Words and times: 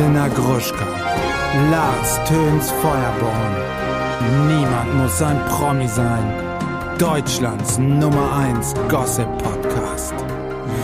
Elena 0.00 0.28
Gruschka, 0.28 0.86
Lars 1.70 2.16
Töns 2.26 2.70
Feuerborn. 2.70 3.54
Niemand 4.48 4.94
muss 4.94 5.20
ein 5.20 5.38
Promi 5.44 5.86
sein. 5.88 6.96
Deutschlands 6.98 7.76
Nummer 7.76 8.32
1 8.32 8.72
Gossip 8.88 9.28
Podcast. 9.42 10.14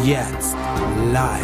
Jetzt 0.05 0.55
live. 1.15 1.41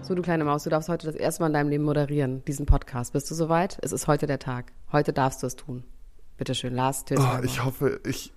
So, 0.00 0.14
du 0.14 0.22
kleine 0.22 0.44
Maus, 0.44 0.64
du 0.64 0.70
darfst 0.70 0.88
heute 0.88 1.06
das 1.06 1.16
erste 1.16 1.42
Mal 1.42 1.48
in 1.48 1.52
deinem 1.52 1.68
Leben 1.68 1.84
moderieren, 1.84 2.42
diesen 2.46 2.64
Podcast. 2.64 3.12
Bist 3.12 3.30
du 3.30 3.34
soweit? 3.34 3.76
Es 3.82 3.92
ist 3.92 4.06
heute 4.06 4.26
der 4.26 4.38
Tag. 4.38 4.72
Heute 4.90 5.12
darfst 5.12 5.42
du 5.42 5.48
es 5.48 5.56
tun. 5.56 5.84
Bitte 6.38 6.54
schön, 6.54 6.74
Lars 6.74 7.04
Töns 7.04 7.20
Oh, 7.20 7.24
Feuerborn. 7.24 7.44
ich 7.44 7.62
hoffe, 7.62 8.00
ich. 8.06 8.32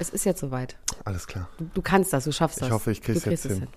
Es 0.00 0.10
ist 0.10 0.24
jetzt 0.24 0.40
soweit. 0.40 0.76
Alles 1.04 1.28
klar. 1.28 1.48
Du, 1.58 1.66
du 1.72 1.82
kannst 1.82 2.12
das, 2.12 2.24
du 2.24 2.32
schaffst 2.32 2.60
das. 2.60 2.66
Ich 2.66 2.74
hoffe, 2.74 2.90
ich 2.90 3.00
krieg's 3.00 3.20
Du 3.22 3.28
kriegst 3.28 3.44
jetzt 3.44 3.52
es 3.52 3.58
hin. 3.60 3.68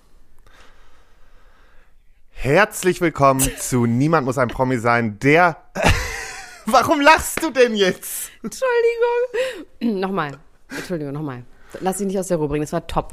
Herzlich 2.38 3.00
willkommen 3.00 3.40
zu 3.58 3.86
Niemand 3.86 4.26
muss 4.26 4.36
ein 4.36 4.48
Promi 4.48 4.76
sein, 4.76 5.18
der. 5.20 5.56
Warum 6.66 7.00
lachst 7.00 7.42
du 7.42 7.50
denn 7.50 7.74
jetzt? 7.74 8.30
Entschuldigung. 8.42 10.00
nochmal. 10.00 10.38
Entschuldigung, 10.68 11.14
nochmal. 11.14 11.44
Lass 11.80 11.96
dich 11.96 12.06
nicht 12.06 12.18
aus 12.18 12.28
der 12.28 12.36
Ruhe 12.36 12.48
bringen, 12.48 12.62
das 12.62 12.74
war 12.74 12.86
top. 12.86 13.12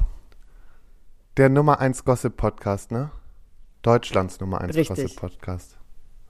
Der 1.37 1.47
Nummer 1.47 1.79
1 1.79 2.03
Gossip 2.03 2.35
Podcast, 2.35 2.91
ne? 2.91 3.11
Deutschlands 3.81 4.41
Nummer 4.41 4.59
1 4.59 4.75
Richtig. 4.75 4.97
Gossip 4.97 5.15
Podcast. 5.15 5.77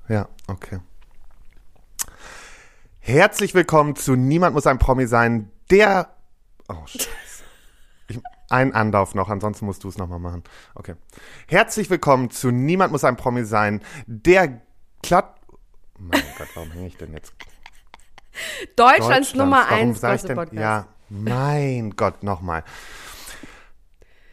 Ja, 0.08 0.30
okay. 0.48 0.80
Herzlich 3.00 3.56
willkommen 3.56 3.96
zu 3.96 4.16
Niemand 4.16 4.54
muss 4.54 4.68
ein 4.68 4.78
Promi 4.78 5.08
sein, 5.08 5.52
der. 5.72 6.16
Oh, 6.70 6.86
Scheiße. 6.86 7.08
Ich, 8.08 8.20
ein 8.54 8.74
Anlauf 8.74 9.16
noch, 9.16 9.30
ansonsten 9.30 9.66
musst 9.66 9.84
du 9.84 9.90
es 9.90 9.98
nochmal 9.98 10.20
machen. 10.20 10.44
Okay. 10.76 10.94
Herzlich 11.48 11.90
willkommen 11.90 12.30
zu 12.30 12.52
Niemand 12.52 12.92
muss 12.92 13.04
ein 13.04 13.18
Promi 13.18 13.44
sein, 13.46 13.82
der 14.06 14.62
Klatt. 15.02 15.36
Mein 15.98 16.22
Gott, 16.38 16.48
warum 16.54 16.72
hänge 16.72 16.88
ich 16.88 16.98
denn 16.98 17.14
jetzt? 17.14 17.34
Deutschlands, 18.76 19.34
Nummer 19.34 19.66
Warum 19.68 19.90
1 19.90 20.00
sag 20.00 20.10
ich 20.16 20.22
Gossip 20.22 20.28
denn- 20.28 20.36
Podcast. 20.38 20.60
Ja, 20.62 20.88
mein 21.10 21.96
Gott, 21.96 22.22
nochmal. 22.24 22.64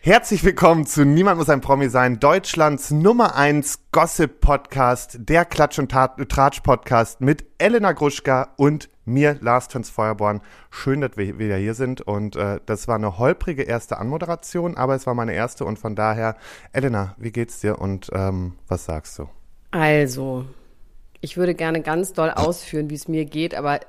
Herzlich 0.02 0.44
willkommen 0.44 0.86
zu 0.86 1.04
Niemand 1.04 1.38
muss 1.38 1.48
ein 1.50 1.60
Promi 1.62 1.88
sein, 1.88 2.20
Deutschlands 2.20 2.90
Nummer 2.90 3.36
1 3.36 3.80
Gossip 3.92 4.40
Podcast, 4.40 5.16
der 5.20 5.44
Klatsch- 5.46 5.78
und 5.78 5.90
Tat- 5.90 6.16
Tratsch 6.28 6.60
Podcast 6.60 7.20
mit 7.22 7.44
Elena 7.58 7.92
Gruschka 7.92 8.54
und 8.56 8.88
mir, 9.10 9.36
Lars 9.40 9.68
Töns 9.68 9.90
Feuerborn. 9.90 10.40
Schön, 10.70 11.00
dass 11.00 11.16
wir 11.16 11.38
wieder 11.38 11.56
hier 11.56 11.74
sind 11.74 12.00
und 12.00 12.36
äh, 12.36 12.60
das 12.66 12.88
war 12.88 12.94
eine 12.94 13.18
holprige 13.18 13.62
erste 13.62 13.98
Anmoderation, 13.98 14.76
aber 14.76 14.94
es 14.94 15.06
war 15.06 15.14
meine 15.14 15.34
erste 15.34 15.64
und 15.64 15.78
von 15.78 15.94
daher, 15.94 16.36
Elena, 16.72 17.14
wie 17.18 17.32
geht's 17.32 17.60
dir 17.60 17.78
und 17.78 18.10
ähm, 18.12 18.54
was 18.68 18.84
sagst 18.84 19.18
du? 19.18 19.28
Also, 19.72 20.46
ich 21.20 21.36
würde 21.36 21.54
gerne 21.54 21.82
ganz 21.82 22.12
doll 22.12 22.30
ausführen, 22.30 22.90
wie 22.90 22.94
es 22.94 23.06
mir 23.08 23.24
geht, 23.24 23.54
aber 23.54 23.80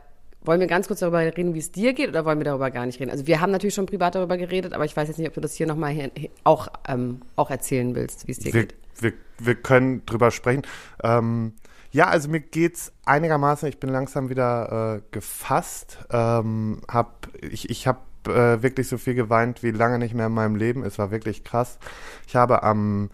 wollen 0.44 0.59
wir 0.59 0.67
ganz 0.67 0.88
kurz 0.88 0.99
darüber 0.99 1.19
reden, 1.19 1.53
wie 1.53 1.59
es 1.59 1.72
dir 1.72 1.94
geht, 1.94 2.09
oder 2.09 2.25
wollen 2.25 2.39
wir 2.39 2.45
darüber 2.45 2.72
gar 2.72 2.86
nicht 2.86 2.99
reden? 2.99 3.11
Also 3.11 3.27
wir 3.27 3.42
haben 3.42 3.52
natürlich 3.52 3.75
schon 3.75 3.86
privat 3.86 4.16
darüber 4.16 4.38
geredet, 4.38 4.73
aber 4.73 4.86
ich 4.86 4.95
weiß 4.95 5.08
jetzt 5.08 5.17
nicht, 5.17 5.27
ob 5.27 5.33
du 5.36 5.42
das 5.42 5.53
hier 5.53 5.67
nochmal 5.67 6.11
auch, 6.44 6.67
ähm, 6.88 7.22
auch 7.36 7.52
erzählen 7.52 7.95
willst, 7.95 8.27
wie 8.27 8.31
es 8.31 8.39
dir 8.39 8.53
wir, 8.53 8.61
geht. 8.61 8.75
wir, 8.99 9.14
wir 9.38 9.55
können 9.55 10.05
drüber 10.05 10.31
sprechen. 10.31 10.64
Ähm, 11.03 11.53
ja, 11.92 12.08
also 12.08 12.30
mir 12.30 12.39
geht's 12.39 12.94
einigermaßen. 13.06 13.67
Ich 13.67 13.80
bin 13.80 13.89
langsam 13.89 14.30
wieder 14.30 14.97
äh, 14.97 15.02
gefasst. 15.11 16.00
Ähm, 16.09 16.81
hab, 16.88 17.28
ich 17.42 17.70
ich 17.70 17.86
habe 17.88 18.00
äh, 18.28 18.61
wirklich 18.61 18.88
so 18.88 18.98
viel 18.98 19.14
geweint 19.14 19.64
wie 19.64 19.72
lange 19.72 20.00
nicht 20.00 20.14
mehr 20.14 20.28
in 20.28 20.33
meinem 20.33 20.56
Leben. 20.56 20.83
Es 20.83 20.98
war 21.00 21.11
wirklich 21.11 21.44
krass. 21.44 21.80
Ich 22.28 22.36
habe 22.36 22.64
am 22.64 23.09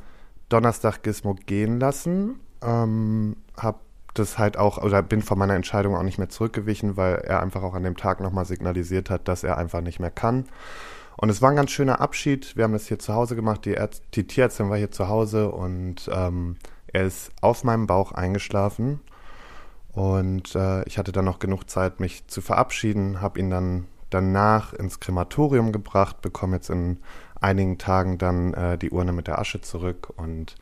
Donnerstag 0.49 1.01
Gizmo 1.03 1.35
gehen 1.45 1.79
lassen. 1.79 2.39
Ähm, 2.61 3.37
habe 3.57 3.79
das 4.13 4.37
halt 4.37 4.57
auch, 4.57 4.77
oder 4.77 5.01
bin 5.01 5.21
von 5.21 5.37
meiner 5.37 5.55
Entscheidung 5.55 5.95
auch 5.95 6.03
nicht 6.03 6.17
mehr 6.17 6.29
zurückgewichen, 6.29 6.97
weil 6.97 7.15
er 7.15 7.41
einfach 7.41 7.63
auch 7.63 7.73
an 7.73 7.83
dem 7.83 7.97
Tag 7.97 8.19
nochmal 8.19 8.45
signalisiert 8.45 9.09
hat, 9.09 9.27
dass 9.27 9.43
er 9.43 9.57
einfach 9.57 9.81
nicht 9.81 9.99
mehr 9.99 10.11
kann. 10.11 10.45
Und 11.17 11.29
es 11.29 11.41
war 11.41 11.49
ein 11.49 11.55
ganz 11.55 11.71
schöner 11.71 11.99
Abschied. 11.99 12.55
Wir 12.55 12.63
haben 12.63 12.73
das 12.73 12.87
hier 12.87 12.99
zu 12.99 13.13
Hause 13.13 13.35
gemacht. 13.35 13.65
Die, 13.65 13.73
Ärzt 13.73 14.03
die 14.13 14.27
Tierärztin 14.27 14.69
war 14.69 14.77
hier 14.77 14.91
zu 14.91 15.07
Hause 15.07 15.51
und 15.51 16.09
ähm, 16.13 16.57
er 16.87 17.05
ist 17.05 17.31
auf 17.41 17.63
meinem 17.63 17.87
Bauch 17.87 18.11
eingeschlafen. 18.11 19.01
Und 19.91 20.55
äh, 20.55 20.83
ich 20.83 20.97
hatte 20.97 21.11
dann 21.11 21.25
noch 21.25 21.39
genug 21.39 21.69
Zeit, 21.69 21.99
mich 21.99 22.27
zu 22.27 22.41
verabschieden, 22.41 23.21
habe 23.21 23.39
ihn 23.39 23.49
dann 23.49 23.87
danach 24.09 24.73
ins 24.73 24.99
Krematorium 24.99 25.71
gebracht, 25.71 26.21
bekomme 26.21 26.57
jetzt 26.57 26.69
in 26.69 26.99
einigen 27.41 27.77
Tagen 27.77 28.17
dann 28.17 28.53
äh, 28.53 28.77
die 28.77 28.91
Urne 28.91 29.11
mit 29.11 29.27
der 29.27 29.39
Asche 29.39 29.61
zurück. 29.61 30.13
Und 30.15 30.55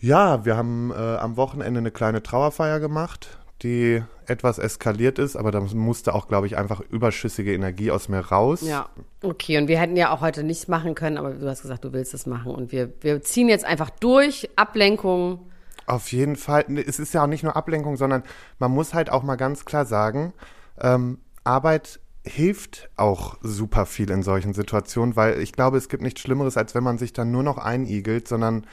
ja, 0.00 0.44
wir 0.44 0.56
haben 0.56 0.90
äh, 0.90 1.16
am 1.16 1.36
Wochenende 1.36 1.78
eine 1.78 1.90
kleine 1.90 2.22
Trauerfeier 2.22 2.80
gemacht, 2.80 3.38
die 3.62 4.02
etwas 4.26 4.58
eskaliert 4.58 5.18
ist, 5.18 5.36
aber 5.36 5.50
da 5.50 5.60
musste 5.60 6.14
auch, 6.14 6.28
glaube 6.28 6.46
ich, 6.46 6.56
einfach 6.56 6.80
überschüssige 6.80 7.54
Energie 7.54 7.90
aus 7.90 8.08
mir 8.08 8.20
raus. 8.20 8.62
Ja, 8.62 8.88
okay. 9.22 9.58
Und 9.58 9.68
wir 9.68 9.78
hätten 9.78 9.96
ja 9.96 10.10
auch 10.10 10.20
heute 10.20 10.42
nichts 10.42 10.68
machen 10.68 10.94
können, 10.94 11.18
aber 11.18 11.30
du 11.30 11.48
hast 11.48 11.62
gesagt, 11.62 11.84
du 11.84 11.92
willst 11.92 12.14
es 12.14 12.26
machen. 12.26 12.54
Und 12.54 12.72
wir, 12.72 12.92
wir 13.00 13.22
ziehen 13.22 13.48
jetzt 13.48 13.64
einfach 13.64 13.90
durch. 13.90 14.50
Ablenkung. 14.56 15.50
Auf 15.86 16.12
jeden 16.12 16.36
Fall. 16.36 16.64
Es 16.86 16.98
ist 16.98 17.14
ja 17.14 17.22
auch 17.22 17.26
nicht 17.26 17.42
nur 17.42 17.56
Ablenkung, 17.56 17.96
sondern 17.96 18.22
man 18.58 18.70
muss 18.70 18.94
halt 18.94 19.10
auch 19.10 19.22
mal 19.22 19.36
ganz 19.36 19.64
klar 19.64 19.84
sagen, 19.84 20.32
ähm, 20.80 21.18
Arbeit 21.44 22.00
hilft 22.26 22.88
auch 22.96 23.36
super 23.42 23.84
viel 23.84 24.10
in 24.10 24.22
solchen 24.22 24.54
Situationen, 24.54 25.14
weil 25.14 25.40
ich 25.40 25.52
glaube, 25.52 25.76
es 25.76 25.90
gibt 25.90 26.02
nichts 26.02 26.22
Schlimmeres, 26.22 26.56
als 26.56 26.74
wenn 26.74 26.82
man 26.82 26.96
sich 26.96 27.12
dann 27.12 27.30
nur 27.30 27.42
noch 27.42 27.58
einigelt, 27.58 28.28
sondern 28.28 28.66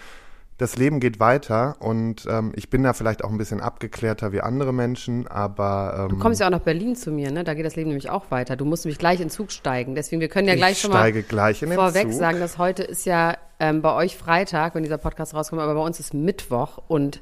das 0.62 0.78
Leben 0.78 1.00
geht 1.00 1.20
weiter 1.20 1.76
und 1.80 2.28
ähm, 2.30 2.52
ich 2.56 2.70
bin 2.70 2.84
da 2.84 2.94
vielleicht 2.94 3.24
auch 3.24 3.32
ein 3.32 3.38
bisschen 3.40 3.62
abgeklärter 3.62 4.32
wie 4.32 4.42
andere 4.42 4.72
Menschen, 4.72 5.28
aber 5.28 6.04
ähm, 6.04 6.10
Du 6.10 6.20
kommst 6.20 6.40
ja 6.40 6.46
auch 6.46 6.52
nach 6.52 6.60
Berlin 6.60 6.96
zu 6.96 7.12
mir, 7.12 7.32
ne? 7.32 7.44
Da 7.44 7.56
geht 7.56 7.66
das 7.66 7.76
Leben 7.76 7.90
nämlich 7.90 8.12
auch 8.12 8.30
weiter. 8.30 8.56
Du 8.56 8.66
musst 8.66 8.86
nämlich 8.86 9.00
gleich 9.00 9.20
in 9.20 9.26
den 9.26 9.32
Zug 9.32 9.52
steigen. 9.52 9.96
Deswegen, 9.96 10.22
wir 10.22 10.28
können 10.28 10.48
ja 10.48 10.54
gleich 10.54 10.74
ich 10.74 10.82
schon 10.82 10.92
mal 10.92 11.00
steige 11.00 11.24
gleich 11.24 11.64
in 11.64 11.70
den 11.70 11.80
vorweg 11.80 12.12
Zug. 12.12 12.20
sagen, 12.20 12.40
dass 12.40 12.60
heute 12.60 12.84
ist 12.84 13.08
ja 13.08 13.38
ähm, 13.60 13.82
bei 13.82 13.92
euch 13.96 14.16
Freitag, 14.18 14.76
wenn 14.76 14.84
dieser 14.84 15.00
Podcast 15.00 15.34
rauskommt, 15.34 15.64
aber 15.64 15.74
bei 15.74 15.82
uns 15.82 16.00
ist 16.00 16.14
Mittwoch 16.14 16.78
und 16.88 17.22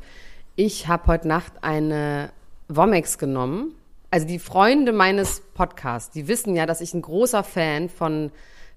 ich 0.57 0.89
habe 0.89 1.07
heute 1.07 1.29
Nacht 1.29 1.53
eine 1.61 2.31
Womex 2.67 3.17
genommen. 3.17 3.71
Also 4.11 4.27
die 4.27 4.39
Freunde 4.39 4.91
meines 4.91 5.41
Podcasts, 5.53 6.11
die 6.11 6.27
wissen 6.27 6.57
ja, 6.57 6.65
dass 6.65 6.81
ich 6.81 6.93
ein 6.93 7.01
großer 7.01 7.45
Fan 7.45 7.87
von 7.87 8.31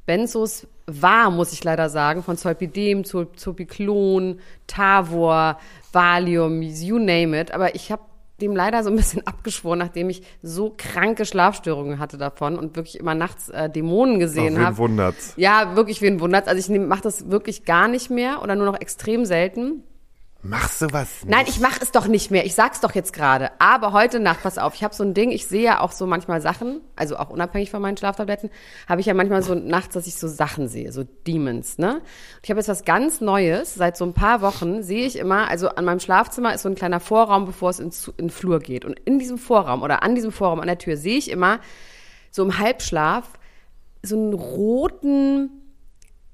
Benzos 0.06 0.68
war, 0.86 1.30
muss 1.30 1.52
ich 1.52 1.62
leider 1.64 1.88
sagen, 1.88 2.22
von 2.22 2.36
Zolpidem, 2.36 3.02
Zol- 3.04 3.34
Zolpiclon, 3.36 4.40
Tavor, 4.66 5.58
Valium, 5.92 6.62
you 6.62 6.98
name 6.98 7.38
it. 7.40 7.52
Aber 7.52 7.74
ich 7.74 7.92
habe 7.92 8.02
dem 8.40 8.56
leider 8.56 8.82
so 8.82 8.90
ein 8.90 8.96
bisschen 8.96 9.24
abgeschworen, 9.26 9.78
nachdem 9.78 10.10
ich 10.10 10.22
so 10.42 10.74
kranke 10.76 11.24
Schlafstörungen 11.24 11.98
hatte 11.98 12.18
davon 12.18 12.58
und 12.58 12.74
wirklich 12.76 12.98
immer 12.98 13.14
nachts 13.14 13.48
äh, 13.50 13.70
Dämonen 13.70 14.18
gesehen 14.18 14.54
Ach, 14.56 14.58
wen 14.60 14.66
habe. 14.66 14.78
wundert's? 14.78 15.34
Ja, 15.36 15.76
wirklich, 15.76 16.02
wen 16.02 16.18
wundert's. 16.20 16.48
Also 16.48 16.72
ich 16.72 16.80
mache 16.80 17.02
das 17.02 17.30
wirklich 17.30 17.64
gar 17.64 17.86
nicht 17.88 18.10
mehr 18.10 18.42
oder 18.42 18.56
nur 18.56 18.66
noch 18.66 18.80
extrem 18.80 19.24
selten. 19.24 19.84
Machst 20.44 20.82
du 20.82 20.86
was? 20.90 21.24
Nein, 21.24 21.44
ich 21.46 21.60
mache 21.60 21.78
es 21.80 21.92
doch 21.92 22.08
nicht 22.08 22.32
mehr. 22.32 22.44
Ich 22.44 22.56
sag's 22.56 22.80
doch 22.80 22.96
jetzt 22.96 23.12
gerade. 23.12 23.52
Aber 23.60 23.92
heute 23.92 24.18
Nacht, 24.18 24.42
pass 24.42 24.58
auf, 24.58 24.74
ich 24.74 24.82
habe 24.82 24.92
so 24.92 25.04
ein 25.04 25.14
Ding, 25.14 25.30
ich 25.30 25.46
sehe 25.46 25.62
ja 25.62 25.80
auch 25.80 25.92
so 25.92 26.04
manchmal 26.04 26.40
Sachen, 26.40 26.80
also 26.96 27.16
auch 27.16 27.30
unabhängig 27.30 27.70
von 27.70 27.80
meinen 27.80 27.96
Schlaftabletten, 27.96 28.50
habe 28.88 29.00
ich 29.00 29.06
ja 29.06 29.14
manchmal 29.14 29.44
so 29.44 29.54
nachts, 29.54 29.94
dass 29.94 30.08
ich 30.08 30.16
so 30.16 30.26
Sachen 30.26 30.66
sehe, 30.66 30.90
so 30.90 31.04
Demons, 31.28 31.78
ne? 31.78 31.94
Und 31.98 32.02
ich 32.42 32.50
habe 32.50 32.58
jetzt 32.58 32.68
was 32.68 32.84
ganz 32.84 33.20
Neues. 33.20 33.76
Seit 33.76 33.96
so 33.96 34.04
ein 34.04 34.14
paar 34.14 34.40
Wochen 34.40 34.82
sehe 34.82 35.06
ich 35.06 35.16
immer, 35.16 35.48
also 35.48 35.68
an 35.68 35.84
meinem 35.84 36.00
Schlafzimmer 36.00 36.52
ist 36.52 36.62
so 36.62 36.68
ein 36.68 36.74
kleiner 36.74 36.98
Vorraum, 36.98 37.44
bevor 37.44 37.70
es 37.70 37.78
ins, 37.78 38.08
in 38.08 38.26
den 38.26 38.30
Flur 38.30 38.58
geht. 38.58 38.84
Und 38.84 38.98
in 38.98 39.20
diesem 39.20 39.38
Vorraum 39.38 39.82
oder 39.82 40.02
an 40.02 40.16
diesem 40.16 40.32
Vorraum 40.32 40.58
an 40.58 40.66
der 40.66 40.78
Tür 40.78 40.96
sehe 40.96 41.18
ich 41.18 41.30
immer 41.30 41.60
so 42.32 42.42
im 42.42 42.58
Halbschlaf 42.58 43.28
so 44.02 44.16
einen 44.16 44.34
roten 44.34 45.61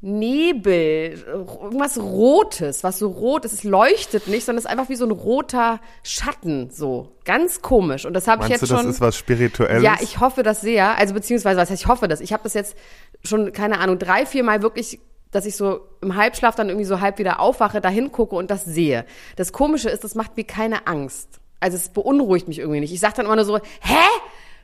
Nebel, 0.01 1.25
irgendwas 1.27 1.99
Rotes, 1.99 2.85
was 2.85 3.01
so 3.01 3.09
rot 3.09 3.45
ist. 3.45 3.53
Es 3.53 3.65
leuchtet 3.65 4.29
nicht, 4.29 4.45
sondern 4.45 4.59
es 4.59 4.65
ist 4.65 4.71
einfach 4.71 4.89
wie 4.89 4.95
so 4.95 5.05
ein 5.05 5.11
roter 5.11 5.81
Schatten, 6.05 6.71
so. 6.71 7.17
Ganz 7.25 7.63
komisch. 7.63 8.07
Und 8.07 8.15
das 8.15 8.29
habe 8.29 8.45
ich 8.45 8.51
jetzt 8.51 8.63
du, 8.63 8.67
das 8.67 8.81
schon. 8.81 8.91
ist 8.91 9.01
was 9.01 9.17
Spirituelles? 9.17 9.83
Ja, 9.83 9.97
ich 10.01 10.21
hoffe 10.21 10.45
das 10.45 10.61
sehr. 10.61 10.97
Also 10.97 11.15
beziehungsweise, 11.15 11.61
was 11.61 11.71
heißt, 11.71 11.83
ich 11.83 11.89
hoffe 11.89 12.07
das. 12.07 12.21
Ich 12.21 12.33
habe 12.33 12.45
das 12.45 12.55
jetzt 12.55 12.77
schon, 13.25 13.53
keine 13.53 13.81
Ahnung, 13.81 13.99
drei, 13.99 14.25
vier 14.25 14.45
Mal 14.45 14.63
wirklich, 14.63 15.01
dass 15.33 15.47
ich 15.47 15.57
so 15.57 15.81
im 16.01 16.15
Halbschlaf 16.15 16.55
dann 16.55 16.69
irgendwie 16.69 16.87
so 16.87 17.01
halb 17.01 17.19
wieder 17.19 17.41
aufwache, 17.41 17.81
da 17.81 17.89
hingucke 17.89 18.37
und 18.37 18.53
das 18.53 18.65
sehe. 18.65 19.05
Das 19.35 19.53
Komische 19.53 19.91
ist, 19.91 20.05
das 20.05 20.15
macht 20.15 20.37
mir 20.37 20.45
keine 20.45 20.87
Angst. 20.87 21.41
Also 21.59 21.77
es 21.77 21.89
beunruhigt 21.89 22.47
mich 22.47 22.61
irgendwie 22.61 22.79
nicht. 22.79 22.93
Ich 22.93 23.01
sage 23.01 23.15
dann 23.17 23.27
immer 23.27 23.35
nur 23.35 23.45
so, 23.45 23.57
hä? 23.57 24.05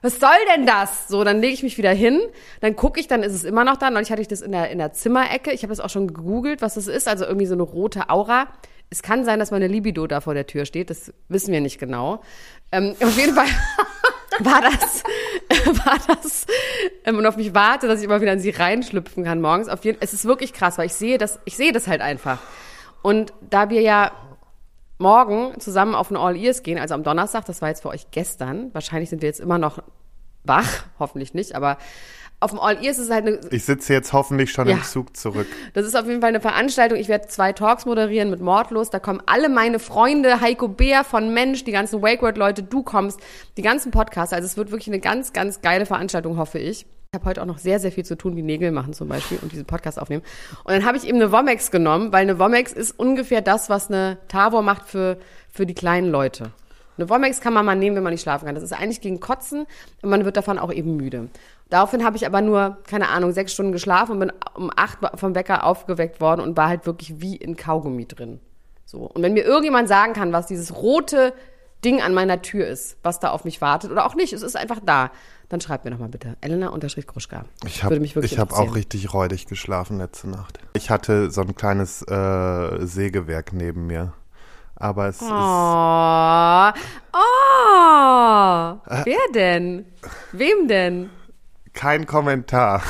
Was 0.05 0.21
soll 0.21 0.37
denn 0.55 0.67
das? 0.67 1.09
So, 1.09 1.25
dann 1.25 1.41
lege 1.41 1.55
ich 1.55 1.63
mich 1.63 1.79
wieder 1.79 1.91
hin, 1.91 2.21
dann 2.61 2.77
gucke 2.77 3.01
ich, 3.01 3.09
dann 3.09 3.23
ist 3.23 3.33
es 3.33 3.43
immer 3.43 3.65
noch 3.65 3.79
da. 3.79 3.89
Neulich 3.89 4.13
hatte 4.13 4.21
ich 4.21 4.29
das 4.29 4.43
in 4.43 4.53
der, 4.53 4.69
in 4.69 4.77
der 4.77 4.93
Zimmerecke. 4.93 5.51
Ich 5.51 5.63
habe 5.63 5.71
das 5.71 5.81
auch 5.81 5.89
schon 5.89 6.09
gegoogelt, 6.09 6.61
was 6.61 6.75
das 6.75 6.89
ist. 6.89 7.09
Also 7.09 7.25
irgendwie 7.25 7.47
so 7.47 7.55
eine 7.55 7.63
rote 7.63 8.11
Aura. 8.11 8.49
Es 8.91 9.03
kann 9.03 9.25
sein, 9.25 9.39
dass 9.39 9.51
meine 9.51 9.67
Libido 9.67 10.07
da 10.07 10.21
vor 10.21 10.35
der 10.35 10.47
Tür 10.47 10.67
steht. 10.67 10.91
Das 10.91 11.11
wissen 11.31 11.55
wir 11.55 11.63
nicht 11.63 11.79
genau. 11.79 12.21
Ähm, 12.71 12.95
auf 13.03 13.17
jeden 13.17 13.35
Fall 13.35 13.47
war 14.41 14.61
das, 14.61 15.05
war 15.87 15.97
das 16.07 16.47
ähm, 17.07 17.17
und 17.17 17.25
auf 17.25 17.39
mich 17.39 17.55
warte, 17.55 17.89
dass 17.89 18.01
ich 18.01 18.05
immer 18.05 18.21
wieder 18.21 18.35
in 18.35 18.41
sie 18.41 18.51
reinschlüpfen 18.51 19.25
kann 19.25 19.41
morgens. 19.41 19.71
Auf 19.71 19.87
jeden, 19.87 19.97
es 20.03 20.13
ist 20.13 20.27
wirklich 20.27 20.53
krass, 20.53 20.77
weil 20.77 20.85
ich 20.85 20.93
sehe 20.93 21.17
das, 21.17 21.41
ich 21.47 21.57
sehe 21.57 21.73
das 21.73 21.87
halt 21.87 22.03
einfach. 22.03 22.41
Und 23.01 23.33
da 23.41 23.71
wir 23.71 23.81
ja 23.81 24.13
morgen 24.99 25.59
zusammen 25.61 25.95
auf 25.95 26.11
ein 26.11 26.17
All 26.17 26.37
Ears 26.37 26.63
gehen, 26.63 26.79
also 26.79 26.95
am 26.95 27.03
Donnerstag, 27.03 27.45
das 27.47 27.63
war 27.63 27.69
jetzt 27.69 27.83
für 27.83 27.89
euch 27.89 28.11
gestern, 28.11 28.71
wahrscheinlich 28.73 29.11
sind 29.11 29.23
wir 29.23 29.29
jetzt 29.29 29.41
immer 29.41 29.59
noch 29.59 29.83
wach, 30.45 30.85
hoffentlich 30.99 31.35
nicht, 31.35 31.55
aber 31.57 31.79
auf 32.41 32.51
dem 32.51 32.61
All 32.61 32.85
Ears 32.85 32.99
ist 32.99 33.07
es 33.07 33.11
halt 33.11 33.27
eine 33.27 33.41
Ich 33.53 33.65
sitze 33.65 33.95
jetzt 33.95 34.13
hoffentlich 34.13 34.53
schon 34.53 34.69
Ja. 34.69 34.75
im 34.77 34.83
Zug 34.83 35.17
zurück. 35.17 35.47
das 35.73 35.87
ist 35.87 35.95
auf 35.95 36.07
jeden 36.07 36.21
Fall 36.21 36.29
eine 36.29 36.41
Veranstaltung. 36.41 36.99
Ich 36.99 37.09
werde 37.09 37.27
zwei 37.29 37.55
Talks 37.55 37.87
moderieren 37.87 38.29
mit 38.29 38.41
Mordlos. 38.41 38.91
Da 38.91 38.99
kommen 38.99 39.23
alle 39.25 39.49
meine 39.49 39.79
Freunde, 39.79 40.43
Heiko 40.43 40.69
Bär 40.69 41.05
von 41.05 41.33
Mensch, 41.33 41.65
die 41.65 41.73
ganzen 41.73 42.03
Wake 42.03 42.21
World 42.21 42.37
Leute, 42.37 42.63
du 42.63 42.83
kommst, 42.83 43.19
die 43.57 43.63
ganzen 43.63 43.93
Podcasts. 43.93 44.35
Also 44.35 44.45
es 44.45 44.59
wird 44.59 44.71
wirklich 44.73 44.89
eine 44.89 45.01
ganz, 45.01 45.33
ganz 45.33 45.63
geile 45.63 45.87
Veranstaltung, 45.87 46.37
hoffe 46.37 46.59
ich. 46.59 46.85
Ich 47.15 47.17
habe 47.17 47.27
heute 47.27 47.43
auch 47.43 47.47
noch 47.47 47.59
sehr, 47.59 47.79
sehr 47.79 47.93
viel 47.93 48.05
zu 48.05 48.17
tun, 48.17 48.35
wie 48.35 48.43
Nägel 48.43 48.73
machen 48.73 48.93
zum 48.93 49.09
Beispiel 49.09 49.39
und 49.41 49.53
diese 49.53 49.63
Podcast 49.63 50.01
aufnehmen. 50.01 50.25
Und 50.65 50.73
dann 50.73 50.85
habe 50.85 50.97
ich 50.97 51.07
eben 51.07 51.21
eine 51.21 51.31
Womex 51.31 51.71
genommen, 51.71 52.13
weil 52.13 52.23
eine 52.23 52.41
Womex 52.41 52.73
ist 52.73 52.99
ungefähr 52.99 53.41
das, 53.41 53.71
was 53.71 53.89
eine 53.89 54.19
Tavor 54.27 54.63
macht 54.63 54.89
für, 54.89 55.19
für 55.49 55.65
die 55.65 55.75
kleinen 55.75 56.11
Leute. 56.11 56.51
Eine 56.99 57.09
Womex 57.09 57.41
kann 57.41 57.53
man 57.53 57.65
mal 57.65 57.77
nehmen, 57.77 57.95
wenn 57.95 58.03
man 58.03 58.13
nicht 58.13 58.23
schlafen 58.23 58.47
kann. 58.47 58.57
Das 58.57 58.65
ist 58.65 58.73
eigentlich 58.73 59.01
gegen 59.01 59.21
Kotzen 59.21 59.65
und 60.03 60.11
man 60.11 60.25
wird 60.25 60.37
davon 60.37 60.59
auch 60.59 60.73
eben 60.73 60.97
müde. 60.97 61.29
Daraufhin 61.71 62.05
habe 62.05 62.17
ich 62.17 62.27
aber 62.27 62.41
nur, 62.41 62.79
keine 62.85 63.11
Ahnung, 63.11 63.31
sechs 63.31 63.53
Stunden 63.53 63.71
geschlafen 63.71 64.11
und 64.11 64.19
bin 64.19 64.33
um 64.55 64.73
acht 64.75 64.99
vom 65.15 65.37
Wecker 65.37 65.63
aufgeweckt 65.63 66.21
worden 66.21 66.41
und 66.41 66.57
war 66.57 66.69
halt 66.69 66.85
wirklich 66.85 67.21
wie 67.21 67.37
in 67.37 67.57
Kaugummi 67.57 68.09
drin. 68.09 68.41
So. 68.87 69.03
Und 69.03 69.23
wenn 69.23 69.35
mir 69.35 69.45
irgendjemand 69.45 69.87
sagen 69.87 70.15
kann, 70.15 70.33
was 70.33 70.49
dieses 70.49 70.75
rote 70.75 71.33
Ding 71.85 72.03
an 72.03 72.13
meiner 72.13 72.43
Tür 72.43 72.67
ist, 72.67 72.97
was 73.05 73.21
da 73.21 73.31
auf 73.31 73.45
mich 73.45 73.61
wartet 73.61 73.93
oder 73.93 74.05
auch 74.05 74.17
nicht, 74.17 74.33
es 74.33 74.43
ist 74.43 74.57
einfach 74.57 74.81
da, 74.85 75.13
dann 75.49 75.61
schreibt 75.61 75.85
mir 75.85 75.91
doch 75.91 75.99
mal 75.99 76.09
bitte. 76.09 76.37
Elena 76.41 76.69
unterstrich 76.69 77.07
Gruschka. 77.07 77.45
Ich 77.67 77.83
habe 77.83 77.93
Würde 77.95 78.01
mich 78.01 78.15
wirklich 78.17 78.33
ich 78.33 78.39
hab 78.39 78.53
auch 78.53 78.75
richtig 78.75 79.13
räudig 79.13 79.47
geschlafen 79.47 79.99
letzte 79.99 80.29
Nacht. 80.29 80.59
Ich 80.75 80.91
hatte 80.91 81.31
so 81.31 81.43
ein 81.43 81.55
kleines 81.55 82.03
äh, 82.03 82.87
Sägewerk 82.87 83.53
neben 83.53 83.87
mir. 83.87 84.13
Aber 84.77 85.07
es 85.09 85.17
ist. 85.23 85.29
Oh, 85.31 86.73
oh, 87.13 88.77
wer 89.05 89.19
denn? 89.35 89.87
Wem 90.33 90.67
denn? 90.69 91.11
Kein 91.73 92.07
Kommentar. 92.07 92.83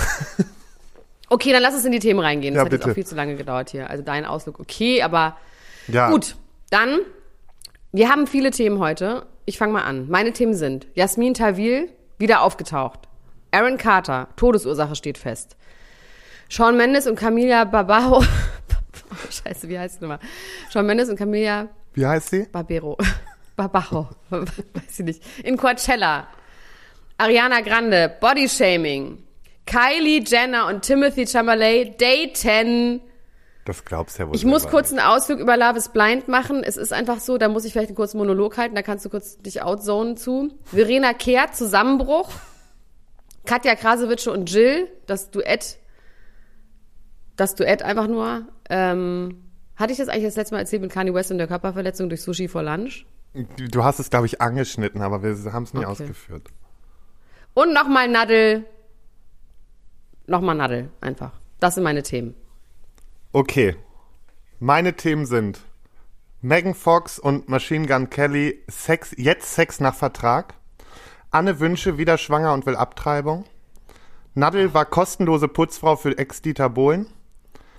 Okay, 1.29 1.53
dann 1.53 1.63
lass 1.63 1.75
uns 1.75 1.85
in 1.85 1.93
die 1.93 1.99
Themen 1.99 2.21
reingehen. 2.21 2.55
Das 2.55 2.61
Ja, 2.61 2.65
hat 2.67 2.73
jetzt 2.73 2.81
bitte. 2.83 2.91
auch 2.93 2.95
viel 2.95 3.07
zu 3.07 3.15
lange 3.15 3.37
gedauert 3.37 3.71
hier. 3.71 3.91
Also 3.91 4.03
dein 4.03 4.25
Ausflug 4.25 4.61
okay, 4.61 5.03
aber 5.03 5.37
Ja. 5.89 6.11
gut. 6.11 6.37
Dann, 6.71 7.01
wir 7.93 8.09
haben 8.09 8.27
viele 8.27 8.51
Themen 8.51 8.79
heute. 8.79 9.27
Ich 9.45 9.59
fange 9.59 9.73
mal 9.73 9.83
an. 9.85 10.09
Meine 10.09 10.33
Themen 10.33 10.55
sind 10.55 10.87
Jasmin 10.95 11.35
Tawil, 11.35 11.89
wieder 12.19 12.43
aufgetaucht. 12.43 13.01
Aaron 13.51 13.79
Carter, 13.79 14.29
Todesursache 14.37 14.97
steht 14.97 15.19
fest. 15.19 15.57
Sean 16.49 16.77
Mendes 16.77 17.07
und 17.07 17.17
Camilla 17.17 17.65
Barbaro. 17.65 18.25
Scheiße, 19.31 19.69
wie 19.69 19.79
heißt 19.79 19.97
sie 19.97 20.01
nochmal? 20.03 20.19
Sean 20.71 20.87
Mendes 20.87 21.09
und 21.09 21.17
Camilla 21.17 21.69
Wie 21.95 22.07
heißt 22.07 22.31
sie? 22.31 22.45
Barbero. 22.51 22.99
Barbaro. 23.57 24.09
Weiß 24.31 24.99
ich 24.99 25.05
nicht. 25.05 25.23
In 25.45 25.57
Coachella. 25.57 26.27
Ariana 27.19 27.61
Grande, 27.61 28.13
Bodyshaming. 28.21 29.23
Kylie 29.67 30.23
Jenner 30.25 30.67
und 30.67 30.83
Timothy 30.83 31.27
Chalamet 31.27 32.01
daten. 32.01 33.01
Das 33.65 33.85
glaubst 33.85 34.19
du 34.19 34.23
ja 34.23 34.29
wohl. 34.29 34.37
Ich 34.37 34.45
muss 34.45 34.67
kurz 34.69 34.91
einen 34.91 35.01
Ausflug 35.01 35.39
über 35.41 35.57
Love 35.57 35.79
is 35.79 35.89
Blind 35.89 36.29
machen. 36.29 36.63
Es 36.63 36.77
ist 36.77 36.93
einfach 36.93 37.21
so, 37.21 37.39
da 37.39 37.49
muss 37.49 37.65
ich 37.65 37.73
vielleicht 37.73 37.89
einen 37.89 37.97
kurzen 37.97 38.19
Monolog 38.19 38.59
halten, 38.59 38.75
da 38.75 38.83
kannst 38.83 39.05
du 39.05 39.09
kurz 39.11 39.39
dich 39.39 39.63
outzonen 39.63 40.17
zu. 40.17 40.53
Verena 40.65 41.15
Kehrt, 41.15 41.57
Zusammenbruch. 41.57 42.31
Katja 43.47 43.75
Krasowitsche 43.75 44.31
und 44.33 44.51
Jill, 44.53 44.89
das 45.07 45.31
Duett. 45.31 45.79
Das 47.37 47.55
Duett 47.55 47.83
einfach 47.83 48.07
nur. 48.07 48.47
Ähm, 48.71 49.43
hatte 49.77 49.93
ich 49.93 49.99
das 49.99 50.09
eigentlich 50.09 50.25
das 50.25 50.37
letzte 50.37 50.55
Mal 50.55 50.61
erzählt 50.61 50.83
mit 50.83 50.93
Kanye 50.93 51.13
West 51.15 51.31
und 51.31 51.39
der 51.39 51.47
Körperverletzung 51.47 52.09
durch 52.09 52.23
Sushi 52.23 52.49
for 52.49 52.63
Lunch? 52.63 53.07
Du 53.71 53.83
hast 53.83 53.99
es, 53.99 54.11
glaube 54.11 54.27
ich, 54.27 54.41
angeschnitten, 54.41 55.03
aber 55.03 55.23
wir 55.23 55.53
haben 55.53 55.65
es 55.65 55.75
nie 55.75 55.81
Okay. 55.81 55.89
ausgeführt. 55.89 56.49
Und 57.55 57.73
nochmal 57.73 58.09
Nadel. 58.09 58.65
Nochmal 60.27 60.55
Nadel, 60.55 60.91
einfach. 61.01 61.33
Das 61.61 61.75
sind 61.75 61.85
meine 61.85 62.03
Themen. 62.03 62.35
Okay. 63.35 63.75
Meine 64.61 64.95
Themen 64.95 65.27
sind 65.27 65.59
Megan 66.41 66.73
Fox 66.73 67.19
und 67.19 67.49
Machine 67.49 67.89
Gun 67.89 68.09
Kelly, 68.09 68.63
Sex, 68.69 69.13
jetzt 69.17 69.53
Sex 69.53 69.81
nach 69.81 69.97
Vertrag. 69.97 70.55
Anne 71.33 71.59
Wünsche 71.59 71.99
wieder 71.99 72.17
schwanger 72.17 72.53
und 72.53 72.65
will 72.65 72.77
Abtreibung. 72.77 73.45
Nadel 74.35 74.73
war 74.73 74.85
kostenlose 74.85 75.49
Putzfrau 75.49 75.97
für 75.97 76.17
Ex-Dieter 76.17 76.71
Bohlen. 76.71 77.09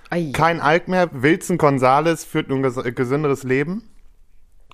Ei. 0.10 0.32
Kein 0.34 0.60
Alk 0.60 0.90
mehr. 0.90 1.08
Wilson 1.14 1.58
Gonzales 1.58 2.26
führt 2.26 2.50
nun 2.50 2.62
ges 2.62 2.76
gesünderes 2.94 3.44
Leben. 3.44 3.90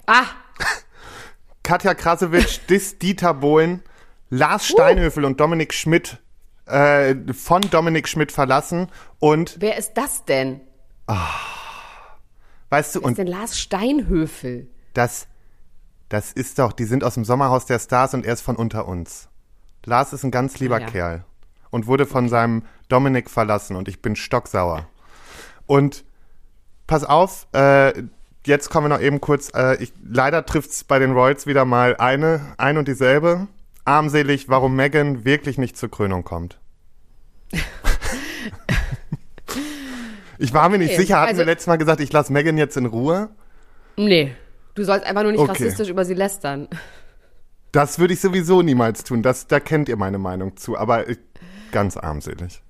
Ah, 0.08 0.26
Katja 1.64 1.94
Krasowitsch 1.94 2.62
disst 2.70 3.04
Dieter 3.04 3.36
Bohlen. 3.36 3.84
Lars 4.32 4.68
Steinhöfel 4.68 5.26
und 5.26 5.40
Dominik 5.40 5.76
Schmidt 5.76 6.18
äh, 6.66 7.14
von 7.34 7.62
Dominik 7.70 8.08
Schmidt 8.08 8.32
verlassen. 8.32 8.88
Und, 9.20 9.58
wer 9.60 9.78
ist 9.78 9.94
das 9.94 10.26
denn? 10.26 10.62
Weißt 12.70 12.96
du, 12.96 13.00
Wer 13.00 13.04
ist 13.04 13.08
und 13.08 13.18
denn 13.18 13.28
Lars 13.28 13.60
Steinhöfel? 13.60 14.68
das, 14.94 15.28
das 16.10 16.32
ist 16.32 16.60
doch, 16.60 16.74
die 16.74 16.86
sind 16.86 17.04
aus 17.04 17.14
dem 17.16 17.26
Sommerhaus 17.26 17.66
der 17.66 17.80
Stars 17.80 18.14
und 18.14 18.26
er 18.26 18.34
ist 18.34 18.42
von 18.42 18.56
unter 18.56 18.88
uns. 18.88 19.30
Lars 19.86 20.14
ist 20.14 20.24
ein 20.24 20.32
ganz 20.32 20.60
lieber 20.60 20.76
Ah, 20.78 20.82
ja. 20.82 20.88
Kerl 20.88 21.26
und 21.70 21.88
wurde 21.88 22.06
von 22.06 22.30
seinem 22.30 22.64
Dominik 22.90 23.30
verlassen 23.30 23.76
und 23.76 23.88
ich 23.88 24.02
bin 24.02 24.16
stocksauer. 24.16 24.88
Und 25.66 26.04
pass 26.88 27.04
auf, 27.06 27.48
äh, 27.54 28.04
jetzt 28.46 28.70
kommen 28.70 28.86
wir 28.90 28.98
noch 28.98 29.02
eben 29.02 29.22
kurz, 29.22 29.50
äh, 29.56 29.82
ich, 29.82 29.94
leider 30.04 30.46
trifft's 30.46 30.84
bei 30.84 31.00
den 31.00 31.14
Royals 31.14 31.48
wieder 31.48 31.64
mal 31.66 31.96
eine, 31.98 32.54
ein 32.58 32.78
und 32.78 32.88
dieselbe. 32.88 33.48
Armselig, 33.86 34.50
warum 34.50 34.76
Megan 34.76 35.26
wirklich 35.26 35.58
nicht 35.58 35.78
zur 35.78 35.90
Krönung 35.90 36.24
kommt. 36.24 36.60
ich 40.42 40.54
war 40.54 40.70
mir 40.70 40.78
nicht 40.78 40.92
Okay, 40.94 41.02
sicher, 41.02 41.18
hatten 41.20 41.30
also- 41.30 41.40
wir 41.40 41.46
letztes 41.46 41.68
Mal 41.68 41.78
gesagt, 41.78 42.00
ich 42.02 42.12
lasse 42.12 42.32
Megan 42.34 42.58
jetzt 42.58 42.78
in 42.78 42.86
Ruhe. 42.86 43.30
Nee. 43.98 44.34
Du 44.76 44.84
sollst 44.84 45.06
einfach 45.06 45.24
nur 45.24 45.32
nicht 45.32 45.42
Okay. 45.42 45.52
rassistisch 45.52 45.90
über 45.90 46.06
sie 46.06 46.14
lästern. 46.14 46.68
Das 47.72 48.00
würde 48.00 48.14
ich 48.14 48.22
sowieso 48.22 48.62
niemals 48.62 49.04
tun. 49.04 49.22
Das, 49.22 49.48
da 49.48 49.60
kennt 49.60 49.88
ihr 49.90 49.98
meine 49.98 50.18
Meinung 50.18 50.58
zu, 50.58 50.78
aber 50.78 51.10
ich, 51.10 51.20
ganz 51.72 51.96
armselig. 51.98 52.62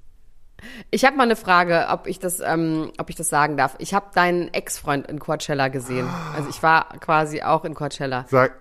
Ich 0.91 1.05
habe 1.05 1.17
mal 1.17 1.23
eine 1.23 1.35
Frage, 1.35 1.87
ob 1.89 2.05
ich 2.05 2.19
das, 2.19 2.39
ähm, 2.39 2.91
ob 2.99 3.09
ich 3.09 3.15
das 3.15 3.29
sagen 3.29 3.57
darf. 3.57 3.75
Ich 3.79 3.95
habe 3.95 4.07
deinen 4.13 4.53
Ex-Freund 4.53 5.07
in 5.07 5.17
Coachella 5.19 5.69
gesehen. 5.69 6.07
Also 6.35 6.49
ich 6.49 6.61
war 6.61 6.89
quasi 6.99 7.41
auch 7.41 7.65
in 7.65 7.73
Coachella. 7.73 8.25
Sag, 8.29 8.53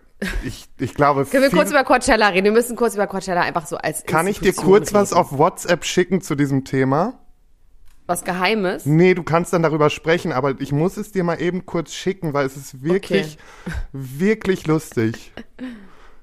ich, 0.45 0.67
ich 0.79 0.95
glaube, 0.95 1.27
Können 1.27 1.43
wir 1.43 1.51
kurz 1.51 1.71
über 1.71 1.85
Coachella 1.85 2.29
reden? 2.29 2.45
Wir 2.45 2.53
müssen 2.53 2.75
kurz 2.77 2.95
über 2.95 3.07
Coachella 3.07 3.43
einfach 3.43 3.67
so 3.67 3.77
als 3.77 4.05
kann 4.05 4.27
ich 4.27 4.41
dir 4.41 4.55
kurz 4.55 4.95
was 4.95 5.11
reden. 5.13 5.21
auf 5.21 5.37
WhatsApp 5.37 5.85
schicken 5.85 6.23
zu 6.23 6.35
diesem 6.37 6.65
Thema? 6.65 7.19
Was 8.11 8.25
Geheimes? 8.25 8.85
Nee, 8.85 9.15
du 9.15 9.23
kannst 9.23 9.53
dann 9.53 9.63
darüber 9.63 9.89
sprechen, 9.89 10.33
aber 10.33 10.61
ich 10.61 10.73
muss 10.73 10.99
es 10.99 11.13
dir 11.13 11.25
mal 11.25 11.41
eben 11.41 11.65
kurz 11.65 11.95
schicken, 11.95 12.35
weil 12.35 12.45
es 12.45 12.57
ist 12.57 12.83
wirklich, 12.83 13.39
wirklich 13.93 14.67
lustig. 14.67 15.33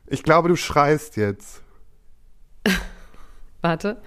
Ich 0.06 0.22
glaube, 0.22 0.50
du 0.50 0.56
schreist 0.56 1.18
jetzt. 1.18 1.62
Warte. 3.62 4.02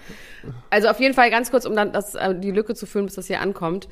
Also 0.71 0.89
auf 0.89 1.01
jeden 1.01 1.15
Fall 1.15 1.31
ganz 1.31 1.51
kurz, 1.51 1.65
um 1.65 1.75
dann 1.75 1.93
das, 1.93 2.15
äh, 2.15 2.39
die 2.39 2.51
Lücke 2.51 2.75
zu 2.75 2.87
füllen, 2.87 3.07
bis 3.07 3.17
das 3.17 3.27
hier 3.27 3.41
ankommt. 3.41 3.89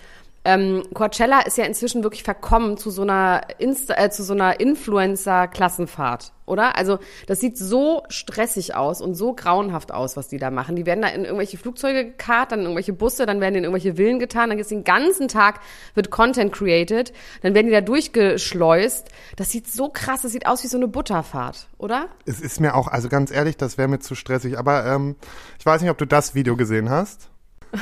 Ähm, 0.48 0.82
Coachella 0.94 1.40
ist 1.40 1.58
ja 1.58 1.66
inzwischen 1.66 2.02
wirklich 2.02 2.22
verkommen 2.22 2.78
zu 2.78 2.88
so 2.88 3.02
einer 3.02 3.42
Insta 3.58 4.02
äh, 4.02 4.08
zu 4.08 4.24
so 4.24 4.32
einer 4.32 4.58
Influencer-Klassenfahrt, 4.58 6.32
oder? 6.46 6.74
Also 6.74 7.00
das 7.26 7.40
sieht 7.40 7.58
so 7.58 8.02
stressig 8.08 8.74
aus 8.74 9.02
und 9.02 9.14
so 9.14 9.34
grauenhaft 9.34 9.92
aus, 9.92 10.16
was 10.16 10.28
die 10.28 10.38
da 10.38 10.50
machen. 10.50 10.74
Die 10.74 10.86
werden 10.86 11.02
da 11.02 11.08
in 11.08 11.26
irgendwelche 11.26 11.58
Flugzeuge 11.58 12.06
gekarrt, 12.06 12.52
dann 12.52 12.60
in 12.60 12.64
irgendwelche 12.64 12.94
Busse, 12.94 13.26
dann 13.26 13.42
werden 13.42 13.56
in 13.56 13.64
irgendwelche 13.64 13.96
Villen 13.96 14.18
getan, 14.18 14.48
dann 14.48 14.56
geht's 14.56 14.70
den 14.70 14.84
ganzen 14.84 15.28
Tag 15.28 15.60
wird 15.92 16.08
Content 16.08 16.50
created, 16.50 17.12
dann 17.42 17.52
werden 17.52 17.66
die 17.66 17.72
da 17.72 17.82
durchgeschleust. 17.82 19.06
Das 19.36 19.50
sieht 19.50 19.70
so 19.70 19.90
krass, 19.90 20.22
das 20.22 20.32
sieht 20.32 20.46
aus 20.46 20.64
wie 20.64 20.68
so 20.68 20.78
eine 20.78 20.88
Butterfahrt, 20.88 21.68
oder? 21.76 22.08
Es 22.24 22.40
ist 22.40 22.58
mir 22.58 22.74
auch, 22.74 22.88
also 22.88 23.10
ganz 23.10 23.30
ehrlich, 23.30 23.58
das 23.58 23.76
wäre 23.76 23.88
mir 23.88 23.98
zu 23.98 24.14
stressig. 24.14 24.58
Aber 24.58 24.86
ähm, 24.86 25.16
ich 25.58 25.66
weiß 25.66 25.82
nicht, 25.82 25.90
ob 25.90 25.98
du 25.98 26.06
das 26.06 26.34
Video 26.34 26.56
gesehen 26.56 26.88
hast. 26.88 27.28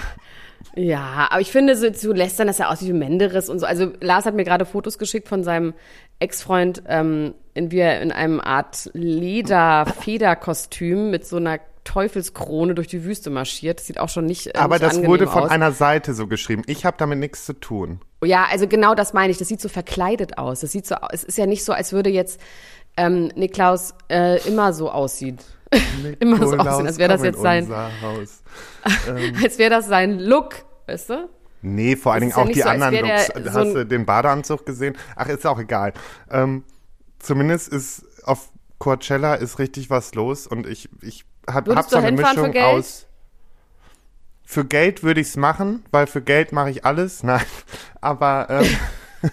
Ja, 0.75 1.29
aber 1.31 1.41
ich 1.41 1.53
finde, 1.53 1.77
so 1.77 1.89
zu 1.91 2.13
lästern, 2.13 2.49
das 2.49 2.59
ja 2.59 2.69
aus 2.69 2.85
wie 2.85 2.93
Menderes 2.93 3.49
und 3.49 3.61
so. 3.61 3.67
Also 3.67 3.93
Lars 4.01 4.27
hat 4.27 4.35
mir 4.35 4.45
gerade 4.45 4.67
Fotos 4.67 4.99
geschickt 4.99 5.29
von 5.29 5.45
seinem 5.45 5.73
Ex-Freund, 6.19 6.83
ähm, 6.87 7.35
in 7.55 7.71
wie 7.71 7.79
er 7.79 8.01
in 8.03 8.13
einem 8.13 8.41
Art 8.41 8.91
Leder-Federkostüm 8.93 11.11
mit 11.11 11.27
so 11.27 11.37
einer 11.37 11.59
Teufelskrone 11.85 12.75
durch 12.75 12.89
die 12.89 13.05
Wüste 13.05 13.31
marschiert. 13.31 13.79
Das 13.79 13.87
sieht 13.87 13.99
auch 13.99 14.09
schon 14.09 14.27
nicht 14.27 14.49
äh, 14.49 14.59
Aber 14.59 14.79
nicht 14.79 14.85
das 14.85 15.05
wurde 15.05 15.27
von 15.27 15.45
aus. 15.45 15.51
einer 15.51 15.73
Seite 15.73 16.15
so 16.15 16.27
geschrieben. 16.27 16.63
Ich 16.67 16.85
habe 16.85 16.97
damit 16.99 17.19
nichts 17.19 17.47
zu 17.47 17.53
tun. 17.55 18.01
Ja, 18.25 18.47
also 18.51 18.67
genau 18.67 18.95
das 18.95 19.13
meine 19.13 19.31
ich. 19.31 19.39
Das 19.39 19.49
sieht 19.49 19.61
so 19.61 19.69
verkleidet 19.69 20.37
aus. 20.37 20.61
Das 20.61 20.73
sieht 20.73 20.87
so, 20.87 20.97
es 21.13 21.25
ist 21.25 21.39
ja 21.39 21.47
nicht 21.47 21.65
so, 21.65 21.73
als 21.73 21.93
würde 21.93 22.11
jetzt 22.11 22.41
ähm, 22.97 23.31
Niklaus 23.37 23.95
äh, 24.11 24.45
immer 24.49 24.73
so 24.73 24.91
aussieht. 24.91 25.45
immer 26.21 26.39
so 26.39 26.57
aussehen, 26.57 26.87
als 26.87 26.99
wäre 26.99 27.09
das 27.09 27.23
jetzt 27.23 27.41
sein, 27.41 27.69
Haus. 28.03 28.43
als 29.43 29.59
wäre 29.59 29.71
das 29.71 29.87
sein 29.87 30.19
Look, 30.19 30.65
weißt 30.87 31.11
du? 31.11 31.29
Nee, 31.63 31.97
vor 31.97 32.13
allen 32.13 32.21
Dingen 32.21 32.33
ja 32.37 32.43
auch 32.43 32.49
die 32.49 32.61
so, 32.61 32.69
anderen 32.69 32.95
Looks. 32.95 33.27
so 33.27 33.53
Hast 33.53 33.75
du 33.75 33.87
den 33.87 34.07
Badeanzug 34.07 34.67
gesehen? 34.67 34.97
Ach, 35.17 35.27
ist 35.29 35.47
auch 35.47 35.59
egal. 35.59 35.93
Ähm, 36.31 36.65
zumindest 37.19 37.69
ist 37.73 38.05
auf 38.25 38.51
Coachella 38.79 39.35
ist 39.35 39.59
richtig 39.59 39.91
was 39.91 40.15
los 40.15 40.47
und 40.47 40.67
ich, 40.67 40.89
ich 41.01 41.25
hab, 41.47 41.67
Würdest 41.67 41.87
hab 41.87 41.91
so 41.91 41.97
eine 41.97 42.17
für 42.17 42.23
Mischung 42.23 42.53
Geld? 42.53 42.65
aus. 42.65 43.07
Für 44.45 44.65
Geld 44.65 45.03
würde 45.03 45.21
ich's 45.21 45.37
machen, 45.37 45.85
weil 45.91 46.07
für 46.07 46.23
Geld 46.23 46.53
mache 46.53 46.71
ich 46.71 46.85
alles. 46.85 47.23
Nein, 47.25 47.45
aber 48.01 48.47
ähm, 48.51 49.31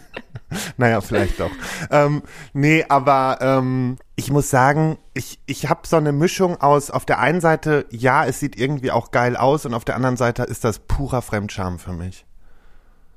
naja, 0.78 1.02
vielleicht 1.02 1.40
doch. 1.40 1.52
Ähm, 1.92 2.24
nee, 2.54 2.86
aber 2.88 3.38
ähm, 3.42 3.98
ich 4.16 4.32
muss 4.32 4.50
sagen, 4.50 4.98
ich, 5.14 5.40
ich 5.46 5.70
habe 5.70 5.82
so 5.86 5.98
eine 5.98 6.12
Mischung 6.12 6.60
aus, 6.62 6.92
auf 6.92 7.06
der 7.06 7.20
einen 7.20 7.42
Seite, 7.42 7.86
ja, 7.90 8.26
es 8.26 8.40
sieht 8.40 8.58
irgendwie 8.58 8.92
auch 8.92 9.12
geil 9.12 9.36
aus 9.36 9.66
und 9.66 9.74
auf 9.74 9.86
der 9.86 9.96
anderen 9.96 10.18
Seite 10.18 10.44
ist 10.44 10.64
das 10.64 10.80
purer 10.80 11.22
Fremdscham 11.22 11.80
für 11.80 11.94
mich. 11.94 12.26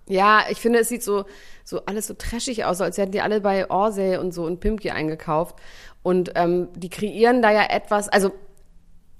Ja, 0.08 0.44
ich 0.48 0.60
finde, 0.60 0.78
es 0.78 0.88
sieht 0.88 1.02
so, 1.02 1.24
so 1.64 1.84
alles 1.86 2.06
so 2.06 2.14
trashig 2.14 2.64
aus, 2.64 2.80
als 2.80 2.96
hätten 2.96 3.12
die 3.12 3.20
alle 3.20 3.40
bei 3.40 3.68
Orsay 3.68 4.18
und 4.18 4.32
so 4.32 4.44
und 4.44 4.60
Pimki 4.60 4.90
eingekauft. 4.90 5.56
Und 6.02 6.32
ähm, 6.36 6.68
die 6.76 6.90
kreieren 6.90 7.42
da 7.42 7.50
ja 7.50 7.64
etwas, 7.68 8.08
also 8.08 8.30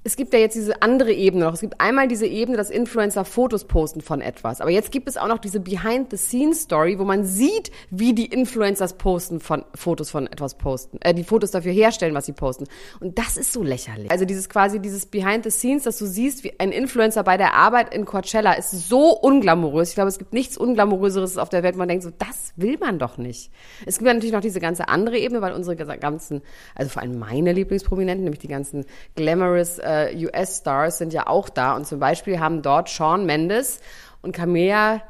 es 0.06 0.14
gibt 0.14 0.32
ja 0.32 0.38
jetzt 0.38 0.54
diese 0.54 0.82
andere 0.82 1.12
Ebene 1.12 1.46
noch. 1.46 1.54
Es 1.54 1.60
gibt 1.60 1.80
einmal 1.80 2.06
diese 2.06 2.26
Ebene, 2.26 2.56
dass 2.56 2.70
Influencer 2.70 3.24
Fotos 3.24 3.64
posten 3.64 4.00
von 4.00 4.20
etwas. 4.20 4.60
Aber 4.60 4.70
jetzt 4.70 4.92
gibt 4.92 5.08
es 5.08 5.16
auch 5.16 5.26
noch 5.26 5.38
diese 5.38 5.58
Behind-the-Scenes-Story, 5.58 7.00
wo 7.00 7.04
man 7.04 7.24
sieht, 7.24 7.72
wie 7.90 8.14
die 8.14 8.26
Influencers 8.26 8.98
posten 8.98 9.40
von 9.40 9.64
Fotos 9.74 10.10
von 10.10 10.28
etwas 10.28 10.58
posten, 10.58 10.98
äh, 11.00 11.12
die 11.12 11.24
Fotos 11.24 11.50
dafür 11.50 11.72
herstellen, 11.72 12.14
was 12.14 12.26
sie 12.26 12.34
posten. 12.34 12.66
Und 13.00 13.18
das 13.18 13.36
ist 13.36 13.52
so 13.52 13.64
lächerlich. 13.64 14.08
Also 14.08 14.24
dieses 14.24 14.48
quasi 14.48 14.78
dieses 14.78 15.06
Behind-the-Scenes, 15.06 15.82
dass 15.82 15.98
du 15.98 16.06
siehst, 16.06 16.44
wie 16.44 16.52
ein 16.60 16.70
Influencer 16.70 17.24
bei 17.24 17.36
der 17.36 17.54
Arbeit 17.54 17.92
in 17.92 18.04
Coachella 18.04 18.52
ist 18.52 18.70
so 18.70 19.10
unglamourös. 19.10 19.88
Ich 19.88 19.96
glaube, 19.96 20.08
es 20.08 20.18
gibt 20.18 20.32
nichts 20.32 20.56
unglamouröseres 20.56 21.36
auf 21.36 21.48
der 21.48 21.64
Welt. 21.64 21.74
Man 21.74 21.88
denkt 21.88 22.04
so, 22.04 22.10
das 22.16 22.52
will 22.54 22.78
man 22.78 23.00
doch 23.00 23.18
nicht. 23.18 23.50
Es 23.86 23.98
gibt 23.98 24.06
natürlich 24.06 24.32
noch 24.32 24.40
diese 24.40 24.60
ganze 24.60 24.88
andere 24.88 25.18
Ebene, 25.18 25.42
weil 25.42 25.52
unsere 25.52 25.74
ganzen, 25.74 26.42
also 26.76 26.90
vor 26.90 27.02
allem 27.02 27.18
meine 27.18 27.52
Lieblingsprominenten, 27.52 28.22
nämlich 28.22 28.38
die 28.38 28.46
ganzen 28.46 28.84
glamorous 29.16 29.78
äh, 29.78 29.95
US-Stars 30.14 30.98
sind 30.98 31.12
ja 31.12 31.26
auch 31.26 31.48
da. 31.48 31.74
Und 31.76 31.86
zum 31.86 31.98
Beispiel 31.98 32.40
haben 32.40 32.62
dort 32.62 32.90
Shawn 32.90 33.26
Mendes 33.26 33.80
und 34.22 34.32
Camilla, 34.32 35.02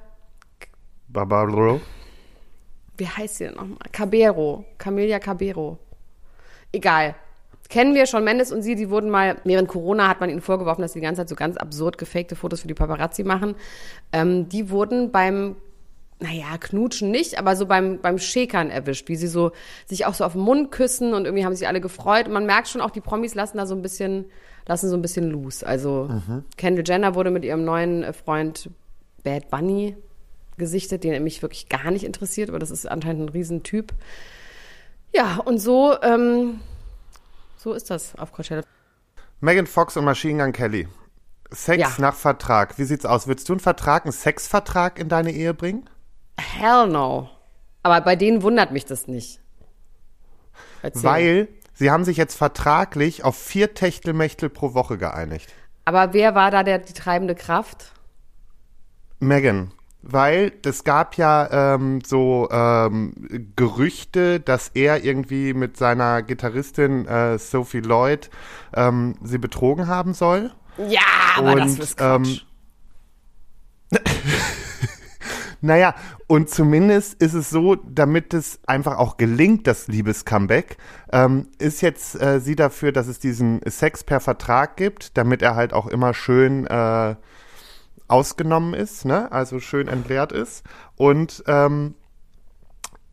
Barbaro. 1.08 1.80
wie 2.96 3.08
heißt 3.08 3.36
sie 3.36 3.44
denn 3.44 3.54
nochmal? 3.54 3.78
Cabero. 3.92 4.64
Camilla 4.78 5.18
Cabero. 5.18 5.78
Egal. 6.72 7.14
Kennen 7.68 7.94
wir 7.94 8.06
schon 8.06 8.22
Mendes 8.22 8.52
und 8.52 8.62
sie, 8.62 8.76
die 8.76 8.90
wurden 8.90 9.10
mal, 9.10 9.38
während 9.44 9.68
Corona 9.68 10.08
hat 10.08 10.20
man 10.20 10.30
ihnen 10.30 10.40
vorgeworfen, 10.40 10.82
dass 10.82 10.92
sie 10.92 11.00
die 11.00 11.04
ganze 11.04 11.22
Zeit 11.22 11.28
so 11.28 11.34
ganz 11.34 11.56
absurd 11.56 11.98
gefakte 11.98 12.36
Fotos 12.36 12.60
für 12.60 12.68
die 12.68 12.74
Paparazzi 12.74 13.24
machen. 13.24 13.56
Ähm, 14.12 14.48
die 14.48 14.70
wurden 14.70 15.10
beim, 15.10 15.56
naja, 16.20 16.58
knutschen 16.60 17.10
nicht, 17.10 17.38
aber 17.38 17.56
so 17.56 17.66
beim, 17.66 17.98
beim 18.00 18.18
Schäkern 18.18 18.70
erwischt, 18.70 19.08
wie 19.08 19.16
sie 19.16 19.26
so 19.26 19.50
sich 19.86 20.06
auch 20.06 20.14
so 20.14 20.24
auf 20.24 20.32
den 20.32 20.42
Mund 20.42 20.70
küssen 20.70 21.12
und 21.12 21.24
irgendwie 21.24 21.44
haben 21.44 21.56
sich 21.56 21.66
alle 21.66 21.80
gefreut. 21.80 22.26
Und 22.28 22.34
man 22.34 22.46
merkt 22.46 22.68
schon 22.68 22.80
auch, 22.80 22.90
die 22.90 23.00
Promis 23.00 23.34
lassen 23.34 23.56
da 23.56 23.66
so 23.66 23.74
ein 23.74 23.82
bisschen, 23.82 24.26
lassen 24.66 24.88
so 24.90 24.96
ein 24.96 25.02
bisschen 25.02 25.30
loose. 25.30 25.66
Also 25.66 26.10
Kendall 26.56 26.84
Jenner 26.86 27.14
wurde 27.14 27.30
mit 27.30 27.44
ihrem 27.44 27.64
neuen 27.64 28.02
äh, 28.02 28.12
Freund 28.12 28.70
Bad 29.22 29.50
Bunny 29.50 29.96
gesichtet, 30.56 31.04
den 31.04 31.22
mich 31.22 31.42
wirklich 31.42 31.68
gar 31.68 31.90
nicht 31.90 32.04
interessiert, 32.04 32.48
aber 32.48 32.58
das 32.58 32.70
ist 32.70 32.86
anscheinend 32.86 33.22
ein 33.22 33.28
Riesentyp. 33.28 33.92
Ja, 35.14 35.36
und 35.44 35.58
so, 35.58 35.96
ähm, 36.02 36.60
so 37.56 37.72
ist 37.72 37.90
das 37.90 38.14
auf 38.16 38.32
Coachella. 38.32 38.62
Megan 39.40 39.66
Fox 39.66 39.96
und 39.96 40.04
Machine 40.04 40.42
Gun 40.42 40.52
Kelly. 40.52 40.88
Sex 41.50 41.80
Ja. 41.80 41.92
nach 41.98 42.14
Vertrag. 42.14 42.78
Wie 42.78 42.84
sieht's 42.84 43.06
aus? 43.06 43.26
Würdest 43.28 43.48
du 43.48 43.52
einen 43.52 43.60
Vertrag, 43.60 44.04
einen 44.04 44.12
Sexvertrag 44.12 44.98
in 44.98 45.08
deine 45.08 45.32
Ehe 45.32 45.54
bringen? 45.54 45.88
Hell 46.38 46.88
no. 46.88 47.30
Aber 47.82 48.00
bei 48.00 48.16
denen 48.16 48.42
wundert 48.42 48.72
mich 48.72 48.84
das 48.84 49.06
nicht. 49.06 49.40
Erzähl. 50.82 51.02
Weil 51.04 51.48
sie 51.76 51.90
haben 51.90 52.04
sich 52.04 52.16
jetzt 52.16 52.36
vertraglich 52.36 53.22
auf 53.22 53.36
vier 53.36 53.74
Techtelmechtel 53.74 54.50
pro 54.50 54.74
Woche 54.74 54.98
geeinigt. 54.98 55.52
Aber 55.84 56.12
wer 56.12 56.34
war 56.34 56.50
da 56.50 56.64
der, 56.64 56.78
die 56.80 56.92
treibende 56.92 57.36
Kraft? 57.36 57.92
Megan. 59.20 59.70
Weil 60.02 60.52
es 60.64 60.84
gab 60.84 61.16
ja 61.16 61.74
ähm, 61.74 62.00
so 62.04 62.48
ähm, 62.50 63.12
Gerüchte, 63.56 64.40
dass 64.40 64.68
er 64.68 65.04
irgendwie 65.04 65.52
mit 65.52 65.76
seiner 65.76 66.22
Gitarristin 66.22 67.06
äh, 67.06 67.38
Sophie 67.38 67.80
Lloyd 67.80 68.30
ähm, 68.74 69.16
sie 69.22 69.38
betrogen 69.38 69.88
haben 69.88 70.14
soll. 70.14 70.52
Ja, 70.88 71.00
aber 71.36 71.56
das 71.56 71.72
Und, 71.72 71.80
ist 71.80 71.96
Quatsch. 71.96 72.44
Naja, 75.66 75.94
und 76.26 76.48
zumindest 76.48 77.20
ist 77.22 77.34
es 77.34 77.50
so, 77.50 77.74
damit 77.74 78.32
es 78.34 78.60
einfach 78.66 78.98
auch 78.98 79.16
gelingt, 79.16 79.66
das 79.66 79.88
Liebes-Comeback, 79.88 80.76
ähm, 81.12 81.48
ist 81.58 81.82
jetzt 81.82 82.20
äh, 82.20 82.40
sie 82.40 82.56
dafür, 82.56 82.92
dass 82.92 83.08
es 83.08 83.18
diesen 83.18 83.60
Sex 83.66 84.04
per 84.04 84.20
Vertrag 84.20 84.76
gibt, 84.76 85.16
damit 85.18 85.42
er 85.42 85.54
halt 85.54 85.72
auch 85.72 85.86
immer 85.86 86.14
schön 86.14 86.66
äh, 86.66 87.16
ausgenommen 88.08 88.74
ist, 88.74 89.04
ne? 89.04 89.30
also 89.32 89.60
schön 89.60 89.88
entleert 89.88 90.32
ist. 90.32 90.64
Und 90.96 91.42
ähm, 91.46 91.94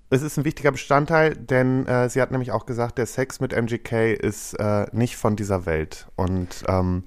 es 0.10 0.22
ist 0.22 0.38
ein 0.38 0.46
wichtiger 0.46 0.72
Bestandteil, 0.72 1.36
denn 1.36 1.88
äh, 1.88 2.08
sie 2.08 2.22
hat 2.22 2.32
nämlich 2.32 2.52
auch 2.52 2.66
gesagt, 2.68 3.00
der 3.00 3.08
Sex 3.08 3.40
mit 3.40 3.52
MGK 3.52 4.14
ist 4.14 4.54
äh, 4.60 4.86
nicht 4.92 5.18
von 5.18 5.36
dieser 5.36 5.66
Welt. 5.66 6.08
Und 6.16 6.64
ähm, 6.68 7.04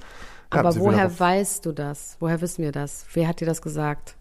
aber 0.50 0.76
woher 0.76 1.18
weißt 1.18 1.66
du 1.66 1.72
das? 1.72 2.16
Woher 2.20 2.40
wissen 2.40 2.62
wir 2.62 2.72
das? 2.72 3.06
Wer 3.12 3.28
hat 3.28 3.40
dir 3.40 3.46
das 3.46 3.62
gesagt? 3.62 4.16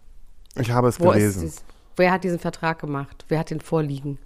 Ich 0.58 0.70
habe 0.70 0.88
es 0.88 1.00
Wo 1.00 1.10
gelesen. 1.10 1.52
wer 1.96 2.12
hat 2.12 2.24
diesen 2.24 2.38
Vertrag 2.38 2.78
gemacht? 2.80 3.24
Wer 3.28 3.38
hat 3.38 3.50
den 3.50 3.60
vorliegen? 3.60 4.18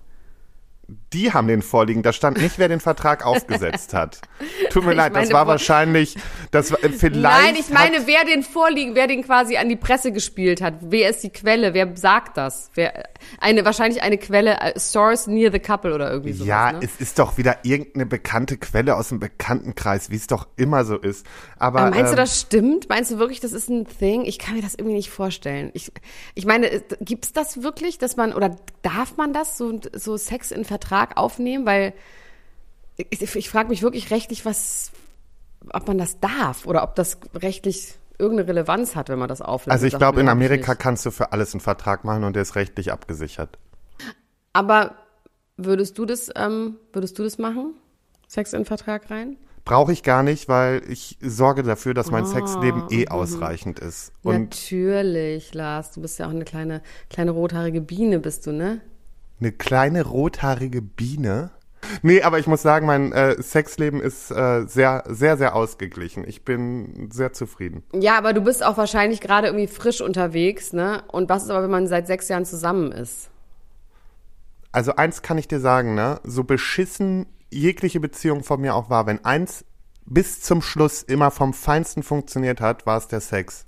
Die 1.13 1.33
haben 1.33 1.49
den 1.49 1.63
vorliegen. 1.63 2.03
Da 2.03 2.13
stand 2.13 2.39
nicht, 2.39 2.59
wer 2.59 2.69
den 2.69 2.81
Vertrag 2.81 3.25
aufgesetzt 3.31 3.95
hat. 3.95 4.21
Tut 4.71 4.85
mir 4.85 4.93
Ich 4.93 4.97
leid, 4.97 5.17
das 5.17 5.33
war 5.33 5.47
wahrscheinlich, 5.47 6.17
das 6.51 6.73
war, 6.73 6.83
äh, 6.85 6.91
vielleicht. 6.91 7.23
Nein, 7.23 7.57
ich 7.59 7.71
meine, 7.71 8.07
wer 8.07 8.25
den 8.25 8.43
vorliegen, 8.43 8.95
wer 8.95 9.07
den 9.07 9.25
quasi 9.25 9.57
an 9.57 9.69
die 9.69 9.77
Presse 9.77 10.13
gespielt 10.13 10.61
hat. 10.61 10.75
Wer 10.81 11.11
ist 11.11 11.23
die 11.23 11.31
Quelle? 11.31 11.75
Wer 11.75 11.97
sagt 11.97 12.37
das? 12.37 12.71
Wer, 12.75 13.09
eine, 13.41 13.65
wahrscheinlich 13.65 14.03
eine 14.03 14.19
Quelle, 14.19 14.61
äh, 14.61 14.79
Source 14.79 15.27
near 15.27 15.53
the 15.53 15.59
couple 15.59 15.95
oder 15.95 16.11
irgendwie 16.11 16.33
sowas. 16.33 16.49
ja, 16.49 16.73
ne? 16.73 16.81
es 16.83 17.01
ist 17.01 17.19
doch 17.19 17.39
wieder 17.39 17.59
irgendeine 17.63 18.07
bekannte 18.07 18.57
Quelle 18.57 18.97
aus 18.97 19.09
dem 19.09 19.21
Bekanntenkreis, 19.21 20.11
wie 20.11 20.17
es 20.17 20.27
doch 20.27 20.49
immer 20.57 20.85
so 20.85 20.97
ist. 20.97 21.27
Aber, 21.59 21.81
Aber 21.81 21.91
meinst 21.91 22.13
du, 22.13 22.17
ähm, 22.17 22.17
das 22.17 22.41
stimmt? 22.41 22.89
Meinst 22.89 23.11
du 23.11 23.19
wirklich, 23.19 23.41
das 23.41 23.53
ist 23.53 23.69
ein 23.69 23.87
Thing? 23.87 24.25
Ich 24.25 24.39
kann 24.39 24.55
mir 24.55 24.63
das 24.63 24.75
irgendwie 24.75 24.97
nicht 24.97 25.11
vorstellen. 25.11 25.71
Ich, 25.75 25.93
ich 26.35 26.47
meine, 26.47 26.71
äh, 26.71 26.83
gibt's 27.01 27.33
das 27.33 27.63
wirklich, 27.63 27.99
dass 27.99 28.17
man, 28.17 28.33
oder 28.33 28.57
darf 28.83 29.17
man 29.17 29.33
das, 29.33 29.57
so, 29.57 29.79
so 29.95 30.17
Sex 30.17 30.51
in 30.51 30.65
Vertrag 30.65 30.80
aufnehmen? 31.17 31.67
Weil 31.67 31.95
ich, 32.97 33.23
ich 33.35 33.51
frage 33.51 33.69
mich 33.69 33.83
wirklich 33.83 34.11
rechtlich, 34.11 34.45
was, 34.45 34.91
ob 35.73 35.89
man 35.89 35.99
das 35.99 36.21
darf 36.21 36.67
oder 36.67 36.83
ob 36.83 36.95
das 36.95 37.19
rechtlich 37.35 37.95
irgendeine 38.19 38.49
Relevanz 38.49 38.95
hat, 38.97 39.09
wenn 39.09 39.19
man 39.19 39.29
das 39.29 39.41
aufnimmt. 39.41 39.73
Also 39.73 39.87
ich 39.87 39.97
glaube, 39.97 40.21
in 40.21 40.29
Amerika 40.29 40.73
nicht. 40.73 40.81
kannst 40.81 41.07
du 41.07 41.11
für 41.11 41.33
alles 41.33 41.55
einen 41.55 41.61
Vertrag 41.61 42.05
machen 42.05 42.25
und 42.25 42.35
der 42.35 42.43
ist 42.43 42.55
rechtlich 42.55 42.93
abgesichert. 42.93 43.59
Aber 44.53 44.95
würdest 45.57 45.99
du 45.99 46.05
das, 46.05 46.31
ähm, 46.37 46.77
würdest 46.93 47.19
du 47.19 47.23
das 47.23 47.39
machen? 47.39 47.75
Sex 48.29 48.53
in 48.53 48.65
Vertrag 48.65 49.11
rein? 49.11 49.37
Brauche 49.65 49.93
ich 49.93 50.03
gar 50.03 50.23
nicht, 50.23 50.49
weil 50.49 50.83
ich 50.89 51.19
sorge 51.21 51.63
dafür, 51.63 51.95
dass 51.95 52.11
mein 52.11 52.25
Sexleben 52.25 52.87
eh 52.91 53.03
mhm. 53.03 53.09
ausreichend 53.09 53.79
ist. 53.79 54.13
Und 54.23 54.51
Natürlich, 54.51 55.55
Lars. 55.55 55.93
Du 55.93 56.01
bist 56.01 56.19
ja 56.19 56.27
auch 56.27 56.31
eine 56.31 56.45
kleine, 56.45 56.83
kleine 57.09 57.31
rothaarige 57.33 57.81
Biene, 57.81 58.19
bist 58.19 58.47
du, 58.47 58.53
ne? 58.53 58.81
Eine 59.41 59.53
kleine 59.53 60.05
rothaarige 60.05 60.83
Biene. 60.83 61.51
Nee, 62.03 62.23
aber 62.23 62.39
ich 62.39 62.47
muss 62.47 62.63
sagen, 62.63 62.87
mein 62.87 63.13
äh, 63.13 63.43
Sexleben 63.43 64.01
ist 64.01 64.31
äh, 64.31 64.67
sehr, 64.67 65.05
sehr, 65.09 65.37
sehr 65.37 65.55
ausgeglichen. 65.57 66.25
Ich 66.27 66.45
bin 66.45 67.09
sehr 67.11 67.33
zufrieden. 67.33 67.83
Ja, 67.95 68.19
aber 68.19 68.33
du 68.33 68.43
bist 68.43 68.65
auch 68.65 68.77
wahrscheinlich 68.77 69.21
gerade 69.21 69.49
irgendwie 69.49 69.67
frisch 69.67 70.01
unterwegs, 70.01 70.73
ne? 70.73 71.03
Und 71.09 71.29
was 71.29 71.45
ist 71.45 71.51
aber, 71.51 71.63
wenn 71.63 71.71
man 71.71 71.87
seit 71.87 72.07
sechs 72.07 72.29
Jahren 72.29 72.45
zusammen 72.45 72.93
ist? 72.93 73.31
Also 74.73 74.95
eins 74.95 75.23
kann 75.23 75.39
ich 75.39 75.49
dir 75.49 75.61
sagen, 75.61 75.95
ne? 75.95 76.21
So 76.23 76.45
beschissen 76.45 77.27
jegliche 77.51 77.99
Beziehung 77.99 78.45
von 78.45 78.61
mir 78.61 78.75
auch 78.75 78.91
war, 78.91 79.07
wenn 79.07 79.25
eins 79.25 79.65
bis 80.07 80.41
zum 80.41 80.63
Schluss 80.63 81.03
immer 81.03 81.31
vom 81.31 81.55
Feinsten 81.55 82.03
funktioniert 82.03 82.61
hat, 82.61 82.87
war 82.87 82.99
es 82.99 83.09
der 83.09 83.21
Sex. 83.21 83.67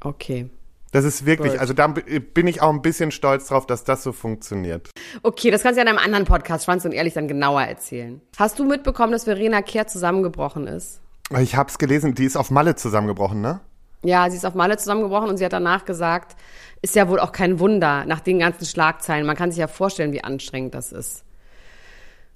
Okay. 0.00 0.48
Das 0.90 1.04
ist 1.04 1.26
wirklich, 1.26 1.60
also 1.60 1.74
da 1.74 1.86
bin 1.88 2.46
ich 2.46 2.62
auch 2.62 2.70
ein 2.70 2.80
bisschen 2.80 3.10
stolz 3.10 3.48
drauf, 3.48 3.66
dass 3.66 3.84
das 3.84 4.02
so 4.02 4.12
funktioniert. 4.12 4.90
Okay, 5.22 5.50
das 5.50 5.62
kannst 5.62 5.78
du 5.78 5.84
ja 5.84 5.90
in 5.90 5.96
einem 5.96 6.04
anderen 6.04 6.24
Podcast, 6.24 6.64
Schwanz 6.64 6.84
und 6.84 6.92
ehrlich, 6.92 7.14
dann 7.14 7.28
genauer 7.28 7.62
erzählen. 7.62 8.22
Hast 8.38 8.58
du 8.58 8.64
mitbekommen, 8.64 9.12
dass 9.12 9.24
Verena 9.24 9.60
Kehr 9.60 9.86
zusammengebrochen 9.86 10.66
ist? 10.66 11.00
Ich 11.40 11.56
hab's 11.56 11.78
gelesen, 11.78 12.14
die 12.14 12.24
ist 12.24 12.36
auf 12.36 12.50
Malle 12.50 12.74
zusammengebrochen, 12.74 13.42
ne? 13.42 13.60
Ja, 14.02 14.30
sie 14.30 14.36
ist 14.36 14.46
auf 14.46 14.54
Malle 14.54 14.78
zusammengebrochen 14.78 15.28
und 15.28 15.36
sie 15.36 15.44
hat 15.44 15.52
danach 15.52 15.84
gesagt, 15.84 16.36
ist 16.80 16.94
ja 16.94 17.08
wohl 17.08 17.20
auch 17.20 17.32
kein 17.32 17.58
Wunder 17.58 18.04
nach 18.06 18.20
den 18.20 18.38
ganzen 18.38 18.64
Schlagzeilen. 18.64 19.26
Man 19.26 19.36
kann 19.36 19.50
sich 19.50 19.58
ja 19.58 19.66
vorstellen, 19.66 20.12
wie 20.12 20.24
anstrengend 20.24 20.74
das 20.74 20.92
ist. 20.92 21.24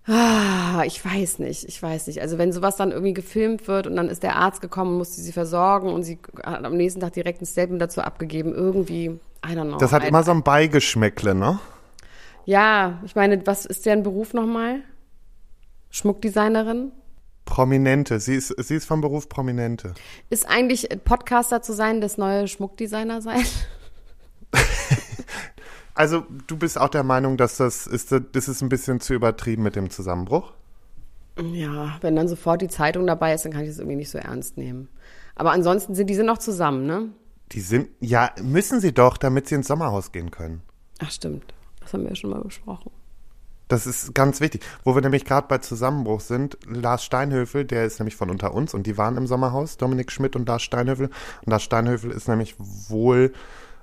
Ah, 0.06 0.82
ich 0.85 1.04
weiß 1.04 1.38
nicht, 1.38 1.64
ich 1.64 1.80
weiß 1.80 2.09
nicht. 2.09 2.21
Also 2.21 2.37
wenn 2.37 2.50
sowas 2.52 2.76
dann 2.76 2.90
irgendwie 2.90 3.14
gefilmt 3.14 3.68
wird 3.68 3.87
und 3.87 3.94
dann 3.97 4.09
ist 4.09 4.23
der 4.25 4.35
Arzt 4.37 4.61
gekommen, 4.61 4.99
musste 4.99 5.21
sie 5.21 5.32
versorgen 5.32 5.92
und 5.92 6.02
sie 6.02 6.18
hat 6.42 6.64
am 6.64 6.76
nächsten 6.76 7.00
Tag 7.00 7.12
direkt 7.12 7.40
ein 7.40 7.47
Statement 7.47 7.80
dazu 7.80 8.00
abgegeben, 8.00 8.52
irgendwie, 8.52 9.06
I 9.47 9.50
don't 9.52 9.68
know. 9.68 9.76
Das 9.78 9.92
hat 9.92 10.02
I- 10.02 10.09
immer 10.09 10.25
so 10.25 10.32
ein 10.32 10.42
Beigeschmäckle, 10.42 11.35
ne? 11.37 11.61
Ja, 12.44 12.99
ich 13.04 13.14
meine, 13.14 13.47
was 13.47 13.64
ist 13.64 13.87
deren 13.87 14.02
Beruf 14.02 14.35
nochmal? 14.35 14.80
Schmuckdesignerin? 15.90 16.90
Prominente. 17.44 18.18
Sie 18.18 18.35
ist, 18.35 18.49
sie 18.59 18.75
ist 18.76 18.87
vom 18.87 19.00
Beruf 19.00 19.28
Prominente. 19.28 19.94
Ist 20.30 20.49
eigentlich 20.49 20.88
Podcaster 21.04 21.62
zu 21.62 21.73
sein, 21.75 22.00
das 22.00 22.18
neue 22.18 22.49
Schmuckdesigner 22.49 23.23
sein? 23.23 23.44
Also, 25.94 26.25
du 26.46 26.56
bist 26.56 26.80
auch 26.80 26.88
der 26.88 27.02
Meinung, 27.02 27.37
dass 27.37 27.58
das 27.58 27.87
ist, 27.87 28.12
das 28.12 28.49
ist 28.49 28.62
ein 28.62 28.68
bisschen 28.68 29.00
zu 29.00 29.14
übertrieben 29.14 29.62
mit 29.62 29.76
dem 29.76 29.90
Zusammenbruch? 29.90 30.52
Ja, 31.38 31.96
wenn 32.00 32.16
dann 32.16 32.28
sofort 32.28 32.62
die 32.62 32.68
Zeitung 32.68 33.06
dabei 33.06 33.34
ist, 33.34 33.44
dann 33.44 33.52
kann 33.52 33.62
ich 33.62 33.68
das 33.68 33.78
irgendwie 33.78 33.96
nicht 33.96 34.11
so 34.11 34.18
ernst 34.18 34.56
nehmen. 34.56 34.88
Aber 35.34 35.52
ansonsten 35.52 35.94
sind 35.94 36.08
die 36.08 36.14
sind 36.14 36.26
noch 36.26 36.38
zusammen, 36.38 36.87
ne? 36.87 37.08
Die 37.52 37.61
sind, 37.61 37.88
ja, 38.00 38.30
müssen 38.42 38.80
sie 38.80 38.92
doch, 38.92 39.16
damit 39.16 39.49
sie 39.49 39.54
ins 39.54 39.68
Sommerhaus 39.68 40.12
gehen 40.12 40.30
können. 40.30 40.62
Ach 41.00 41.11
stimmt, 41.11 41.54
das 41.80 41.92
haben 41.92 42.02
wir 42.02 42.11
ja 42.11 42.16
schon 42.16 42.30
mal 42.30 42.42
besprochen. 42.42 42.90
Das 43.68 43.87
ist 43.87 44.14
ganz 44.14 44.40
wichtig. 44.40 44.62
Wo 44.84 44.94
wir 44.94 45.00
nämlich 45.00 45.25
gerade 45.25 45.46
bei 45.49 45.56
Zusammenbruch 45.58 46.20
sind, 46.20 46.58
Lars 46.66 47.04
Steinhöfel, 47.04 47.64
der 47.64 47.87
ist 47.87 47.99
nämlich 47.99 48.16
von 48.16 48.28
unter 48.28 48.52
uns 48.52 48.75
und 48.75 48.87
die 48.87 48.99
waren 48.99 49.16
im 49.16 49.26
Sommerhaus, 49.26 49.78
Dominik 49.78 50.12
Schmidt 50.12 50.37
und 50.37 50.46
Lars 50.46 50.62
Steinhöfel. 50.62 51.06
Und 51.06 51.50
Lars 51.50 51.62
Steinhöfel 51.62 52.11
ist 52.11 52.28
nämlich 52.28 52.54
wohl 52.58 53.32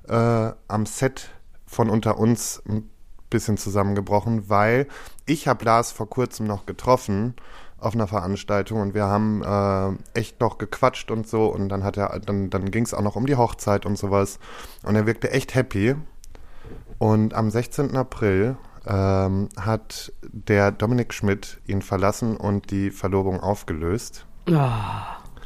äh, 0.08 0.52
am 0.68 0.86
Set 0.86 1.30
von 1.70 1.90
unter 1.90 2.18
uns 2.18 2.62
ein 2.68 2.90
bisschen 3.30 3.58
zusammengebrochen, 3.58 4.50
weil 4.50 4.88
ich 5.26 5.48
habe 5.48 5.64
Lars 5.66 5.92
vor 5.92 6.10
kurzem 6.10 6.48
noch 6.48 6.66
getroffen 6.66 7.36
auf 7.78 7.94
einer 7.94 8.08
Veranstaltung 8.08 8.82
und 8.82 8.94
wir 8.94 9.06
haben 9.06 9.44
äh, 9.44 10.20
echt 10.20 10.42
noch 10.42 10.58
gequatscht 10.58 11.12
und 11.12 11.28
so 11.28 11.46
und 11.46 11.70
dann 11.70 11.84
hat 11.84 11.96
er, 11.96 12.20
dann, 12.20 12.50
dann 12.50 12.72
ging 12.72 12.84
es 12.84 12.94
auch 12.94 13.04
noch 13.04 13.16
um 13.16 13.26
die 13.26 13.36
Hochzeit 13.36 13.86
und 13.86 13.98
sowas 13.98 14.40
und 14.84 14.96
er 14.96 15.06
wirkte 15.06 15.32
echt 15.32 15.54
happy 15.54 15.96
und 16.98 17.36
am 17.36 17.52
16. 17.52 17.96
April 17.96 18.58
ähm, 18.86 19.50
hat 19.58 20.12
der 20.24 20.72
Dominik 20.72 21.14
Schmidt 21.14 21.62
ihn 21.68 21.82
verlassen 21.82 22.36
und 22.36 22.72
die 22.72 22.90
Verlobung 22.90 23.40
aufgelöst. 23.40 24.26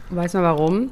Weiß 0.10 0.34
man 0.34 0.44
warum? 0.44 0.92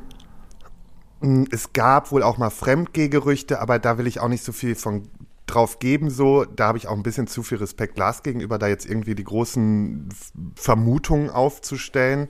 Mm, 1.21 1.43
Es 1.51 1.73
gab 1.73 2.11
wohl 2.11 2.23
auch 2.23 2.37
mal 2.37 2.49
Fremdgehgerüchte, 2.49 3.59
aber 3.61 3.79
da 3.79 3.97
will 3.97 4.07
ich 4.07 4.19
auch 4.19 4.27
nicht 4.27 4.43
so 4.43 4.51
viel 4.51 4.75
von 4.75 5.07
drauf 5.47 5.79
geben. 5.79 6.09
So, 6.09 6.45
da 6.45 6.67
habe 6.67 6.77
ich 6.77 6.87
auch 6.87 6.95
ein 6.95 7.03
bisschen 7.03 7.27
zu 7.27 7.43
viel 7.43 7.57
Respekt 7.57 7.97
Lars 7.97 8.23
gegenüber, 8.23 8.57
da 8.57 8.67
jetzt 8.67 8.85
irgendwie 8.85 9.15
die 9.15 9.23
großen 9.23 10.09
Vermutungen 10.55 11.29
aufzustellen. 11.29 12.29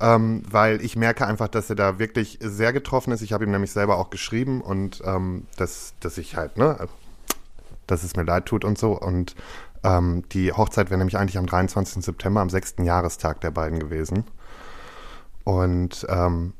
Ähm, 0.00 0.42
weil 0.50 0.82
ich 0.82 0.96
merke 0.96 1.26
einfach, 1.26 1.48
dass 1.48 1.70
er 1.70 1.76
da 1.76 1.98
wirklich 1.98 2.38
sehr 2.42 2.72
getroffen 2.72 3.12
ist. 3.12 3.22
Ich 3.22 3.32
habe 3.32 3.44
ihm 3.44 3.52
nämlich 3.52 3.70
selber 3.72 3.98
auch 3.98 4.10
geschrieben 4.10 4.60
und 4.60 5.00
ähm, 5.04 5.46
dass, 5.56 5.94
dass 6.00 6.18
ich 6.18 6.36
halt, 6.36 6.56
ne, 6.56 6.88
dass 7.86 8.02
es 8.02 8.16
mir 8.16 8.24
leid 8.24 8.46
tut 8.46 8.64
und 8.64 8.78
so. 8.78 8.98
Und 8.98 9.36
ähm, 9.84 10.24
die 10.32 10.52
Hochzeit 10.52 10.90
wäre 10.90 10.98
nämlich 10.98 11.18
eigentlich 11.18 11.38
am 11.38 11.46
23. 11.46 12.04
September, 12.04 12.40
am 12.40 12.50
sechsten 12.50 12.84
Jahrestag 12.84 13.40
der 13.42 13.52
beiden 13.52 13.78
gewesen. 13.78 14.24
Und 15.44 16.06
ähm, 16.08 16.52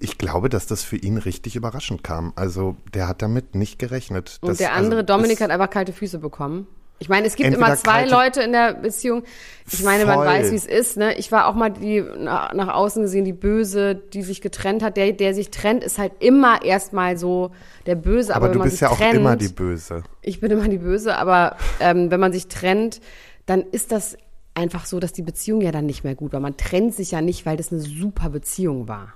ich 0.00 0.18
glaube, 0.18 0.48
dass 0.48 0.66
das 0.66 0.82
für 0.82 0.96
ihn 0.96 1.18
richtig 1.18 1.56
überraschend 1.56 2.02
kam. 2.04 2.32
Also 2.36 2.76
der 2.94 3.08
hat 3.08 3.22
damit 3.22 3.54
nicht 3.54 3.78
gerechnet. 3.78 4.38
Und 4.40 4.50
Das- 4.50 4.58
der 4.58 4.72
andere 4.72 5.00
also, 5.00 5.14
Dominik 5.14 5.40
hat 5.40 5.50
einfach 5.50 5.70
kalte 5.70 5.92
Füße 5.92 6.18
bekommen. 6.18 6.66
Ich 7.00 7.08
meine, 7.08 7.28
es 7.28 7.36
gibt 7.36 7.54
immer 7.54 7.76
zwei 7.76 8.06
Leute 8.06 8.42
in 8.42 8.50
der 8.50 8.74
Beziehung. 8.74 9.22
Ich 9.70 9.84
meine, 9.84 10.04
man 10.04 10.16
Voll. 10.16 10.26
weiß, 10.26 10.50
wie 10.50 10.56
es 10.56 10.66
ist. 10.66 10.96
Ne? 10.96 11.16
Ich 11.16 11.30
war 11.30 11.46
auch 11.46 11.54
mal 11.54 11.70
die 11.70 12.00
nach, 12.00 12.52
nach 12.54 12.74
außen 12.74 13.02
gesehen 13.02 13.24
die 13.24 13.32
Böse, 13.32 13.94
die 13.94 14.22
sich 14.22 14.40
getrennt 14.40 14.82
hat. 14.82 14.96
Der, 14.96 15.12
der 15.12 15.32
sich 15.32 15.50
trennt, 15.50 15.84
ist 15.84 15.98
halt 15.98 16.12
immer 16.18 16.64
erstmal 16.64 17.16
so 17.16 17.52
der 17.86 17.94
Böse. 17.94 18.34
Aber, 18.34 18.46
aber 18.46 18.52
du 18.52 18.58
man 18.58 18.68
bist 18.68 18.80
ja 18.80 18.90
auch 18.90 18.96
trennt, 18.96 19.14
immer 19.14 19.36
die 19.36 19.48
Böse. 19.48 20.02
ich 20.22 20.40
bin 20.40 20.50
immer 20.50 20.66
die 20.66 20.78
Böse, 20.78 21.16
aber 21.16 21.56
ähm, 21.78 22.10
wenn 22.10 22.18
man 22.18 22.32
sich 22.32 22.48
trennt, 22.48 23.00
dann 23.46 23.62
ist 23.62 23.92
das 23.92 24.16
einfach 24.54 24.84
so, 24.84 24.98
dass 24.98 25.12
die 25.12 25.22
Beziehung 25.22 25.60
ja 25.60 25.70
dann 25.70 25.86
nicht 25.86 26.02
mehr 26.02 26.16
gut 26.16 26.32
war. 26.32 26.40
Man 26.40 26.56
trennt 26.56 26.94
sich 26.94 27.12
ja 27.12 27.20
nicht, 27.20 27.46
weil 27.46 27.56
das 27.56 27.70
eine 27.70 27.80
super 27.80 28.28
Beziehung 28.28 28.88
war. 28.88 29.14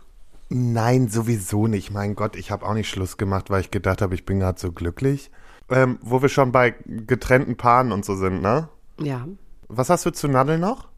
Nein, 0.54 1.08
sowieso 1.08 1.66
nicht. 1.66 1.90
Mein 1.90 2.14
Gott, 2.14 2.36
ich 2.36 2.50
habe 2.50 2.66
auch 2.66 2.74
nicht 2.74 2.88
Schluss 2.90 3.16
gemacht, 3.16 3.48
weil 3.48 3.62
ich 3.62 3.70
gedacht 3.70 4.02
habe, 4.02 4.14
ich 4.14 4.26
bin 4.26 4.38
gerade 4.38 4.60
so 4.60 4.70
glücklich. 4.70 5.30
Ähm, 5.70 5.98
wo 6.02 6.20
wir 6.20 6.28
schon 6.28 6.52
bei 6.52 6.74
getrennten 6.86 7.56
Paaren 7.56 7.92
und 7.92 8.04
so 8.04 8.16
sind, 8.16 8.42
ne? 8.42 8.68
Ja. 9.00 9.26
Was 9.68 9.88
hast 9.88 10.04
du 10.04 10.10
zu 10.10 10.28
Nadel 10.28 10.58
noch? 10.58 10.88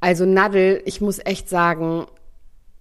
Also 0.00 0.26
Nadel, 0.26 0.82
ich 0.84 1.00
muss 1.00 1.20
echt 1.24 1.48
sagen, 1.48 2.06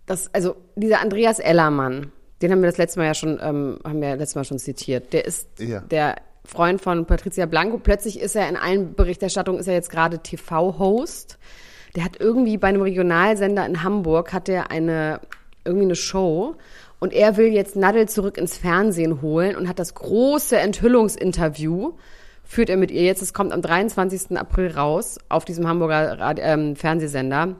dass, 0.05 0.33
also 0.33 0.55
dieser 0.75 0.99
Andreas 0.99 1.39
Ellermann, 1.39 2.11
den 2.41 2.51
haben 2.51 2.61
wir 2.61 2.69
das 2.69 2.77
letzte 2.77 2.99
Mal 2.99 3.05
ja 3.05 3.13
schon, 3.13 3.39
ähm, 3.41 3.79
haben 3.85 4.01
wir 4.01 4.15
letztes 4.17 4.35
Mal 4.35 4.43
schon 4.43 4.59
zitiert. 4.59 5.13
Der 5.13 5.25
ist 5.25 5.47
Ja. 5.59 5.79
der 5.79 6.15
Freund 6.43 6.81
von 6.81 7.05
Patricia 7.05 7.45
Blanco. 7.45 7.77
Plötzlich 7.77 8.19
ist 8.19 8.35
er 8.35 8.49
in 8.49 8.57
allen 8.57 8.95
Berichterstattungen, 8.95 9.61
ist 9.61 9.67
er 9.67 9.75
jetzt 9.75 9.91
gerade 9.91 10.19
TV-Host. 10.19 11.37
Der 11.95 12.03
hat 12.03 12.19
irgendwie 12.19 12.57
bei 12.57 12.67
einem 12.67 12.81
Regionalsender 12.81 13.65
in 13.65 13.83
Hamburg, 13.83 14.33
hat 14.33 14.47
er 14.49 14.71
eine, 14.71 15.19
irgendwie 15.65 15.85
eine 15.85 15.95
Show. 15.95 16.55
Und 16.99 17.13
er 17.13 17.35
will 17.37 17.47
jetzt 17.47 17.75
Nadel 17.75 18.07
zurück 18.07 18.37
ins 18.37 18.57
Fernsehen 18.57 19.21
holen 19.21 19.55
und 19.55 19.67
hat 19.67 19.79
das 19.79 19.95
große 19.95 20.57
Enthüllungsinterview 20.57 21.93
führt 22.43 22.69
er 22.69 22.77
mit 22.77 22.91
ihr 22.91 23.03
jetzt. 23.03 23.21
Es 23.21 23.33
kommt 23.33 23.53
am 23.53 23.61
23. 23.61 24.37
April 24.37 24.71
raus 24.71 25.17
auf 25.29 25.45
diesem 25.45 25.67
Hamburger 25.67 26.19
Rad- 26.19 26.39
ähm, 26.41 26.75
Fernsehsender 26.75 27.55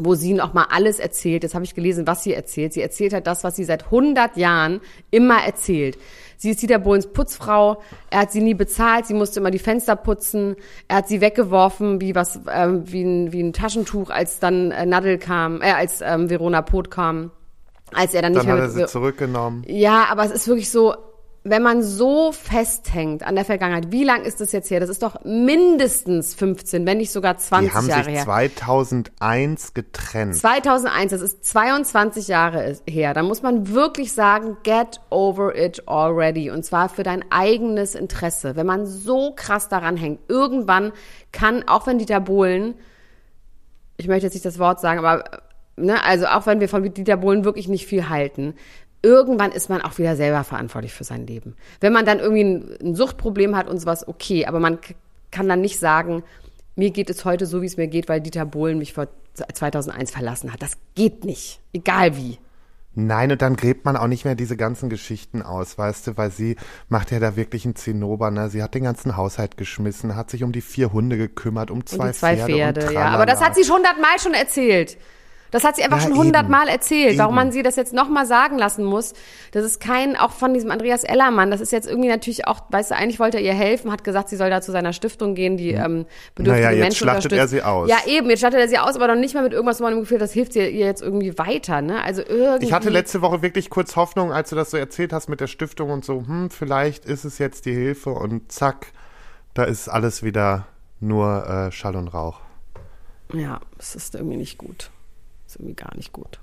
wo 0.00 0.14
sie 0.14 0.32
noch 0.32 0.54
mal 0.54 0.66
alles 0.70 1.00
erzählt. 1.00 1.42
Jetzt 1.42 1.54
habe 1.54 1.64
ich 1.64 1.74
gelesen, 1.74 2.06
was 2.06 2.22
sie 2.22 2.32
erzählt. 2.32 2.72
Sie 2.72 2.80
erzählt 2.80 3.12
halt 3.12 3.26
das, 3.26 3.42
was 3.44 3.56
sie 3.56 3.64
seit 3.64 3.86
100 3.86 4.36
Jahren 4.36 4.80
immer 5.10 5.42
erzählt. 5.44 5.98
Sie 6.40 6.50
ist 6.50 6.62
Dieter 6.62 6.78
Bohlens 6.78 7.08
Putzfrau. 7.08 7.82
Er 8.10 8.20
hat 8.20 8.32
sie 8.32 8.40
nie 8.40 8.54
bezahlt. 8.54 9.06
Sie 9.06 9.14
musste 9.14 9.40
immer 9.40 9.50
die 9.50 9.58
Fenster 9.58 9.96
putzen. 9.96 10.54
Er 10.86 10.98
hat 10.98 11.08
sie 11.08 11.20
weggeworfen 11.20 12.00
wie 12.00 12.14
was 12.14 12.40
ähm, 12.50 12.82
wie, 12.90 13.02
ein, 13.02 13.32
wie 13.32 13.42
ein 13.42 13.52
Taschentuch, 13.52 14.08
als 14.10 14.38
dann 14.38 14.70
äh, 14.70 14.86
Nadel 14.86 15.18
kam, 15.18 15.60
äh, 15.60 15.72
als 15.72 16.00
ähm, 16.00 16.30
Verona 16.30 16.62
Pot 16.62 16.90
kam, 16.92 17.32
als 17.92 18.14
er 18.14 18.22
dann 18.22 18.32
nicht 18.32 18.46
Dann 18.46 18.54
mehr 18.54 18.64
hat 18.64 18.70
er 18.70 18.86
sie 18.86 18.86
zurückgenommen. 18.86 19.64
ja, 19.66 20.06
aber 20.10 20.24
es 20.24 20.30
ist 20.30 20.46
wirklich 20.46 20.70
so, 20.70 20.94
wenn 21.50 21.62
man 21.62 21.82
so 21.82 22.32
festhängt 22.32 23.22
an 23.22 23.34
der 23.34 23.44
Vergangenheit, 23.44 23.90
wie 23.92 24.04
lang 24.04 24.22
ist 24.22 24.40
das 24.40 24.52
jetzt 24.52 24.70
her? 24.70 24.80
Das 24.80 24.88
ist 24.88 25.02
doch 25.02 25.24
mindestens 25.24 26.34
15, 26.34 26.86
wenn 26.86 26.98
nicht 26.98 27.10
sogar 27.10 27.36
20 27.36 27.70
Die 27.70 27.76
haben 27.76 27.88
Jahre 27.88 28.04
sich 28.04 28.14
her. 28.14 28.24
2001 28.24 29.74
getrennt. 29.74 30.36
2001, 30.36 31.10
das 31.10 31.20
ist 31.20 31.44
22 31.44 32.28
Jahre 32.28 32.76
her. 32.86 33.14
Da 33.14 33.22
muss 33.22 33.42
man 33.42 33.72
wirklich 33.72 34.12
sagen, 34.12 34.56
get 34.62 35.00
over 35.10 35.54
it 35.54 35.86
already. 35.86 36.50
Und 36.50 36.64
zwar 36.64 36.88
für 36.88 37.02
dein 37.02 37.24
eigenes 37.30 37.94
Interesse. 37.94 38.56
Wenn 38.56 38.66
man 38.66 38.86
so 38.86 39.32
krass 39.34 39.68
daran 39.68 39.96
hängt, 39.96 40.20
irgendwann 40.28 40.92
kann, 41.32 41.66
auch 41.66 41.86
wenn 41.86 41.98
Dieter 41.98 42.20
Bohlen, 42.20 42.74
ich 43.96 44.08
möchte 44.08 44.26
jetzt 44.26 44.34
nicht 44.34 44.46
das 44.46 44.58
Wort 44.58 44.80
sagen, 44.80 45.04
aber, 45.04 45.24
ne, 45.76 46.02
also 46.04 46.26
auch 46.26 46.46
wenn 46.46 46.60
wir 46.60 46.68
von 46.68 46.82
Dieter 46.82 47.16
Bohlen 47.16 47.44
wirklich 47.44 47.68
nicht 47.68 47.86
viel 47.86 48.08
halten, 48.08 48.54
irgendwann 49.02 49.52
ist 49.52 49.68
man 49.68 49.80
auch 49.82 49.98
wieder 49.98 50.16
selber 50.16 50.44
verantwortlich 50.44 50.92
für 50.92 51.04
sein 51.04 51.26
Leben. 51.26 51.54
Wenn 51.80 51.92
man 51.92 52.04
dann 52.04 52.18
irgendwie 52.18 52.44
ein, 52.44 52.76
ein 52.82 52.94
Suchtproblem 52.94 53.56
hat 53.56 53.68
und 53.68 53.78
sowas, 53.78 54.06
okay, 54.06 54.46
aber 54.46 54.60
man 54.60 54.78
kann 55.30 55.48
dann 55.48 55.60
nicht 55.60 55.78
sagen, 55.78 56.22
mir 56.76 56.90
geht 56.90 57.10
es 57.10 57.24
heute 57.24 57.46
so, 57.46 57.62
wie 57.62 57.66
es 57.66 57.76
mir 57.76 57.88
geht, 57.88 58.08
weil 58.08 58.20
Dieter 58.20 58.46
Bohlen 58.46 58.78
mich 58.78 58.92
vor 58.92 59.08
2001 59.34 60.10
verlassen 60.10 60.52
hat. 60.52 60.62
Das 60.62 60.76
geht 60.94 61.24
nicht. 61.24 61.60
Egal 61.72 62.16
wie. 62.16 62.38
Nein, 62.94 63.30
und 63.30 63.42
dann 63.42 63.54
gräbt 63.54 63.84
man 63.84 63.96
auch 63.96 64.08
nicht 64.08 64.24
mehr 64.24 64.34
diese 64.34 64.56
ganzen 64.56 64.88
Geschichten 64.88 65.42
aus, 65.42 65.78
weißt 65.78 66.08
du, 66.08 66.16
weil 66.16 66.32
sie 66.32 66.56
macht 66.88 67.12
ja 67.12 67.20
da 67.20 67.36
wirklich 67.36 67.64
einen 67.64 67.76
Zinnober, 67.76 68.32
ne? 68.32 68.48
Sie 68.48 68.60
hat 68.60 68.74
den 68.74 68.82
ganzen 68.82 69.16
Haushalt 69.16 69.56
geschmissen, 69.56 70.16
hat 70.16 70.30
sich 70.30 70.42
um 70.42 70.50
die 70.50 70.62
vier 70.62 70.92
Hunde 70.92 71.16
gekümmert, 71.16 71.70
um 71.70 71.86
zwei, 71.86 72.06
Und 72.06 72.08
die 72.08 72.18
zwei 72.18 72.36
Pferde. 72.36 72.80
Pferde, 72.80 72.86
und 72.88 72.94
ja. 72.94 73.08
Aber 73.10 73.24
das 73.24 73.40
hat 73.40 73.54
sie 73.54 73.62
schon 73.62 73.76
hundertmal 73.76 74.18
schon 74.20 74.34
erzählt. 74.34 74.98
Das 75.50 75.64
hat 75.64 75.76
sie 75.76 75.82
einfach 75.82 75.98
Ja, 75.98 76.04
schon 76.04 76.16
hundertmal 76.16 76.68
erzählt. 76.68 77.18
Warum 77.18 77.34
Eben. 77.34 77.46
man 77.46 77.52
sie 77.52 77.62
das 77.62 77.76
jetzt 77.76 77.92
nochmal 77.92 78.26
sagen 78.26 78.58
lassen 78.58 78.84
muss, 78.84 79.14
das 79.52 79.64
ist 79.64 79.80
kein, 79.80 80.16
auch 80.16 80.32
von 80.32 80.52
diesem 80.54 80.70
Andreas 80.70 81.04
Ellermann, 81.04 81.50
das 81.50 81.60
ist 81.60 81.72
jetzt 81.72 81.88
irgendwie 81.88 82.08
natürlich 82.08 82.46
auch, 82.46 82.60
weißt 82.70 82.90
du, 82.90 82.96
eigentlich 82.96 83.18
wollte 83.18 83.38
er 83.38 83.42
ihr 83.44 83.54
helfen, 83.54 83.90
hat 83.90 84.04
gesagt, 84.04 84.28
sie 84.28 84.36
soll 84.36 84.50
da 84.50 84.60
zu 84.60 84.72
seiner 84.72 84.92
Stiftung 84.92 85.34
gehen, 85.34 85.56
die 85.56 85.70
ähm, 85.70 86.04
bedürftige 86.34 86.66
Naja, 86.66 86.70
jetzt 86.70 86.80
Menschen 86.80 86.96
schlachtet 86.96 87.32
unterstützt. 87.32 87.40
er 87.40 87.48
sie 87.48 87.62
aus. 87.62 87.88
Ja, 87.88 87.96
eben, 88.06 88.28
jetzt 88.30 88.40
schlachtet 88.40 88.60
er 88.60 88.68
sie 88.68 88.78
aus, 88.78 88.96
aber 88.96 89.08
doch 89.08 89.14
nicht 89.14 89.34
mal 89.34 89.42
mit 89.42 89.52
irgendwas, 89.52 89.80
wo 89.80 89.84
man 89.84 89.94
im 89.94 90.00
Gefühl 90.00 90.18
das 90.18 90.32
hilft 90.32 90.54
ihr, 90.56 90.68
ihr 90.70 90.86
jetzt 90.86 91.02
irgendwie 91.02 91.38
weiter, 91.38 91.80
ne? 91.80 92.02
Also 92.02 92.22
irgendwie. 92.26 92.66
Ich 92.66 92.72
hatte 92.72 92.90
letzte 92.90 93.22
Woche 93.22 93.40
wirklich 93.42 93.70
kurz 93.70 93.96
Hoffnung, 93.96 94.32
als 94.32 94.50
du 94.50 94.56
das 94.56 94.70
so 94.70 94.76
erzählt 94.76 95.12
hast 95.12 95.28
mit 95.28 95.40
der 95.40 95.46
Stiftung 95.46 95.90
und 95.90 96.04
so, 96.04 96.24
hm, 96.26 96.50
vielleicht 96.50 97.04
ist 97.06 97.24
es 97.24 97.38
jetzt 97.38 97.64
die 97.66 97.72
Hilfe 97.72 98.10
und 98.10 98.52
zack, 98.52 98.88
da 99.54 99.64
ist 99.64 99.88
alles 99.88 100.22
wieder 100.22 100.66
nur 101.00 101.46
äh, 101.48 101.72
Schall 101.72 101.96
und 101.96 102.08
Rauch. 102.08 102.40
Ja, 103.32 103.60
es 103.78 103.94
ist 103.94 104.14
irgendwie 104.14 104.36
nicht 104.36 104.58
gut. 104.58 104.90
Ist 105.48 105.56
irgendwie 105.56 105.74
gar 105.74 105.96
nicht 105.96 106.12
gut. 106.12 106.40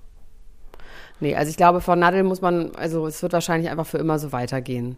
Nee, 1.20 1.36
also 1.36 1.50
ich 1.50 1.58
glaube, 1.58 1.80
Frau 1.80 1.96
Nadel 1.96 2.24
muss 2.24 2.42
man, 2.42 2.76
also 2.76 3.06
es 3.06 3.22
wird 3.22 3.34
wahrscheinlich 3.34 3.70
einfach 3.70 3.86
für 3.86 4.00
immer 4.00 4.18
so 4.18 4.32
weitergehen. 4.32 4.98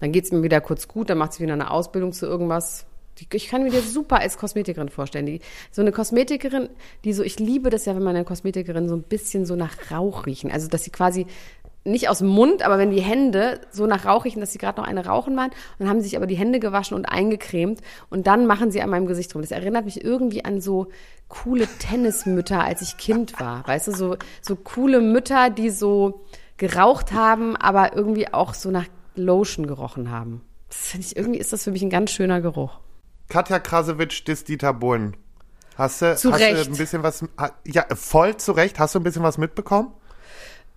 Dann 0.00 0.12
geht's 0.12 0.30
mir 0.30 0.42
wieder 0.42 0.60
kurz 0.60 0.86
gut, 0.86 1.10
dann 1.10 1.18
macht 1.18 1.32
sie 1.32 1.42
wieder 1.42 1.52
eine 1.52 1.70
Ausbildung 1.70 2.12
zu 2.12 2.26
irgendwas. 2.26 2.86
Ich 3.32 3.48
kann 3.48 3.62
mir 3.62 3.70
die 3.70 3.80
super 3.80 4.20
als 4.20 4.38
Kosmetikerin 4.38 4.88
vorstellen. 4.88 5.26
Die, 5.26 5.40
so 5.70 5.82
eine 5.82 5.92
Kosmetikerin, 5.92 6.68
die 7.04 7.12
so, 7.12 7.22
ich 7.22 7.38
liebe 7.38 7.68
das 7.68 7.84
ja, 7.84 7.94
wenn 7.94 8.02
meine 8.02 8.24
Kosmetikerin 8.24 8.88
so 8.88 8.96
ein 8.96 9.02
bisschen 9.02 9.44
so 9.44 9.54
nach 9.54 9.90
Rauch 9.90 10.24
riechen. 10.26 10.50
Also, 10.50 10.68
dass 10.68 10.84
sie 10.84 10.90
quasi 10.90 11.26
nicht 11.84 12.08
aus 12.08 12.18
dem 12.18 12.28
Mund, 12.28 12.62
aber 12.62 12.78
wenn 12.78 12.90
die 12.90 13.00
Hände 13.00 13.60
so 13.70 13.86
nach 13.86 14.04
Rauch 14.04 14.24
riechen, 14.24 14.40
dass 14.40 14.52
sie 14.52 14.58
gerade 14.58 14.80
noch 14.80 14.86
eine 14.86 15.06
rauchen 15.06 15.36
waren, 15.36 15.50
dann 15.78 15.88
haben 15.88 16.00
sie 16.00 16.08
sich 16.08 16.16
aber 16.16 16.26
die 16.26 16.36
Hände 16.36 16.60
gewaschen 16.60 16.96
und 16.96 17.06
eingecremt 17.06 17.80
und 18.08 18.26
dann 18.26 18.46
machen 18.46 18.70
sie 18.70 18.82
an 18.82 18.90
meinem 18.90 19.06
Gesicht 19.06 19.34
rum. 19.34 19.42
Das 19.42 19.50
erinnert 19.50 19.84
mich 19.84 20.04
irgendwie 20.04 20.44
an 20.44 20.60
so 20.60 20.88
coole 21.28 21.66
Tennismütter, 21.66 22.62
als 22.62 22.82
ich 22.82 22.98
Kind 22.98 23.40
war. 23.40 23.66
Weißt 23.66 23.88
du, 23.88 23.92
so, 23.92 24.16
so 24.40 24.54
coole 24.54 25.00
Mütter, 25.00 25.50
die 25.50 25.70
so 25.70 26.24
geraucht 26.56 27.12
haben, 27.12 27.56
aber 27.56 27.96
irgendwie 27.96 28.32
auch 28.32 28.54
so 28.54 28.70
nach 28.70 28.86
Lotion 29.16 29.66
gerochen 29.66 30.10
haben. 30.10 30.42
Das 30.68 30.88
finde 30.88 31.06
ich, 31.06 31.16
irgendwie 31.16 31.38
ist 31.38 31.52
das 31.52 31.64
für 31.64 31.72
mich 31.72 31.82
ein 31.82 31.90
ganz 31.90 32.12
schöner 32.12 32.40
Geruch. 32.40 32.78
Katja 33.28 33.58
Krasowitsch, 33.58 34.26
dis 34.26 34.44
Dieter 34.44 34.72
Bohlen. 34.72 35.16
Hast 35.76 36.02
du, 36.02 36.06
hast 36.06 36.24
du 36.24 36.30
ein 36.30 36.76
bisschen 36.76 37.02
was, 37.02 37.24
ja, 37.64 37.86
voll 37.94 38.36
zu 38.36 38.52
Recht. 38.52 38.78
Hast 38.78 38.94
du 38.94 39.00
ein 39.00 39.02
bisschen 39.02 39.22
was 39.22 39.38
mitbekommen? 39.38 39.92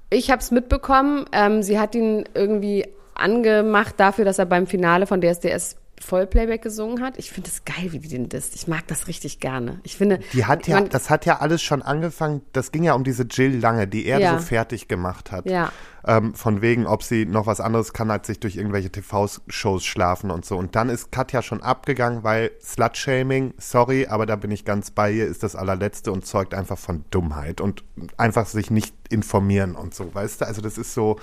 Ich 0.10 0.32
habe 0.32 0.41
es 0.41 0.52
mitbekommen. 0.52 1.26
Ähm, 1.32 1.63
sie 1.63 1.80
hat 1.80 1.96
ihn 1.96 2.26
irgendwie 2.34 2.86
angemacht 3.13 3.96
dafür, 3.98 4.26
dass 4.26 4.39
er 4.39 4.46
beim 4.46 4.68
Finale 4.68 5.08
von 5.08 5.22
DSDS 5.22 5.78
Vollplayback 6.06 6.62
gesungen 6.62 7.02
hat. 7.02 7.18
Ich 7.18 7.32
finde 7.32 7.50
es 7.50 7.65
geil, 7.65 7.91
wie 7.91 8.00
die 8.00 8.08
den 8.10 8.30
disst. 8.30 8.56
Ich 8.56 8.68
mag 8.68 8.88
das 8.88 9.08
richtig 9.08 9.39
gerne. 9.39 9.80
Ich 9.84 9.98
finde, 9.98 10.20
Die 10.34 10.46
hat 10.46 10.68
ja, 10.68 10.80
man- 10.82 10.89
das 10.89 11.10
hat 11.10 11.26
ja 11.26 11.39
alles 11.39 11.62
schon 11.62 11.82
angefangen. 11.82 12.41
Das 12.54 12.72
ging 12.72 12.84
ja 12.84 12.94
um 12.94 13.04
diese 13.04 13.24
Jill 13.24 13.58
Lange, 13.60 13.88
die 13.88 14.06
er 14.06 14.20
Ja. 14.20 14.38
so 14.38 14.46
fertig 14.46 14.88
gemacht 14.88 15.32
hat. 15.32 15.50
Ja. 15.50 15.72
Ähm, 16.08 16.36
von 16.36 16.62
wegen, 16.62 16.86
ob 16.86 17.02
sie 17.02 17.26
noch 17.26 17.48
was 17.48 17.60
anderes 17.60 17.91
kann, 17.91 18.12
als 18.12 18.28
sich 18.28 18.39
durch 18.39 18.56
irgendwelche 18.58 18.91
TV-Shows 18.91 19.84
schlafen 19.84 20.30
und 20.30 20.46
so. 20.46 20.56
Und 20.56 20.76
dann 20.76 20.89
ist 20.89 21.12
Katja 21.12 21.41
schon 21.41 21.63
abgegangen, 21.63 22.24
weil 22.24 22.52
Slut-Shaming, 22.62 23.56
sorry, 23.58 24.06
aber 24.06 24.28
da 24.28 24.36
bin 24.36 24.52
ich 24.52 24.65
ganz 24.65 24.91
bei 24.91 25.12
ihr, 25.12 25.26
ist 25.26 25.41
das 25.41 25.56
allerletzte 25.56 26.12
und 26.12 26.24
zeugt 26.28 26.54
einfach 26.54 26.78
von 26.78 27.06
Dummheit 27.10 27.60
und 27.60 27.84
einfach 28.18 28.46
sich 28.46 28.70
nicht 28.70 28.94
informieren 29.10 29.76
und 29.76 29.96
so, 29.96 30.13
weißt 30.13 30.41
du? 30.41 30.46
Also 30.46 30.62
das 30.62 30.78
ist 30.78 30.94
so 30.94 31.18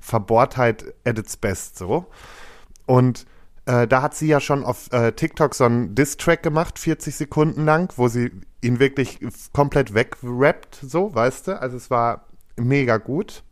Verbohrtheit 0.00 0.84
at 1.04 1.18
its 1.18 1.36
best 1.36 1.76
so. 1.76 2.06
Und 2.86 3.26
äh, 3.68 3.86
da 3.86 4.00
hat 4.00 4.14
sie 4.14 4.26
ja 4.26 4.40
schon 4.40 4.64
auf 4.64 4.90
äh, 4.92 5.12
TikTok 5.12 5.54
so 5.54 5.64
einen 5.64 5.94
Diss-Track 5.94 6.42
gemacht, 6.42 6.78
40 6.78 7.14
Sekunden 7.14 7.66
lang, 7.66 7.92
wo 7.96 8.08
sie 8.08 8.30
ihn 8.62 8.78
wirklich 8.78 9.20
komplett 9.52 9.92
wegrappt, 9.92 10.78
so, 10.82 11.14
weißt 11.14 11.48
du? 11.48 11.60
Also 11.60 11.76
es 11.76 11.90
war 11.90 12.24
mega 12.56 12.96
gut. 12.96 13.44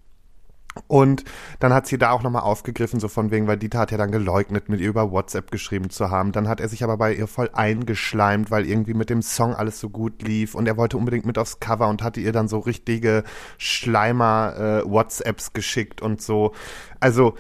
Und 0.89 1.25
dann 1.59 1.73
hat 1.73 1.87
sie 1.87 1.99
da 1.99 2.11
auch 2.11 2.23
nochmal 2.23 2.43
aufgegriffen, 2.43 2.99
so 2.99 3.09
von 3.09 3.31
wegen, 3.31 3.47
weil 3.47 3.59
Dieter 3.59 3.79
hat 3.79 3.91
ja 3.91 3.99
dann 3.99 4.11
geleugnet, 4.11 4.71
mit 4.71 4.81
ihr 4.81 4.89
über 4.89 5.11
WhatsApp 5.11 5.51
geschrieben 5.51 5.91
zu 5.91 6.11
haben. 6.11 6.33
Dann 6.33 6.49
hat 6.49 6.61
er 6.61 6.69
sich 6.69 6.83
aber 6.83 6.97
bei 6.97 7.15
ihr 7.15 7.27
voll 7.27 7.51
eingeschleimt, 7.53 8.51
weil 8.51 8.67
irgendwie 8.67 8.95
mit 8.95 9.11
dem 9.11 9.21
Song 9.21 9.55
alles 9.55 9.81
so 9.81 9.91
gut 9.91 10.23
lief 10.23 10.55
und 10.55 10.67
er 10.67 10.79
wollte 10.79 10.97
unbedingt 10.97 11.27
mit 11.27 11.37
aufs 11.39 11.61
Cover 11.61 11.89
und 11.89 12.03
hatte 12.03 12.21
ihr 12.21 12.33
dann 12.33 12.49
so 12.49 12.59
richtige 12.59 13.23
Schleimer-WhatsApps 13.59 15.53
geschickt 15.53 16.01
und 16.01 16.23
so. 16.23 16.53
Also 17.01 17.35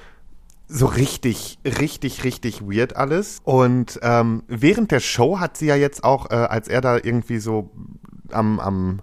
so 0.69 0.87
richtig, 0.87 1.59
richtig, 1.65 2.25
richtig 2.25 2.63
weird 2.63 2.97
alles. 2.97 3.41
Und 3.45 3.99
ähm, 4.03 4.43
während 4.49 4.91
der 4.91 5.01
Show 5.01 5.39
hat 5.39 5.57
sie 5.57 5.67
ja 5.67 5.77
jetzt 5.77 6.05
auch, 6.05 6.31
äh, 6.31 6.35
als 6.35 6.69
er 6.69 6.81
da 6.81 6.97
irgendwie 6.97 7.39
so 7.39 7.71
am, 8.33 8.59
am 8.59 9.03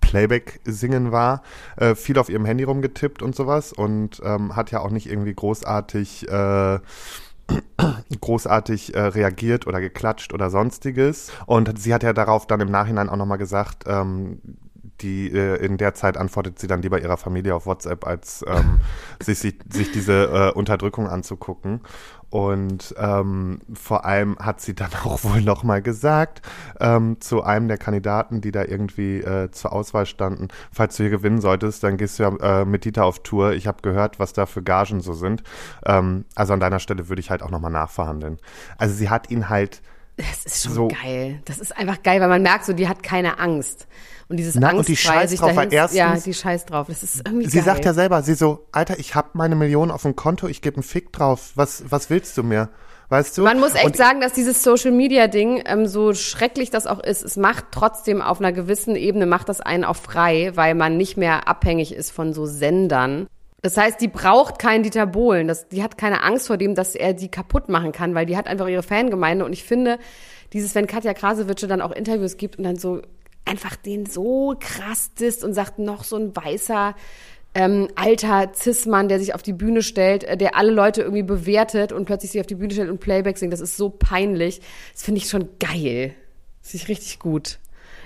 Playback 0.00 0.60
singen 0.64 1.10
war, 1.10 1.42
äh, 1.76 1.94
viel 1.94 2.18
auf 2.18 2.28
ihrem 2.28 2.44
Handy 2.44 2.64
rumgetippt 2.64 3.22
und 3.22 3.34
sowas 3.34 3.72
und 3.72 4.20
ähm, 4.24 4.54
hat 4.54 4.70
ja 4.70 4.80
auch 4.80 4.90
nicht 4.90 5.10
irgendwie 5.10 5.34
großartig 5.34 6.28
äh, 6.28 6.78
großartig 8.20 8.94
äh, 8.94 9.00
reagiert 9.00 9.66
oder 9.66 9.80
geklatscht 9.80 10.32
oder 10.32 10.50
sonstiges. 10.50 11.32
Und 11.46 11.78
sie 11.78 11.92
hat 11.92 12.02
ja 12.02 12.12
darauf 12.12 12.46
dann 12.46 12.60
im 12.60 12.70
Nachhinein 12.70 13.08
auch 13.08 13.16
nochmal 13.16 13.38
gesagt, 13.38 13.84
ähm, 13.86 14.40
die 15.00 15.30
äh, 15.32 15.56
in 15.64 15.76
der 15.76 15.94
Zeit 15.94 16.16
antwortet 16.16 16.58
sie 16.58 16.66
dann 16.66 16.82
lieber 16.82 17.00
ihrer 17.00 17.16
Familie 17.16 17.54
auf 17.54 17.66
WhatsApp, 17.66 18.06
als 18.06 18.44
ähm, 18.48 18.80
sich, 19.22 19.38
sich, 19.38 19.54
sich 19.68 19.92
diese 19.92 20.24
äh, 20.24 20.52
Unterdrückung 20.52 21.08
anzugucken. 21.08 21.80
Und 22.30 22.94
ähm, 22.98 23.60
vor 23.74 24.04
allem 24.04 24.36
hat 24.40 24.60
sie 24.60 24.74
dann 24.74 24.90
auch 25.04 25.22
wohl 25.22 25.40
nochmal 25.40 25.82
gesagt 25.82 26.42
ähm, 26.80 27.20
zu 27.20 27.44
einem 27.44 27.68
der 27.68 27.78
Kandidaten, 27.78 28.40
die 28.40 28.50
da 28.50 28.64
irgendwie 28.64 29.18
äh, 29.20 29.52
zur 29.52 29.72
Auswahl 29.72 30.04
standen, 30.04 30.48
falls 30.72 30.96
du 30.96 31.04
hier 31.04 31.10
gewinnen 31.10 31.40
solltest, 31.40 31.84
dann 31.84 31.96
gehst 31.96 32.18
du 32.18 32.24
ja 32.24 32.62
äh, 32.62 32.64
mit 32.64 32.84
Dieter 32.84 33.04
auf 33.04 33.22
Tour. 33.22 33.52
Ich 33.52 33.68
habe 33.68 33.82
gehört, 33.82 34.18
was 34.18 34.32
da 34.32 34.46
für 34.46 34.62
Gagen 34.64 35.00
so 35.00 35.12
sind. 35.12 35.44
Ähm, 35.86 36.24
also 36.34 36.54
an 36.54 36.60
deiner 36.60 36.80
Stelle 36.80 37.08
würde 37.08 37.20
ich 37.20 37.30
halt 37.30 37.42
auch 37.42 37.50
nochmal 37.50 37.70
nachverhandeln. 37.70 38.38
Also 38.78 38.94
sie 38.96 39.10
hat 39.10 39.30
ihn 39.30 39.48
halt 39.48 39.80
Das 40.16 40.44
ist 40.44 40.64
schon 40.64 40.72
So. 40.72 40.88
geil. 40.88 41.40
Das 41.44 41.58
ist 41.60 41.76
einfach 41.76 42.02
geil, 42.02 42.20
weil 42.20 42.28
man 42.28 42.42
merkt 42.42 42.64
so, 42.64 42.72
die 42.72 42.88
hat 42.88 43.02
keine 43.04 43.38
Angst. 43.38 43.86
Und 44.34 44.38
dieses 44.38 44.56
Na, 44.56 44.72
und 44.72 44.88
die 44.88 44.96
scheißt 44.96 45.40
drauf, 45.40 45.54
weil 45.54 45.72
erstens- 45.72 45.96
ja, 45.96 46.16
die 46.16 46.34
scheißt 46.34 46.68
drauf. 46.70 46.88
Das 46.88 47.04
ist 47.04 47.22
irgendwie 47.24 47.46
Sie 47.48 47.58
geil. 47.58 47.64
sagt 47.64 47.84
ja 47.84 47.94
selber, 47.94 48.20
sie 48.22 48.34
so, 48.34 48.66
Alter, 48.72 48.98
ich 48.98 49.14
hab 49.14 49.36
meine 49.36 49.54
Million 49.54 49.92
auf 49.92 50.02
dem 50.02 50.16
Konto, 50.16 50.48
ich 50.48 50.60
gebe 50.60 50.74
einen 50.78 50.82
Fick 50.82 51.12
drauf. 51.12 51.52
Was, 51.54 51.84
was 51.88 52.10
willst 52.10 52.36
du 52.36 52.42
mir? 52.42 52.68
Weißt 53.10 53.38
du? 53.38 53.42
Man 53.42 53.60
muss 53.60 53.74
echt 53.76 53.84
Und 53.84 53.96
sagen, 53.96 54.20
dass 54.20 54.32
dieses 54.32 54.64
Social 54.64 54.90
Media 54.90 55.28
Ding, 55.28 55.62
ähm, 55.66 55.86
so 55.86 56.14
schrecklich 56.14 56.70
das 56.70 56.88
auch 56.88 56.98
ist, 56.98 57.22
es 57.22 57.36
macht 57.36 57.66
trotzdem 57.70 58.20
auf 58.22 58.40
einer 58.40 58.50
gewissen 58.52 58.96
Ebene, 58.96 59.26
macht 59.26 59.48
das 59.48 59.60
einen 59.60 59.84
auch 59.84 59.94
frei, 59.94 60.50
weil 60.56 60.74
man 60.74 60.96
nicht 60.96 61.16
mehr 61.16 61.46
abhängig 61.46 61.94
ist 61.94 62.10
von 62.10 62.32
so 62.34 62.44
Sendern. 62.46 63.28
Das 63.62 63.76
heißt, 63.76 64.00
die 64.00 64.08
braucht 64.08 64.58
keinen 64.58 64.82
Dieter 64.82 65.06
Bohlen. 65.06 65.46
Das, 65.46 65.68
die 65.68 65.82
hat 65.84 65.96
keine 65.96 66.24
Angst 66.24 66.48
vor 66.48 66.56
dem, 66.56 66.74
dass 66.74 66.96
er 66.96 67.12
die 67.14 67.28
kaputt 67.30 67.68
machen 67.68 67.92
kann, 67.92 68.14
weil 68.16 68.26
die 68.26 68.36
hat 68.36 68.48
einfach 68.48 68.66
ihre 68.66 68.82
Fangemeinde. 68.82 69.44
Und 69.44 69.52
ich 69.52 69.62
finde, 69.64 69.98
dieses, 70.52 70.74
wenn 70.74 70.86
Katja 70.86 71.14
Krasowitsche 71.14 71.66
dann 71.66 71.80
auch 71.80 71.92
Interviews 71.92 72.36
gibt 72.36 72.58
und 72.58 72.64
dann 72.64 72.76
so 72.76 73.00
einfach 73.44 73.76
den 73.76 74.06
so 74.06 74.56
krass 74.58 75.12
disst 75.14 75.44
und 75.44 75.54
sagt, 75.54 75.78
noch 75.78 76.04
so 76.04 76.16
ein 76.16 76.34
weißer 76.34 76.94
ähm, 77.54 77.88
alter 77.94 78.50
Cis-Mann, 78.54 79.08
der 79.08 79.20
sich 79.20 79.34
auf 79.34 79.42
die 79.42 79.52
Bühne 79.52 79.82
stellt, 79.82 80.24
äh, 80.24 80.36
der 80.36 80.56
alle 80.56 80.72
Leute 80.72 81.02
irgendwie 81.02 81.22
bewertet 81.22 81.92
und 81.92 82.04
plötzlich 82.04 82.32
sich 82.32 82.40
auf 82.40 82.46
die 82.46 82.56
Bühne 82.56 82.72
stellt 82.72 82.90
und 82.90 82.98
Playback 83.00 83.38
singt. 83.38 83.52
Das 83.52 83.60
ist 83.60 83.76
so 83.76 83.90
peinlich. 83.90 84.60
Das 84.92 85.04
finde 85.04 85.20
ich 85.20 85.28
schon 85.28 85.48
geil. 85.60 86.14
Das 86.62 86.72
finde 86.72 86.82
ich 86.84 86.88
richtig 86.88 87.18
gut. 87.20 87.58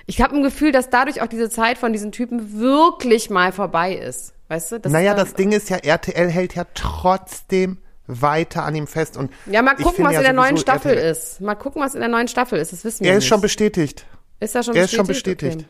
Ich 0.05 0.21
habe 0.21 0.35
ein 0.35 0.43
Gefühl, 0.43 0.71
dass 0.71 0.89
dadurch 0.89 1.21
auch 1.21 1.27
diese 1.27 1.49
Zeit 1.49 1.77
von 1.77 1.93
diesen 1.93 2.11
Typen 2.11 2.59
wirklich 2.59 3.29
mal 3.29 3.51
vorbei 3.51 3.93
ist. 3.95 4.33
Weißt 4.49 4.71
du? 4.71 4.79
Das 4.79 4.91
naja, 4.91 5.13
das 5.13 5.33
Ding 5.35 5.51
ist 5.51 5.69
ja, 5.69 5.77
RTL 5.77 6.29
hält 6.29 6.55
ja 6.55 6.65
trotzdem 6.73 7.77
weiter 8.07 8.63
an 8.65 8.75
ihm 8.75 8.87
fest. 8.87 9.17
Und 9.17 9.31
Ja, 9.45 9.61
mal 9.61 9.75
gucken, 9.75 10.03
was 10.03 10.13
ja 10.13 10.19
in 10.19 10.23
der 10.25 10.33
neuen 10.33 10.57
Staffel 10.57 10.91
RTL 10.93 11.11
ist. 11.11 11.41
Mal 11.41 11.55
gucken, 11.55 11.81
was 11.81 11.93
in 11.93 11.99
der 12.01 12.09
neuen 12.09 12.27
Staffel 12.27 12.59
ist. 12.59 12.71
Das 12.73 12.83
wissen 12.83 13.03
wir 13.03 13.11
Er 13.11 13.15
nicht. 13.15 13.23
ist 13.23 13.27
schon 13.29 13.41
bestätigt. 13.41 14.05
Ist 14.39 14.55
er 14.55 14.63
schon 14.63 14.75
er 14.75 14.83
bestätigt? 14.83 14.91
ist 14.91 14.95
schon 14.95 15.07
bestätigt. 15.07 15.55
Okay. 15.57 15.65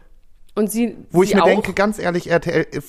Und 0.56 0.72
sie, 0.72 0.98
Wo 1.12 1.24
sie 1.24 1.30
ich 1.30 1.36
mir 1.36 1.44
auch? 1.44 1.48
denke, 1.48 1.74
ganz 1.74 2.00
ehrlich, 2.00 2.30
RTL, 2.30 2.68
äh, 2.72 2.82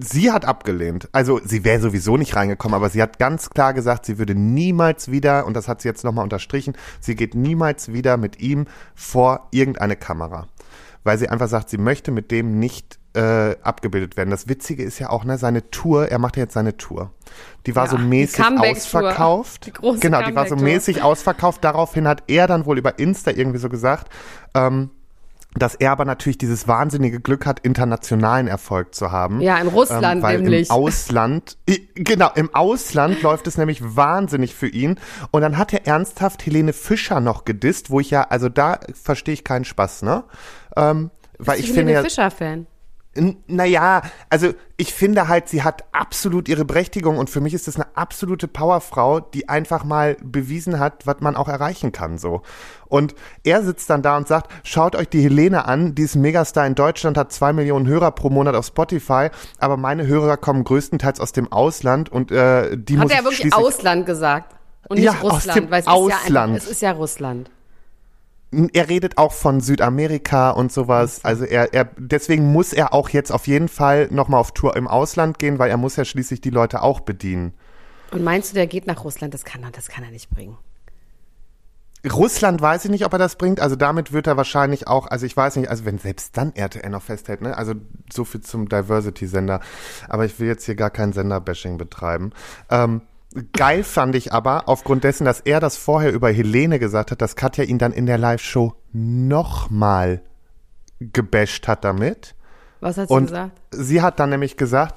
sie 0.00 0.30
hat 0.30 0.44
abgelehnt. 0.44 1.08
Also 1.12 1.40
sie 1.44 1.64
wäre 1.64 1.80
sowieso 1.80 2.16
nicht 2.16 2.36
reingekommen, 2.36 2.74
aber 2.74 2.90
sie 2.90 3.02
hat 3.02 3.18
ganz 3.18 3.50
klar 3.50 3.74
gesagt, 3.74 4.06
sie 4.06 4.18
würde 4.18 4.34
niemals 4.34 5.10
wieder, 5.10 5.46
und 5.46 5.54
das 5.54 5.68
hat 5.68 5.82
sie 5.82 5.88
jetzt 5.88 6.04
nochmal 6.04 6.24
unterstrichen, 6.24 6.76
sie 7.00 7.14
geht 7.14 7.34
niemals 7.34 7.92
wieder 7.92 8.16
mit 8.16 8.40
ihm 8.40 8.66
vor 8.94 9.48
irgendeine 9.50 9.96
Kamera. 9.96 10.48
Weil 11.04 11.18
sie 11.18 11.28
einfach 11.28 11.48
sagt, 11.48 11.70
sie 11.70 11.78
möchte 11.78 12.10
mit 12.10 12.30
dem 12.30 12.58
nicht 12.58 12.98
äh, 13.16 13.56
abgebildet 13.62 14.16
werden. 14.16 14.30
Das 14.30 14.48
Witzige 14.48 14.82
ist 14.84 14.98
ja 14.98 15.10
auch, 15.10 15.24
ne, 15.24 15.38
seine 15.38 15.70
Tour, 15.70 16.08
er 16.08 16.18
macht 16.18 16.36
ja 16.36 16.42
jetzt 16.42 16.54
seine 16.54 16.76
Tour. 16.76 17.10
Die 17.66 17.74
war 17.74 17.84
Ja, 17.86 17.90
so 17.90 17.96
die 17.96 18.04
mäßig 18.04 18.44
Comeback-Tour. 18.44 18.70
ausverkauft. 18.76 19.66
Die 19.66 19.72
große 19.72 20.00
genau, 20.00 20.22
die 20.22 20.34
war 20.34 20.46
so 20.46 20.56
mäßig 20.56 21.02
ausverkauft. 21.02 21.64
Daraufhin 21.64 22.06
hat 22.06 22.24
er 22.28 22.46
dann 22.46 22.66
wohl 22.66 22.78
über 22.78 22.98
Insta 22.98 23.30
irgendwie 23.30 23.58
so 23.58 23.68
gesagt, 23.68 24.08
ähm, 24.54 24.90
dass 25.54 25.74
er 25.74 25.90
aber 25.92 26.04
natürlich 26.04 26.36
dieses 26.36 26.68
wahnsinnige 26.68 27.18
Glück 27.18 27.46
hat, 27.46 27.60
internationalen 27.60 28.46
Erfolg 28.46 28.94
zu 28.94 29.10
haben. 29.10 29.40
Ja, 29.40 29.56
in 29.56 29.68
Russland 29.68 30.16
ähm, 30.16 30.22
weil 30.22 30.40
nämlich. 30.42 30.68
Im 30.68 30.74
Ausland, 30.74 31.56
genau, 31.94 32.30
im 32.34 32.54
Ausland 32.54 33.22
läuft 33.22 33.46
es 33.46 33.56
nämlich 33.56 33.96
wahnsinnig 33.96 34.54
für 34.54 34.68
ihn. 34.68 34.96
Und 35.30 35.40
dann 35.40 35.56
hat 35.56 35.72
er 35.72 35.86
ernsthaft 35.86 36.44
Helene 36.44 36.74
Fischer 36.74 37.20
noch 37.20 37.46
gedisst, 37.46 37.90
wo 37.90 38.00
ich 38.00 38.10
ja, 38.10 38.24
also 38.28 38.50
da 38.50 38.80
verstehe 39.02 39.32
ich 39.34 39.44
keinen 39.44 39.64
Spaß, 39.64 40.02
ne? 40.02 40.24
Ähm, 40.76 41.10
weil 41.38 41.56
Bist 41.56 41.60
ich 41.60 41.66
du 41.68 41.74
finde 41.74 41.92
Helene 41.92 41.92
ja, 41.94 42.02
Fischer-Fan? 42.02 42.66
N- 43.16 43.36
Naja, 43.46 44.02
also 44.30 44.52
ich 44.76 44.92
finde 44.92 45.28
halt, 45.28 45.48
sie 45.48 45.62
hat 45.62 45.84
absolut 45.92 46.48
ihre 46.48 46.64
Berechtigung 46.64 47.18
und 47.18 47.30
für 47.30 47.40
mich 47.40 47.54
ist 47.54 47.66
das 47.66 47.76
eine 47.76 47.86
absolute 47.96 48.46
Powerfrau, 48.48 49.20
die 49.20 49.48
einfach 49.48 49.84
mal 49.84 50.16
bewiesen 50.22 50.78
hat, 50.78 51.06
was 51.06 51.16
man 51.20 51.34
auch 51.36 51.48
erreichen 51.48 51.92
kann 51.92 52.18
so. 52.18 52.42
Und 52.86 53.14
er 53.42 53.62
sitzt 53.62 53.88
dann 53.90 54.02
da 54.02 54.16
und 54.16 54.28
sagt, 54.28 54.50
schaut 54.64 54.94
euch 54.96 55.08
die 55.08 55.22
Helene 55.22 55.64
an, 55.66 55.94
die 55.94 56.02
ist 56.02 56.14
ein 56.14 56.20
Megastar 56.20 56.66
in 56.66 56.74
Deutschland, 56.74 57.16
hat 57.16 57.32
zwei 57.32 57.52
Millionen 57.52 57.86
Hörer 57.86 58.10
pro 58.12 58.28
Monat 58.30 58.54
auf 58.54 58.66
Spotify, 58.66 59.28
aber 59.58 59.76
meine 59.76 60.06
Hörer 60.06 60.36
kommen 60.36 60.62
größtenteils 60.64 61.18
aus 61.20 61.32
dem 61.32 61.50
Ausland 61.50 62.10
und 62.10 62.30
äh, 62.30 62.76
die 62.76 62.98
Hat 62.98 63.04
muss 63.04 63.12
er 63.12 63.18
ich 63.20 63.24
wirklich 63.24 63.54
Ausland 63.54 64.06
gesagt? 64.06 64.54
Und 64.88 64.96
nicht 64.98 65.04
Ja, 65.06 65.12
Russland, 65.20 65.56
dem 65.56 65.70
weil 65.70 65.80
es 65.80 65.86
ist 65.86 65.92
ja 65.92 65.94
Ausland. 65.94 66.36
einfach, 66.52 66.56
es 66.64 66.70
ist 66.70 66.82
ja 66.82 66.90
Russland. 66.92 67.50
Er 68.72 68.88
redet 68.88 69.18
auch 69.18 69.32
von 69.32 69.60
Südamerika 69.60 70.50
und 70.50 70.72
sowas. 70.72 71.24
Also 71.24 71.44
er, 71.44 71.74
er, 71.74 71.90
deswegen 71.98 72.52
muss 72.52 72.72
er 72.72 72.94
auch 72.94 73.08
jetzt 73.10 73.30
auf 73.30 73.46
jeden 73.46 73.68
Fall 73.68 74.08
nochmal 74.10 74.40
auf 74.40 74.52
Tour 74.52 74.76
im 74.76 74.88
Ausland 74.88 75.38
gehen, 75.38 75.58
weil 75.58 75.70
er 75.70 75.76
muss 75.76 75.96
ja 75.96 76.04
schließlich 76.04 76.40
die 76.40 76.50
Leute 76.50 76.82
auch 76.82 77.00
bedienen. 77.00 77.54
Und 78.10 78.24
meinst 78.24 78.50
du, 78.50 78.54
der 78.54 78.66
geht 78.66 78.86
nach 78.86 79.04
Russland? 79.04 79.34
Das 79.34 79.44
kann 79.44 79.62
er, 79.62 79.70
das 79.70 79.88
kann 79.88 80.04
er 80.04 80.10
nicht 80.10 80.30
bringen. 80.30 80.56
Russland 82.12 82.60
weiß 82.60 82.84
ich 82.84 82.90
nicht, 82.90 83.04
ob 83.04 83.12
er 83.12 83.18
das 83.18 83.36
bringt. 83.36 83.60
Also 83.60 83.74
damit 83.76 84.12
wird 84.12 84.26
er 84.26 84.36
wahrscheinlich 84.36 84.86
auch, 84.86 85.06
also 85.08 85.26
ich 85.26 85.36
weiß 85.36 85.56
nicht, 85.56 85.68
also 85.68 85.84
wenn 85.84 85.98
selbst 85.98 86.36
dann 86.36 86.54
RTL 86.54 86.88
noch 86.90 87.02
festhält, 87.02 87.40
ne? 87.40 87.56
Also 87.56 87.74
so 88.12 88.24
viel 88.24 88.42
zum 88.42 88.68
Diversity-Sender. 88.68 89.60
Aber 90.08 90.24
ich 90.24 90.38
will 90.38 90.46
jetzt 90.46 90.64
hier 90.64 90.76
gar 90.76 90.90
kein 90.90 91.12
Sender-Bashing 91.12 91.78
betreiben. 91.78 92.30
Ähm, 92.70 93.02
geil 93.52 93.84
fand 93.84 94.14
ich 94.14 94.32
aber, 94.32 94.68
aufgrund 94.68 95.04
dessen, 95.04 95.24
dass 95.24 95.40
er 95.40 95.60
das 95.60 95.76
vorher 95.76 96.12
über 96.12 96.30
Helene 96.30 96.78
gesagt 96.78 97.10
hat, 97.10 97.20
dass 97.20 97.36
Katja 97.36 97.64
ihn 97.64 97.78
dann 97.78 97.92
in 97.92 98.06
der 98.06 98.18
Live-Show 98.18 98.74
nochmal 98.92 100.22
gebasht 101.00 101.68
hat 101.68 101.84
damit. 101.84 102.34
Was 102.80 102.98
hat 102.98 103.08
sie 103.08 103.14
Und 103.14 103.26
gesagt? 103.26 103.60
sie 103.70 104.02
hat 104.02 104.20
dann 104.20 104.30
nämlich 104.30 104.56
gesagt, 104.56 104.94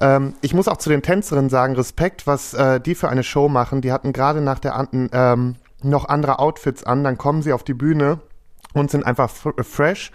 ähm, 0.00 0.34
ich 0.40 0.54
muss 0.54 0.68
auch 0.68 0.76
zu 0.76 0.90
den 0.90 1.02
Tänzerinnen 1.02 1.50
sagen, 1.50 1.74
Respekt, 1.74 2.26
was 2.26 2.54
äh, 2.54 2.80
die 2.80 2.94
für 2.94 3.08
eine 3.08 3.22
Show 3.22 3.48
machen. 3.48 3.80
Die 3.80 3.92
hatten 3.92 4.12
gerade 4.12 4.40
nach 4.40 4.58
der 4.58 4.76
an, 4.76 5.08
ähm, 5.12 5.56
noch 5.82 6.08
andere 6.08 6.38
Outfits 6.38 6.84
an, 6.84 7.04
dann 7.04 7.18
kommen 7.18 7.42
sie 7.42 7.52
auf 7.52 7.62
die 7.62 7.74
Bühne 7.74 8.20
und 8.78 8.90
sind 8.90 9.04
einfach 9.04 9.30
fr- 9.30 9.62
fresh. 9.64 10.10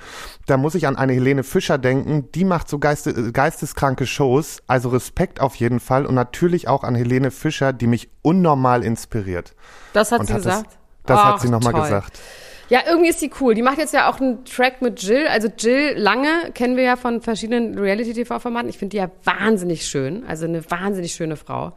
Da 0.48 0.58
muss 0.58 0.76
ich 0.76 0.88
an 0.88 0.96
eine 0.96 1.14
Helene 1.14 1.44
Fischer 1.44 1.78
denken, 1.78 2.32
die 2.34 2.46
macht 2.46 2.70
so 2.70 2.80
geiste, 2.80 3.10
äh, 3.12 3.32
geisteskranke 3.32 4.06
Shows, 4.08 4.62
also 4.68 4.90
Respekt 4.90 5.40
auf 5.42 5.56
jeden 5.56 5.80
Fall 5.80 6.06
und 6.06 6.16
natürlich 6.16 6.68
auch 6.68 6.84
an 6.84 6.96
Helene 6.96 7.32
Fischer, 7.32 7.74
die 7.74 7.88
mich 7.88 8.10
unnormal 8.22 8.84
inspiriert. 8.84 9.56
Das 9.94 10.12
hat 10.12 10.22
Und 10.22 10.28
sie 10.28 10.34
hat 10.34 10.46
das- 10.46 10.58
gesagt? 10.60 10.78
Das 11.06 11.20
Ach, 11.20 11.34
hat 11.34 11.42
sie 11.42 11.50
nochmal 11.50 11.74
gesagt. 11.74 12.20
Ja, 12.70 12.82
irgendwie 12.88 13.10
ist 13.10 13.20
sie 13.20 13.32
cool. 13.42 13.54
Die 13.54 13.64
macht 13.64 13.80
jetzt 13.80 13.94
ja 13.94 14.10
auch 14.10 14.22
einen 14.22 14.46
Track 14.46 14.82
mit 14.82 15.02
Jill. 15.04 15.28
Also 15.28 15.50
Jill 15.58 15.94
Lange 15.98 16.52
kennen 16.54 16.78
wir 16.78 16.84
ja 16.84 16.96
von 16.96 17.20
verschiedenen 17.22 17.78
Reality-TV-Formaten. 17.78 18.70
Ich 18.70 18.78
finde 18.78 18.92
die 18.92 18.98
ja 18.98 19.10
wahnsinnig 19.26 19.86
schön. 19.88 20.24
Also 20.26 20.46
eine 20.46 20.64
wahnsinnig 20.72 21.12
schöne 21.14 21.36
Frau. 21.36 21.74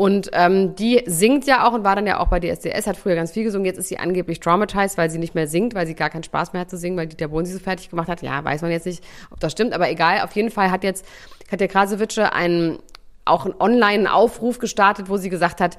Und 0.00 0.30
ähm, 0.32 0.76
die 0.76 1.02
singt 1.06 1.44
ja 1.46 1.66
auch 1.66 1.72
und 1.72 1.82
war 1.82 1.96
dann 1.96 2.06
ja 2.06 2.20
auch 2.20 2.28
bei 2.28 2.38
DSDS, 2.38 2.86
hat 2.86 2.96
früher 2.96 3.16
ganz 3.16 3.32
viel 3.32 3.42
gesungen. 3.42 3.66
Jetzt 3.66 3.78
ist 3.78 3.88
sie 3.88 3.98
angeblich 3.98 4.38
traumatized, 4.38 4.96
weil 4.96 5.10
sie 5.10 5.18
nicht 5.18 5.34
mehr 5.34 5.48
singt, 5.48 5.74
weil 5.74 5.88
sie 5.88 5.94
gar 5.96 6.08
keinen 6.08 6.22
Spaß 6.22 6.52
mehr 6.52 6.60
hat 6.60 6.70
zu 6.70 6.76
singen, 6.76 6.96
weil 6.96 7.08
Dieter 7.08 7.26
Bohlen 7.26 7.46
sie 7.46 7.52
so 7.52 7.58
fertig 7.58 7.90
gemacht 7.90 8.06
hat. 8.06 8.22
Ja, 8.22 8.44
weiß 8.44 8.62
man 8.62 8.70
jetzt 8.70 8.86
nicht, 8.86 9.02
ob 9.32 9.40
das 9.40 9.50
stimmt, 9.50 9.72
aber 9.72 9.90
egal. 9.90 10.20
Auf 10.20 10.30
jeden 10.36 10.52
Fall 10.52 10.70
hat 10.70 10.84
jetzt 10.84 11.04
Katja 11.50 11.66
Krasowitsche 11.66 12.32
einen, 12.32 12.78
auch 13.24 13.44
einen 13.44 13.56
Online-Aufruf 13.58 14.60
gestartet, 14.60 15.08
wo 15.08 15.16
sie 15.16 15.30
gesagt 15.30 15.60
hat, 15.60 15.78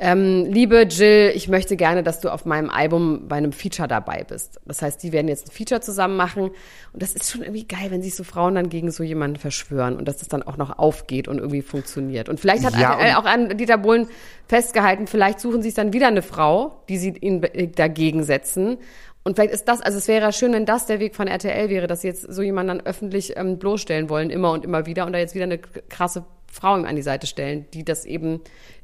ähm, 0.00 0.46
liebe 0.48 0.82
Jill, 0.82 1.32
ich 1.34 1.48
möchte 1.48 1.76
gerne, 1.76 2.02
dass 2.04 2.20
du 2.20 2.28
auf 2.32 2.44
meinem 2.44 2.70
Album 2.70 3.26
bei 3.28 3.36
einem 3.36 3.52
Feature 3.52 3.88
dabei 3.88 4.24
bist. 4.24 4.60
Das 4.64 4.80
heißt, 4.80 5.02
die 5.02 5.12
werden 5.12 5.26
jetzt 5.28 5.48
ein 5.48 5.50
Feature 5.50 5.80
zusammen 5.80 6.16
machen. 6.16 6.44
Und 6.92 7.02
das 7.02 7.14
ist 7.14 7.30
schon 7.30 7.42
irgendwie 7.42 7.66
geil, 7.66 7.86
wenn 7.90 8.00
sich 8.02 8.14
so 8.14 8.22
Frauen 8.22 8.54
dann 8.54 8.68
gegen 8.68 8.90
so 8.92 9.02
jemanden 9.02 9.36
verschwören 9.36 9.96
und 9.96 10.06
dass 10.06 10.18
das 10.18 10.28
dann 10.28 10.42
auch 10.44 10.56
noch 10.56 10.78
aufgeht 10.78 11.26
und 11.26 11.38
irgendwie 11.38 11.62
funktioniert. 11.62 12.28
Und 12.28 12.38
vielleicht 12.38 12.64
hat 12.64 12.74
Ja, 12.78 12.92
RTL 12.92 13.10
und- 13.10 13.16
auch 13.16 13.24
an 13.24 13.56
Dieter 13.58 13.78
Bohlen 13.78 14.06
festgehalten, 14.46 15.06
vielleicht 15.08 15.40
suchen 15.40 15.62
sie 15.62 15.68
sich 15.70 15.74
dann 15.74 15.92
wieder 15.92 16.06
eine 16.06 16.22
Frau, 16.22 16.82
die 16.88 16.96
sie 16.98 17.10
ihn 17.20 17.40
be- 17.40 17.68
dagegen 17.74 18.22
setzen. 18.22 18.78
Und 19.24 19.34
vielleicht 19.34 19.52
ist 19.52 19.64
das, 19.68 19.82
also 19.82 19.98
es 19.98 20.06
wäre 20.08 20.32
schön, 20.32 20.52
wenn 20.52 20.64
das 20.64 20.86
der 20.86 21.00
Weg 21.00 21.16
von 21.16 21.26
RTL 21.26 21.68
wäre, 21.68 21.86
dass 21.86 22.00
sie 22.02 22.06
jetzt 22.08 22.22
so 22.22 22.40
jemanden 22.40 22.78
dann 22.78 22.86
öffentlich 22.86 23.36
ähm, 23.36 23.58
bloßstellen 23.58 24.08
wollen, 24.08 24.30
immer 24.30 24.52
und 24.52 24.64
immer 24.64 24.86
wieder, 24.86 25.04
und 25.06 25.12
da 25.12 25.18
jetzt 25.18 25.34
wieder 25.34 25.44
eine 25.44 25.58
krasse 25.58 26.24
Frau 26.50 26.76
ihm 26.76 26.84
an 26.84 26.96
die 26.96 27.02
Seite 27.02 27.26
stellen, 27.26 27.66
die 27.74 27.84
das 27.84 28.04
eben 28.04 28.40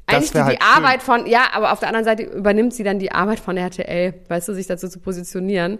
Das 0.07 0.15
eigentlich 0.15 0.29
die, 0.31 0.35
wär 0.35 0.43
die 0.43 0.49
halt 0.49 0.61
schön. 0.63 0.83
Arbeit 0.83 1.03
von, 1.03 1.25
ja, 1.25 1.47
aber 1.53 1.71
auf 1.73 1.79
der 1.79 1.87
anderen 1.89 2.05
Seite 2.05 2.23
übernimmt 2.23 2.73
sie 2.73 2.83
dann 2.83 2.99
die 2.99 3.11
Arbeit 3.11 3.39
von 3.39 3.57
RTL, 3.57 4.13
weißt 4.27 4.47
du, 4.47 4.53
sich 4.53 4.67
dazu 4.67 4.87
zu 4.87 4.99
positionieren. 4.99 5.79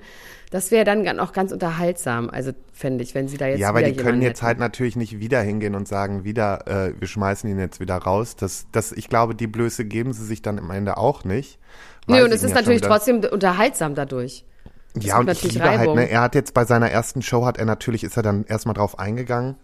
Das 0.51 0.71
wäre 0.71 0.83
dann 0.85 1.19
auch 1.19 1.33
ganz 1.33 1.51
unterhaltsam, 1.51 2.29
also 2.29 2.51
fände 2.73 3.03
ich, 3.03 3.13
wenn 3.15 3.27
sie 3.27 3.37
da 3.37 3.47
jetzt 3.47 3.59
Ja, 3.59 3.69
aber 3.69 3.81
die 3.81 3.95
können 3.95 4.21
jetzt 4.21 4.39
hätten. 4.39 4.47
halt 4.47 4.59
natürlich 4.59 4.95
nicht 4.95 5.19
wieder 5.19 5.41
hingehen 5.41 5.75
und 5.75 5.87
sagen, 5.87 6.23
wieder, 6.23 6.67
äh, 6.67 6.93
wir 6.99 7.07
schmeißen 7.07 7.49
ihn 7.49 7.59
jetzt 7.59 7.79
wieder 7.79 7.97
raus. 7.97 8.35
Das, 8.35 8.67
das, 8.71 8.91
ich 8.91 9.09
glaube, 9.09 9.35
die 9.35 9.47
Blöße 9.47 9.85
geben 9.85 10.13
sie 10.13 10.25
sich 10.25 10.41
dann 10.41 10.59
am 10.59 10.71
Ende 10.71 10.97
auch 10.97 11.23
nicht. 11.23 11.59
Nee, 12.07 12.21
und 12.21 12.31
es 12.31 12.43
ist 12.43 12.51
ja 12.51 12.55
natürlich 12.57 12.81
trotzdem 12.81 13.23
unterhaltsam 13.23 13.95
dadurch. 13.95 14.45
Es 14.95 15.05
Ja, 15.05 15.17
und 15.17 15.23
ich 15.23 15.27
natürlich 15.35 15.53
liebe 15.55 15.69
halt, 15.69 15.79
Reibung. 15.81 15.95
ne, 15.95 16.09
er 16.09 16.21
hat 16.21 16.35
jetzt 16.35 16.53
bei 16.53 16.63
seiner 16.65 16.89
ersten 16.89 17.21
Show, 17.21 17.45
hat 17.45 17.57
er 17.57 17.65
natürlich, 17.65 18.03
ist 18.03 18.15
er 18.15 18.23
dann 18.23 18.45
erstmal 18.45 18.75
drauf 18.75 18.97
eingegangen 18.99 19.55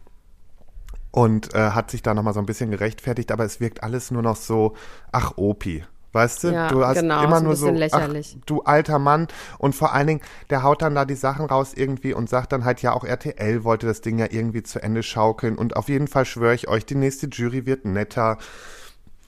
und 1.11 1.53
äh, 1.53 1.71
hat 1.71 1.91
sich 1.91 2.01
da 2.01 2.13
nochmal 2.13 2.33
so 2.33 2.39
ein 2.39 2.45
bisschen 2.45 2.71
gerechtfertigt, 2.71 3.31
aber 3.31 3.43
es 3.45 3.59
wirkt 3.59 3.83
alles 3.83 4.11
nur 4.11 4.21
noch 4.21 4.35
so, 4.35 4.75
ach, 5.11 5.33
Opi. 5.37 5.83
Weißt 6.13 6.43
du, 6.43 6.49
Ja, 6.49 6.67
du 6.67 6.85
hast 6.85 6.97
genau, 6.97 7.23
immer 7.23 7.39
nur 7.39 7.55
so, 7.55 7.69
lächerlich. 7.69 8.35
ach, 8.37 8.45
du 8.45 8.61
alter 8.63 8.99
Mann. 8.99 9.27
Und 9.59 9.75
vor 9.75 9.93
allen 9.93 10.07
Dingen, 10.07 10.21
der 10.49 10.61
haut 10.63 10.81
dann 10.81 10.93
da 10.93 11.05
die 11.05 11.15
Sachen 11.15 11.45
raus 11.45 11.71
irgendwie 11.73 12.13
und 12.13 12.29
sagt 12.29 12.51
dann 12.51 12.65
halt, 12.65 12.81
ja, 12.81 12.91
auch 12.91 13.05
RTL 13.05 13.63
wollte 13.63 13.87
das 13.87 14.01
Ding 14.01 14.19
ja 14.19 14.27
irgendwie 14.29 14.61
zu 14.63 14.83
Ende 14.83 15.03
schaukeln. 15.03 15.57
Und 15.57 15.77
auf 15.77 15.87
jeden 15.87 16.09
Fall 16.09 16.25
schwöre 16.25 16.53
ich 16.53 16.67
euch, 16.67 16.85
die 16.85 16.95
nächste 16.95 17.27
Jury 17.27 17.65
wird 17.65 17.85
netter. 17.85 18.37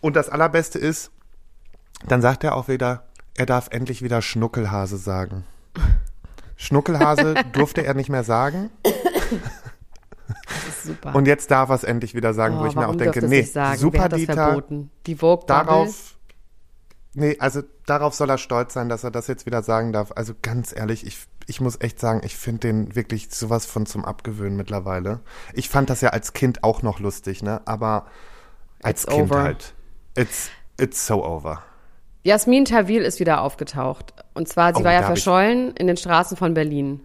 Und 0.01 0.17
das 0.17 0.27
Allerbeste 0.27 0.77
ist, 0.77 1.11
dann 2.05 2.21
sagt 2.21 2.43
er 2.43 2.55
auch 2.55 2.67
wieder, 2.67 3.05
er 3.37 3.45
darf 3.45 3.69
endlich 3.71 4.01
wieder 4.01 4.21
Schnuckelhase 4.21 4.97
sagen. 4.97 5.45
Schnuckelhase 6.57 7.35
durfte 7.53 7.85
er 7.85 7.93
nicht 7.93 8.09
mehr 8.09 8.25
sagen. 8.25 8.69
Super. 10.83 11.15
Und 11.15 11.25
jetzt 11.27 11.49
darf 11.51 11.69
er 11.69 11.75
es 11.75 11.83
endlich 11.83 12.15
wieder 12.15 12.33
sagen, 12.33 12.57
wo 12.59 12.63
Oh, 12.63 12.65
ich 12.67 12.75
mir 12.75 12.87
auch 12.87 12.95
denke, 12.95 13.25
nee, 13.27 13.43
super 13.75 14.09
Dieter? 14.09 14.63
Die 15.05 15.15
Vogue 15.15 15.45
darauf, 15.47 16.15
nee, 17.13 17.37
also 17.39 17.61
darauf 17.85 18.13
soll 18.13 18.29
er 18.29 18.37
stolz 18.37 18.73
sein, 18.73 18.89
dass 18.89 19.03
er 19.03 19.11
das 19.11 19.27
jetzt 19.27 19.45
wieder 19.45 19.63
sagen 19.63 19.93
darf. 19.93 20.11
Also 20.15 20.33
ganz 20.41 20.75
ehrlich, 20.75 21.05
ich, 21.05 21.19
ich 21.47 21.61
muss 21.61 21.79
echt 21.81 21.99
sagen, 21.99 22.21
ich 22.23 22.35
finde 22.35 22.59
den 22.67 22.95
wirklich 22.95 23.29
sowas 23.31 23.65
von 23.65 23.85
zum 23.85 24.05
Abgewöhnen 24.05 24.57
mittlerweile. 24.57 25.19
Ich 25.53 25.69
fand 25.69 25.89
das 25.89 26.01
ja 26.01 26.09
als 26.09 26.33
Kind 26.33 26.63
auch 26.63 26.81
noch 26.81 26.99
lustig, 26.99 27.43
ne, 27.43 27.61
aber 27.65 28.07
als 28.81 29.03
It's 29.03 29.13
Kind 29.13 29.31
over. 29.31 29.41
halt. 29.43 29.73
It's, 30.15 30.49
it's 30.79 31.05
so 31.07 31.25
over. 31.25 31.61
Jasmin 32.25 32.63
Tawil 32.65 33.01
ist 33.01 33.19
wieder 33.19 33.41
aufgetaucht. 33.41 34.13
Und 34.33 34.47
zwar, 34.47 34.73
sie 34.73 34.81
Oh, 34.81 34.85
war 34.85 34.93
ja 34.93 35.01
ich- 35.01 35.05
verschollen 35.05 35.75
in 35.75 35.87
den 35.87 35.97
Straßen 35.97 36.37
von 36.37 36.53
Berlin. 36.53 37.01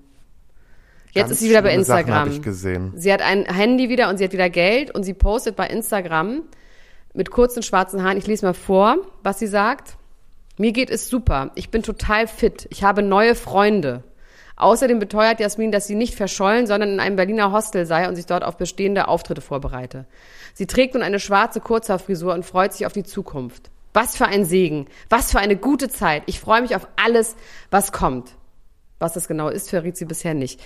Jetzt 1.13 1.31
ist 1.31 1.41
sie 1.41 1.49
wieder 1.49 1.63
bei 1.63 1.75
Instagram. 1.75 2.29
Sie 2.97 3.13
hat 3.13 3.23
ein 3.23 3.45
Handy 3.45 3.89
wieder 3.89 4.09
und 4.09 4.19
sie 4.19 4.25
hat 4.25 4.33
wieder 4.33 4.51
Geld 4.51 4.95
und 4.95 5.03
sie 5.05 5.15
postet 5.15 5.57
bei 5.57 5.67
Instagram 5.67 6.43
mit 7.15 7.31
kurzen 7.31 7.63
schwarzen 7.63 8.03
Haaren. 8.03 8.19
Ich 8.19 8.27
lese 8.27 8.47
mal 8.47 8.55
vor, 8.55 8.99
was 9.23 9.39
sie 9.39 9.47
sagt. 9.47 9.97
Mir 10.59 10.73
geht 10.73 10.91
es 10.91 11.09
super. 11.09 11.51
Ich 11.55 11.71
bin 11.71 11.83
total 11.83 12.27
fit. 12.27 12.67
Ich 12.71 12.83
habe 12.83 13.03
neue 13.03 13.35
Freunde. 13.35 14.03
Außerdem 14.57 14.99
beteuert 14.99 15.39
Jasmin, 15.39 15.71
dass 15.71 15.87
sie 15.87 15.95
nicht 15.95 16.17
verschollen, 16.17 16.67
sondern 16.67 16.91
in 16.91 17.01
einem 17.01 17.15
Berliner 17.15 17.53
Hostel 17.53 17.87
sei 17.87 18.09
und 18.09 18.17
sich 18.17 18.27
dort 18.27 18.43
auf 18.43 18.57
bestehende 18.57 19.07
Auftritte 19.07 19.41
vorbereite. 19.41 20.05
Sie 20.53 20.67
trägt 20.67 20.95
nun 20.95 21.05
eine 21.05 21.21
schwarze 21.21 21.61
Kurzhaarfrisur 21.61 22.35
und 22.35 22.45
freut 22.45 22.73
sich 22.73 22.85
auf 22.85 22.93
die 22.93 23.05
Zukunft. 23.05 23.71
Was 23.95 24.17
für 24.17 24.27
ein 24.27 24.45
Segen. 24.45 24.87
Was 25.09 25.31
für 25.31 25.39
eine 25.39 25.57
gute 25.57 25.89
Zeit. 25.89 26.25
Ich 26.27 26.41
freue 26.41 26.61
mich 26.61 26.75
auf 26.75 26.89
alles, 26.97 27.37
was 27.71 27.93
kommt. 27.93 28.35
Was 28.99 29.13
das 29.13 29.29
genau 29.29 29.49
ist, 29.49 29.71
verriet 29.71 29.97
sie 29.97 30.05
bisher 30.05 30.35
nicht. 30.35 30.61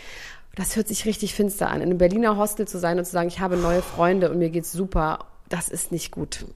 Das 0.54 0.76
hört 0.76 0.88
sich 0.88 1.04
richtig 1.06 1.34
finster 1.34 1.68
an. 1.68 1.76
In 1.76 1.88
einem 1.88 1.98
Berliner 1.98 2.36
Hostel 2.36 2.66
zu 2.68 2.78
sein 2.78 2.98
und 2.98 3.04
zu 3.04 3.12
sagen, 3.12 3.28
ich 3.28 3.40
habe 3.40 3.56
neue 3.56 3.82
Freunde 3.82 4.30
und 4.30 4.38
mir 4.38 4.50
geht's 4.50 4.72
super, 4.72 5.26
das 5.48 5.68
ist 5.68 5.92
nicht 5.92 6.10
gut. 6.12 6.46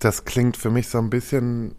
Das 0.00 0.24
klingt 0.24 0.56
für 0.56 0.70
mich 0.70 0.88
so 0.88 0.98
ein 0.98 1.10
bisschen, 1.10 1.74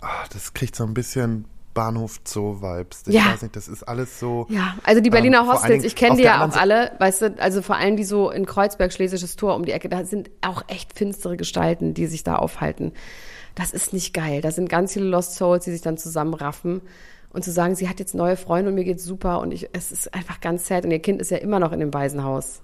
ah, 0.00 0.24
das 0.32 0.54
kriegt 0.54 0.76
so 0.76 0.84
ein 0.84 0.94
bisschen 0.94 1.46
Bahnhof 1.74 2.20
Zoo-Vibes. 2.24 3.04
Ich 3.06 3.14
Ja. 3.14 3.32
weiß 3.32 3.42
nicht, 3.42 3.56
das 3.56 3.66
ist 3.68 3.82
alles 3.82 4.20
so. 4.20 4.46
Ja, 4.50 4.76
also 4.84 5.00
die 5.00 5.10
Berliner 5.10 5.40
Ähm, 5.40 5.48
Hostels, 5.48 5.70
Dingen 5.72 5.84
ich 5.84 5.96
kenne 5.96 6.16
die 6.16 6.22
ja 6.22 6.46
auch 6.46 6.54
alle, 6.56 6.92
weißt 6.98 7.22
du, 7.22 7.34
also 7.38 7.62
vor 7.62 7.76
allem 7.76 7.96
die 7.96 8.04
so 8.04 8.30
in 8.30 8.44
Kreuzberg, 8.46 8.92
Schlesisches 8.92 9.36
Tor 9.36 9.54
um 9.56 9.64
die 9.64 9.72
Ecke, 9.72 9.88
da 9.88 10.04
sind 10.04 10.30
auch 10.42 10.62
echt 10.68 10.96
finstere 10.96 11.36
Gestalten, 11.36 11.94
die 11.94 12.06
sich 12.06 12.24
da 12.24 12.36
aufhalten. 12.36 12.92
Das 13.54 13.70
ist 13.72 13.92
nicht 13.92 14.14
geil. 14.14 14.40
Da 14.40 14.50
sind 14.50 14.68
ganz 14.68 14.92
viele 14.94 15.06
Lost 15.06 15.34
Souls, 15.34 15.64
die 15.64 15.72
sich 15.72 15.82
dann 15.82 15.98
zusammenraffen 15.98 16.80
und 17.32 17.44
zu 17.44 17.50
sagen, 17.50 17.74
sie 17.74 17.88
hat 17.88 17.98
jetzt 17.98 18.14
neue 18.14 18.36
Freunde 18.36 18.70
und 18.70 18.74
mir 18.74 18.84
geht's 18.84 19.04
super 19.04 19.40
und 19.40 19.52
ich, 19.52 19.68
es 19.72 19.92
ist 19.92 20.12
einfach 20.14 20.40
ganz 20.40 20.66
sad 20.66 20.84
und 20.84 20.90
ihr 20.90 21.00
Kind 21.00 21.20
ist 21.20 21.30
ja 21.30 21.38
immer 21.38 21.58
noch 21.58 21.72
in 21.72 21.80
dem 21.80 21.92
Waisenhaus. 21.94 22.62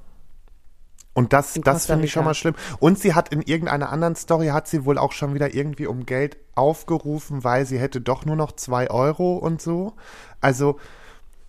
Und 1.14 1.32
das, 1.32 1.58
das 1.64 1.86
finde 1.86 2.04
ich 2.04 2.12
schon 2.12 2.24
mal 2.24 2.34
schlimm. 2.34 2.54
Und 2.78 3.00
sie 3.00 3.12
hat 3.12 3.30
in 3.30 3.42
irgendeiner 3.42 3.90
anderen 3.90 4.14
Story, 4.14 4.48
hat 4.48 4.68
sie 4.68 4.84
wohl 4.84 4.98
auch 4.98 5.10
schon 5.10 5.34
wieder 5.34 5.52
irgendwie 5.52 5.88
um 5.88 6.06
Geld 6.06 6.36
aufgerufen, 6.54 7.42
weil 7.42 7.66
sie 7.66 7.80
hätte 7.80 8.00
doch 8.00 8.24
nur 8.24 8.36
noch 8.36 8.52
zwei 8.52 8.88
Euro 8.88 9.36
und 9.36 9.60
so. 9.60 9.94
Also 10.40 10.78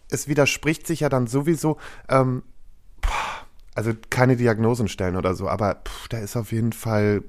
es 0.09 0.27
widerspricht 0.27 0.87
sich 0.87 1.01
ja 1.01 1.09
dann 1.09 1.27
sowieso, 1.27 1.77
ähm, 2.09 2.41
also 3.75 3.91
keine 4.09 4.37
Diagnosen 4.37 4.87
stellen 4.87 5.15
oder 5.15 5.35
so, 5.35 5.47
aber 5.47 5.83
pff, 5.87 6.07
da 6.07 6.17
ist 6.17 6.35
auf 6.35 6.51
jeden 6.51 6.73
Fall. 6.73 7.23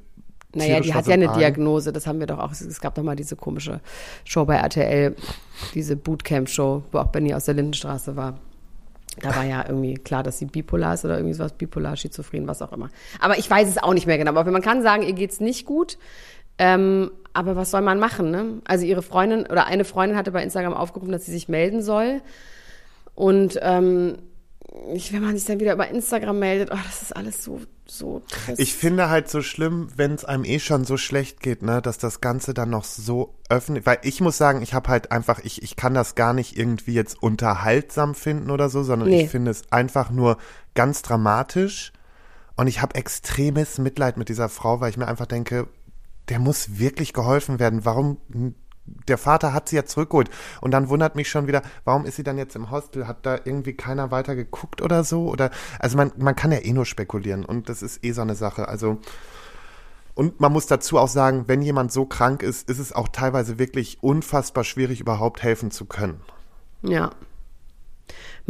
Naja, 0.54 0.80
die 0.80 0.92
hat 0.94 1.06
ja 1.06 1.14
eine. 1.14 1.28
Diagnose, 1.28 1.92
das 1.92 2.06
haben 2.06 2.18
wir 2.18 2.26
doch 2.26 2.38
auch. 2.38 2.50
Es 2.50 2.80
gab 2.80 2.94
doch 2.94 3.02
mal 3.02 3.16
diese 3.16 3.36
komische 3.36 3.80
Show 4.24 4.44
bei 4.44 4.56
RTL, 4.56 5.14
diese 5.74 5.96
Bootcamp-Show, 5.96 6.82
wo 6.90 6.98
auch 6.98 7.08
Benny 7.08 7.34
aus 7.34 7.44
der 7.44 7.54
Lindenstraße 7.54 8.16
war. 8.16 8.38
Da 9.20 9.34
war 9.34 9.44
ja 9.44 9.64
irgendwie 9.66 9.94
klar, 9.94 10.22
dass 10.22 10.38
sie 10.38 10.46
bipolar 10.46 10.94
ist 10.94 11.04
oder 11.04 11.16
irgendwie 11.18 11.34
sowas, 11.34 11.52
bipolar, 11.52 11.96
schizophren, 11.96 12.46
was 12.46 12.62
auch 12.62 12.72
immer. 12.72 12.88
Aber 13.20 13.38
ich 13.38 13.50
weiß 13.50 13.68
es 13.68 13.78
auch 13.78 13.92
nicht 13.92 14.06
mehr 14.06 14.18
genau. 14.18 14.34
Aber 14.34 14.50
man 14.50 14.62
kann 14.62 14.82
sagen, 14.82 15.02
ihr 15.02 15.12
geht's 15.12 15.40
nicht 15.40 15.66
gut. 15.66 15.98
Ähm, 16.58 17.10
aber 17.32 17.56
was 17.56 17.70
soll 17.70 17.80
man 17.80 17.98
machen, 17.98 18.30
ne? 18.30 18.60
Also 18.64 18.84
ihre 18.84 19.02
Freundin 19.02 19.46
oder 19.46 19.66
eine 19.66 19.84
Freundin 19.84 20.16
hatte 20.16 20.32
bei 20.32 20.42
Instagram 20.42 20.74
aufgerufen, 20.74 21.12
dass 21.12 21.24
sie 21.24 21.32
sich 21.32 21.48
melden 21.48 21.82
soll. 21.82 22.22
Und 23.14 23.58
ähm, 23.62 24.18
wenn 24.72 25.22
man 25.22 25.36
sich 25.36 25.46
dann 25.46 25.58
wieder 25.58 25.72
über 25.72 25.88
Instagram 25.88 26.38
meldet, 26.38 26.70
oh, 26.72 26.78
das 26.86 27.02
ist 27.02 27.16
alles 27.16 27.42
so, 27.42 27.60
so. 27.86 28.22
Ich 28.56 28.74
finde 28.74 29.08
halt 29.08 29.28
so 29.28 29.42
schlimm, 29.42 29.88
wenn 29.96 30.14
es 30.14 30.24
einem 30.24 30.44
eh 30.44 30.60
schon 30.60 30.84
so 30.84 30.96
schlecht 30.96 31.40
geht, 31.40 31.62
ne, 31.62 31.82
dass 31.82 31.98
das 31.98 32.20
Ganze 32.20 32.54
dann 32.54 32.70
noch 32.70 32.84
so 32.84 33.34
öffentlich, 33.48 33.84
weil 33.84 33.98
ich 34.02 34.20
muss 34.20 34.38
sagen, 34.38 34.62
ich 34.62 34.72
habe 34.72 34.88
halt 34.88 35.10
einfach, 35.10 35.40
ich, 35.42 35.62
ich 35.62 35.74
kann 35.74 35.94
das 35.94 36.14
gar 36.14 36.32
nicht 36.32 36.56
irgendwie 36.56 36.94
jetzt 36.94 37.20
unterhaltsam 37.20 38.14
finden 38.14 38.50
oder 38.50 38.68
so, 38.68 38.84
sondern 38.84 39.08
Nee. 39.08 39.24
ich 39.24 39.30
finde 39.30 39.50
es 39.50 39.72
einfach 39.72 40.10
nur 40.10 40.38
ganz 40.74 41.02
dramatisch 41.02 41.92
und 42.56 42.68
ich 42.68 42.80
habe 42.80 42.94
extremes 42.94 43.78
Mitleid 43.78 44.16
mit 44.16 44.28
dieser 44.28 44.48
Frau, 44.48 44.80
weil 44.80 44.90
ich 44.90 44.96
mir 44.96 45.08
einfach 45.08 45.26
denke, 45.26 45.66
der 46.28 46.38
muss 46.38 46.78
wirklich 46.78 47.12
geholfen 47.12 47.58
werden. 47.58 47.84
Warum? 47.84 48.18
Der 48.86 49.18
Vater 49.18 49.52
hat 49.52 49.68
sie 49.68 49.76
ja 49.76 49.84
zurückgeholt. 49.84 50.30
Und 50.60 50.72
dann 50.72 50.88
wundert 50.88 51.14
mich 51.14 51.28
schon 51.28 51.46
wieder, 51.46 51.62
warum 51.84 52.06
ist 52.06 52.16
sie 52.16 52.22
dann 52.22 52.38
jetzt 52.38 52.56
im 52.56 52.70
Hostel? 52.70 53.06
Hat 53.06 53.24
da 53.24 53.38
irgendwie 53.44 53.74
keiner 53.74 54.10
weiter 54.10 54.34
geguckt 54.34 54.82
oder 54.82 55.04
so? 55.04 55.28
Oder, 55.28 55.50
also 55.78 55.96
man, 55.96 56.12
man 56.18 56.36
kann 56.36 56.52
ja 56.52 56.58
eh 56.58 56.72
nur 56.72 56.86
spekulieren 56.86 57.44
und 57.44 57.68
das 57.68 57.82
ist 57.82 58.04
eh 58.04 58.12
so 58.12 58.22
eine 58.22 58.34
Sache. 58.34 58.68
Also, 58.68 58.98
und 60.14 60.40
man 60.40 60.52
muss 60.52 60.66
dazu 60.66 60.98
auch 60.98 61.08
sagen, 61.08 61.44
wenn 61.46 61.62
jemand 61.62 61.92
so 61.92 62.04
krank 62.04 62.42
ist, 62.42 62.68
ist 62.68 62.78
es 62.78 62.92
auch 62.92 63.08
teilweise 63.08 63.58
wirklich 63.58 64.02
unfassbar 64.02 64.64
schwierig, 64.64 65.00
überhaupt 65.00 65.42
helfen 65.42 65.70
zu 65.70 65.84
können. 65.84 66.20
Ja. 66.82 67.10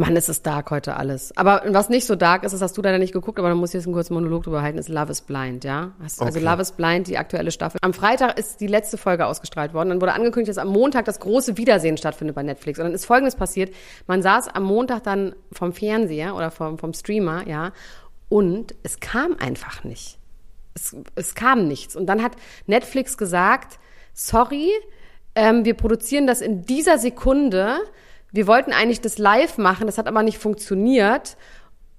Mann, 0.01 0.15
ist 0.15 0.29
es 0.29 0.41
dark 0.41 0.71
heute 0.71 0.97
alles. 0.97 1.31
Aber 1.37 1.61
was 1.67 1.87
nicht 1.87 2.05
so 2.05 2.15
dark 2.15 2.43
ist, 2.43 2.51
das 2.51 2.61
hast 2.61 2.77
du 2.77 2.81
leider 2.81 2.97
nicht 2.97 3.13
geguckt, 3.13 3.37
aber 3.39 3.49
da 3.49 3.55
muss 3.55 3.69
ich 3.69 3.75
jetzt 3.75 3.85
einen 3.85 3.93
kurzen 3.93 4.15
Monolog 4.15 4.43
drüber 4.43 4.61
halten, 4.61 4.79
ist 4.79 4.89
Love 4.89 5.11
is 5.11 5.21
Blind, 5.21 5.63
ja? 5.63 5.91
Also 6.01 6.25
Okay. 6.25 6.39
Love 6.39 6.61
is 6.61 6.71
Blind, 6.71 7.07
die 7.07 7.17
aktuelle 7.17 7.51
Staffel. 7.51 7.77
Am 7.81 7.93
Freitag 7.93 8.37
ist 8.37 8.59
die 8.61 8.67
letzte 8.67 8.97
Folge 8.97 9.27
ausgestrahlt 9.27 9.73
worden. 9.73 9.89
Dann 9.89 10.01
wurde 10.01 10.13
angekündigt, 10.13 10.49
dass 10.49 10.57
am 10.57 10.69
Montag 10.69 11.05
das 11.05 11.19
große 11.19 11.57
Wiedersehen 11.57 11.97
stattfindet 11.97 12.35
bei 12.35 12.43
Netflix. 12.43 12.79
Und 12.79 12.85
dann 12.85 12.93
ist 12.93 13.05
Folgendes 13.05 13.35
passiert. 13.35 13.73
Man 14.07 14.21
saß 14.21 14.49
am 14.49 14.63
Montag 14.63 15.03
dann 15.03 15.35
vom 15.51 15.71
Fernseher 15.71 16.35
oder 16.35 16.49
vom, 16.49 16.77
vom 16.77 16.93
Streamer, 16.93 17.47
ja, 17.47 17.71
und 18.27 18.73
es 18.81 18.99
kam 18.99 19.35
einfach 19.39 19.83
nicht. 19.83 20.17
Es, 20.73 20.95
es 21.15 21.35
kam 21.35 21.67
nichts. 21.67 21.95
Und 21.95 22.07
dann 22.07 22.23
hat 22.23 22.31
Netflix 22.65 23.17
gesagt, 23.17 23.77
sorry, 24.13 24.69
ähm, 25.35 25.63
wir 25.63 25.75
produzieren 25.75 26.25
das 26.25 26.41
in 26.41 26.65
dieser 26.65 26.97
Sekunde. 26.97 27.77
Wir 28.31 28.47
wollten 28.47 28.71
eigentlich 28.71 29.01
das 29.01 29.17
live 29.17 29.57
machen, 29.57 29.87
das 29.87 29.97
hat 29.97 30.07
aber 30.07 30.23
nicht 30.23 30.37
funktioniert. 30.37 31.37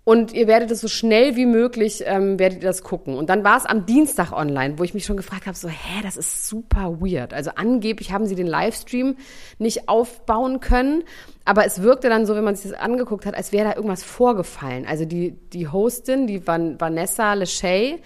Und 0.04 0.32
ihr 0.32 0.48
werdet 0.48 0.72
es 0.72 0.80
so 0.80 0.88
schnell 0.88 1.36
wie 1.36 1.46
möglich, 1.46 2.02
ähm, 2.06 2.36
werdet 2.36 2.62
ihr 2.62 2.68
das 2.68 2.82
gucken. 2.82 3.16
Und 3.16 3.30
dann 3.30 3.44
war 3.44 3.56
es 3.56 3.66
am 3.66 3.86
Dienstag 3.86 4.32
online, 4.32 4.76
wo 4.76 4.82
ich 4.82 4.94
mich 4.94 5.04
schon 5.04 5.16
gefragt 5.16 5.46
habe, 5.46 5.56
so, 5.56 5.68
hä, 5.68 6.00
das 6.02 6.16
ist 6.16 6.48
super 6.48 7.00
weird. 7.00 7.32
Also 7.32 7.52
angeblich 7.54 8.10
haben 8.10 8.26
sie 8.26 8.34
den 8.34 8.48
Livestream 8.48 9.16
nicht 9.60 9.88
aufbauen 9.88 10.58
können, 10.58 11.04
aber 11.44 11.66
es 11.66 11.82
wirkte 11.82 12.08
dann 12.08 12.26
so, 12.26 12.34
wenn 12.34 12.42
man 12.42 12.56
sich 12.56 12.72
das 12.72 12.80
angeguckt 12.80 13.26
hat, 13.26 13.36
als 13.36 13.52
wäre 13.52 13.68
da 13.68 13.76
irgendwas 13.76 14.02
vorgefallen. 14.02 14.86
Also 14.86 15.04
die, 15.04 15.36
die 15.52 15.68
Hostin, 15.68 16.26
die 16.26 16.44
Van, 16.48 16.80
Vanessa 16.80 17.34
Lachey, 17.34 18.00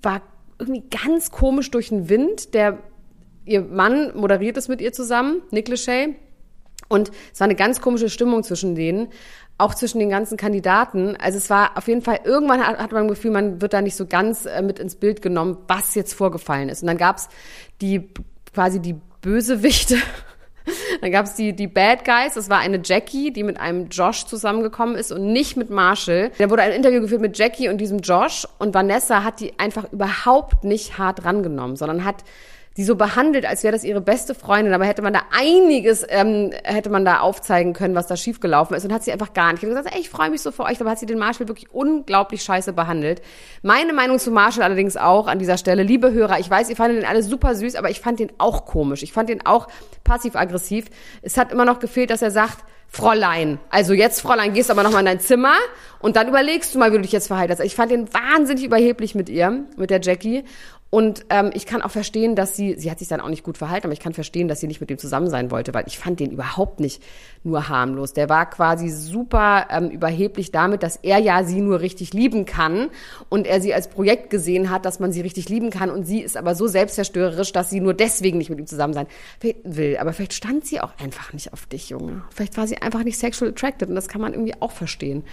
war 0.00 0.22
irgendwie 0.58 0.84
ganz 0.88 1.30
komisch 1.30 1.70
durch 1.70 1.90
den 1.90 2.08
Wind. 2.08 2.54
Der, 2.54 2.78
ihr 3.44 3.60
Mann 3.60 4.16
moderiert 4.16 4.56
es 4.56 4.68
mit 4.68 4.80
ihr 4.80 4.94
zusammen, 4.94 5.42
Nick 5.50 5.68
Lachey. 5.68 6.16
Und 6.88 7.10
es 7.32 7.40
war 7.40 7.46
eine 7.46 7.54
ganz 7.54 7.80
komische 7.80 8.08
Stimmung 8.08 8.42
zwischen 8.42 8.74
denen, 8.74 9.08
auch 9.58 9.74
zwischen 9.74 9.98
den 9.98 10.10
ganzen 10.10 10.36
Kandidaten. 10.36 11.16
Also 11.16 11.38
es 11.38 11.48
war 11.50 11.76
auf 11.76 11.88
jeden 11.88 12.02
Fall, 12.02 12.20
irgendwann 12.24 12.66
hat, 12.66 12.78
hat 12.78 12.92
man 12.92 13.08
das 13.08 13.16
Gefühl, 13.16 13.30
man 13.30 13.60
wird 13.60 13.72
da 13.72 13.80
nicht 13.80 13.96
so 13.96 14.06
ganz 14.06 14.46
äh, 14.46 14.62
mit 14.62 14.78
ins 14.78 14.96
Bild 14.96 15.22
genommen, 15.22 15.58
was 15.68 15.94
jetzt 15.94 16.14
vorgefallen 16.14 16.68
ist. 16.68 16.82
Und 16.82 16.88
dann 16.88 16.98
gab's 16.98 17.28
die 17.80 18.10
quasi 18.52 18.80
die 18.80 18.96
Bösewichte. 19.20 19.96
Dann 21.00 21.12
gab's 21.12 21.36
die, 21.36 21.52
die 21.52 21.68
Bad 21.68 22.04
Guys, 22.04 22.34
das 22.34 22.50
war 22.50 22.58
eine 22.58 22.80
Jackie, 22.82 23.32
die 23.32 23.44
mit 23.44 23.60
einem 23.60 23.88
Josh 23.88 24.24
zusammengekommen 24.24 24.96
ist 24.96 25.12
und 25.12 25.32
nicht 25.32 25.56
mit 25.56 25.70
Marshall. 25.70 26.32
Da 26.38 26.50
wurde 26.50 26.62
ein 26.62 26.72
Interview 26.72 27.00
geführt 27.00 27.20
mit 27.20 27.38
Jackie 27.38 27.68
und 27.68 27.78
diesem 27.78 28.00
Josh 28.00 28.48
und 28.58 28.74
Vanessa 28.74 29.22
hat 29.22 29.38
die 29.38 29.56
einfach 29.60 29.92
überhaupt 29.92 30.64
nicht 30.64 30.98
hart 30.98 31.24
rangenommen, 31.24 31.76
sondern 31.76 32.04
hat 32.04 32.24
die 32.76 32.84
so 32.84 32.94
behandelt, 32.94 33.46
als 33.46 33.62
wäre 33.62 33.72
das 33.72 33.84
ihre 33.84 34.00
beste 34.00 34.34
Freundin. 34.34 34.74
Aber 34.74 34.84
hätte 34.84 35.02
man 35.02 35.12
da 35.12 35.22
einiges, 35.30 36.04
ähm, 36.08 36.52
hätte 36.62 36.90
man 36.90 37.04
da 37.04 37.20
aufzeigen 37.20 37.72
können, 37.72 37.94
was 37.94 38.06
da 38.06 38.16
schiefgelaufen 38.16 38.76
ist. 38.76 38.84
Und 38.84 38.92
hat 38.92 39.02
sie 39.02 39.12
einfach 39.12 39.32
gar 39.32 39.52
nicht. 39.52 39.62
Ich 39.62 39.68
gesagt, 39.68 39.94
ey, 39.94 40.00
ich 40.00 40.10
freue 40.10 40.30
mich 40.30 40.42
so 40.42 40.50
für 40.52 40.64
euch. 40.64 40.80
Aber 40.80 40.90
hat 40.90 40.98
sie 40.98 41.06
den 41.06 41.18
Marshall 41.18 41.48
wirklich 41.48 41.72
unglaublich 41.72 42.42
scheiße 42.42 42.74
behandelt. 42.74 43.22
Meine 43.62 43.92
Meinung 43.92 44.18
zu 44.18 44.30
Marshall 44.30 44.62
allerdings 44.62 44.96
auch 44.96 45.26
an 45.26 45.38
dieser 45.38 45.56
Stelle. 45.56 45.82
Liebe 45.82 46.12
Hörer, 46.12 46.38
ich 46.38 46.50
weiß, 46.50 46.68
ihr 46.68 46.76
fandet 46.76 47.02
den 47.02 47.08
alle 47.08 47.22
super 47.22 47.54
süß, 47.54 47.76
aber 47.76 47.88
ich 47.88 48.00
fand 48.00 48.20
den 48.20 48.32
auch 48.38 48.66
komisch. 48.66 49.02
Ich 49.02 49.12
fand 49.12 49.30
den 49.30 49.46
auch 49.46 49.68
passiv-aggressiv. 50.04 50.86
Es 51.22 51.38
hat 51.38 51.52
immer 51.52 51.64
noch 51.64 51.78
gefehlt, 51.78 52.10
dass 52.10 52.20
er 52.20 52.30
sagt, 52.30 52.58
Fräulein, 52.88 53.58
also 53.68 53.92
jetzt 53.92 54.20
Fräulein, 54.20 54.54
gehst 54.54 54.70
aber 54.70 54.82
noch 54.82 54.92
mal 54.92 55.00
in 55.00 55.06
dein 55.06 55.20
Zimmer 55.20 55.54
und 55.98 56.16
dann 56.16 56.28
überlegst 56.28 56.74
du 56.74 56.78
mal, 56.78 56.92
wie 56.92 56.96
du 56.96 57.02
dich 57.02 57.12
jetzt 57.12 57.26
verhaltest. 57.26 57.60
Ich 57.60 57.74
fand 57.74 57.90
den 57.90 58.12
wahnsinnig 58.14 58.64
überheblich 58.64 59.14
mit 59.14 59.28
ihr, 59.28 59.64
mit 59.76 59.90
der 59.90 60.00
Jackie. 60.00 60.44
Und 60.88 61.26
ähm, 61.30 61.50
ich 61.52 61.66
kann 61.66 61.82
auch 61.82 61.90
verstehen, 61.90 62.36
dass 62.36 62.54
sie, 62.54 62.76
sie 62.78 62.90
hat 62.90 63.00
sich 63.00 63.08
dann 63.08 63.20
auch 63.20 63.28
nicht 63.28 63.42
gut 63.42 63.58
verhalten, 63.58 63.86
aber 63.86 63.92
ich 63.92 64.00
kann 64.00 64.14
verstehen, 64.14 64.46
dass 64.46 64.60
sie 64.60 64.68
nicht 64.68 64.80
mit 64.80 64.90
ihm 64.90 64.98
zusammen 64.98 65.28
sein 65.28 65.50
wollte, 65.50 65.74
weil 65.74 65.84
ich 65.88 65.98
fand 65.98 66.20
den 66.20 66.30
überhaupt 66.30 66.78
nicht 66.78 67.02
nur 67.42 67.68
harmlos. 67.68 68.12
Der 68.12 68.28
war 68.28 68.48
quasi 68.48 68.88
super 68.88 69.66
ähm, 69.70 69.90
überheblich 69.90 70.52
damit, 70.52 70.84
dass 70.84 70.96
er 70.96 71.18
ja 71.18 71.42
sie 71.42 71.60
nur 71.60 71.80
richtig 71.80 72.14
lieben 72.14 72.44
kann 72.44 72.88
und 73.28 73.48
er 73.48 73.60
sie 73.60 73.74
als 73.74 73.88
Projekt 73.88 74.30
gesehen 74.30 74.70
hat, 74.70 74.84
dass 74.84 75.00
man 75.00 75.10
sie 75.10 75.22
richtig 75.22 75.48
lieben 75.48 75.70
kann 75.70 75.90
und 75.90 76.04
sie 76.04 76.20
ist 76.20 76.36
aber 76.36 76.54
so 76.54 76.68
selbstzerstörerisch, 76.68 77.50
dass 77.52 77.68
sie 77.68 77.80
nur 77.80 77.92
deswegen 77.92 78.38
nicht 78.38 78.50
mit 78.50 78.60
ihm 78.60 78.66
zusammen 78.66 78.94
sein 78.94 79.08
will. 79.64 79.96
Aber 79.98 80.12
vielleicht 80.12 80.34
stand 80.34 80.66
sie 80.66 80.80
auch 80.80 80.92
einfach 80.98 81.32
nicht 81.32 81.52
auf 81.52 81.66
dich, 81.66 81.90
Junge. 81.90 82.22
Vielleicht 82.30 82.56
war 82.56 82.68
sie 82.68 82.78
einfach 82.78 83.02
nicht 83.02 83.18
sexual 83.18 83.50
attracted 83.50 83.88
und 83.88 83.96
das 83.96 84.06
kann 84.06 84.20
man 84.20 84.34
irgendwie 84.34 84.54
auch 84.60 84.70
verstehen. 84.70 85.24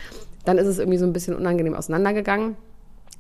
Dann 0.46 0.58
ist 0.58 0.68
es 0.68 0.80
irgendwie 0.80 0.98
so 0.98 1.06
ein 1.06 1.13
bisschen 1.13 1.36
unangenehm 1.36 1.76
auseinandergegangen. 1.76 2.56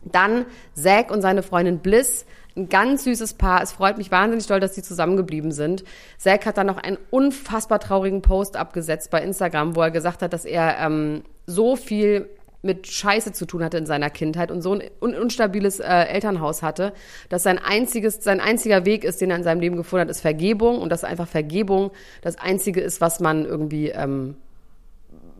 Dann 0.05 0.45
Zack 0.73 1.11
und 1.11 1.21
seine 1.21 1.43
Freundin 1.43 1.79
Bliss, 1.79 2.25
ein 2.55 2.69
ganz 2.69 3.03
süßes 3.03 3.33
Paar. 3.35 3.63
Es 3.63 3.71
freut 3.71 3.97
mich 3.97 4.11
wahnsinnig 4.11 4.45
doll, 4.47 4.59
dass 4.59 4.75
sie 4.75 4.83
zusammengeblieben 4.83 5.51
sind. 5.51 5.83
Zack 6.17 6.45
hat 6.45 6.57
dann 6.57 6.67
noch 6.67 6.77
einen 6.77 6.97
unfassbar 7.09 7.79
traurigen 7.79 8.21
Post 8.21 8.57
abgesetzt 8.57 9.09
bei 9.09 9.21
Instagram, 9.21 9.75
wo 9.75 9.81
er 9.81 9.91
gesagt 9.91 10.21
hat, 10.21 10.33
dass 10.33 10.45
er 10.45 10.77
ähm, 10.79 11.23
so 11.47 11.75
viel 11.75 12.29
mit 12.63 12.87
Scheiße 12.87 13.33
zu 13.33 13.45
tun 13.45 13.63
hatte 13.63 13.77
in 13.77 13.85
seiner 13.85 14.09
Kindheit 14.09 14.49
und 14.49 14.61
so 14.61 14.73
ein 14.73 14.83
un 15.01 15.15
unstabiles 15.15 15.81
äh, 15.81 15.85
Elternhaus 15.85 16.63
hatte, 16.63 16.93
dass 17.27 17.43
sein 17.43 17.59
einziges, 17.59 18.23
sein 18.23 18.39
einziger 18.39 18.85
Weg 18.85 19.03
ist, 19.03 19.19
den 19.19 19.31
er 19.31 19.35
in 19.35 19.43
seinem 19.43 19.59
Leben 19.59 19.75
gefunden 19.75 20.01
hat, 20.01 20.09
ist 20.09 20.21
Vergebung 20.21 20.79
und 20.79 20.89
dass 20.89 21.03
einfach 21.03 21.27
Vergebung 21.27 21.91
das 22.21 22.37
einzige 22.37 22.79
ist, 22.79 23.01
was 23.01 23.19
man 23.19 23.43
irgendwie 23.43 23.89
ähm, 23.89 24.37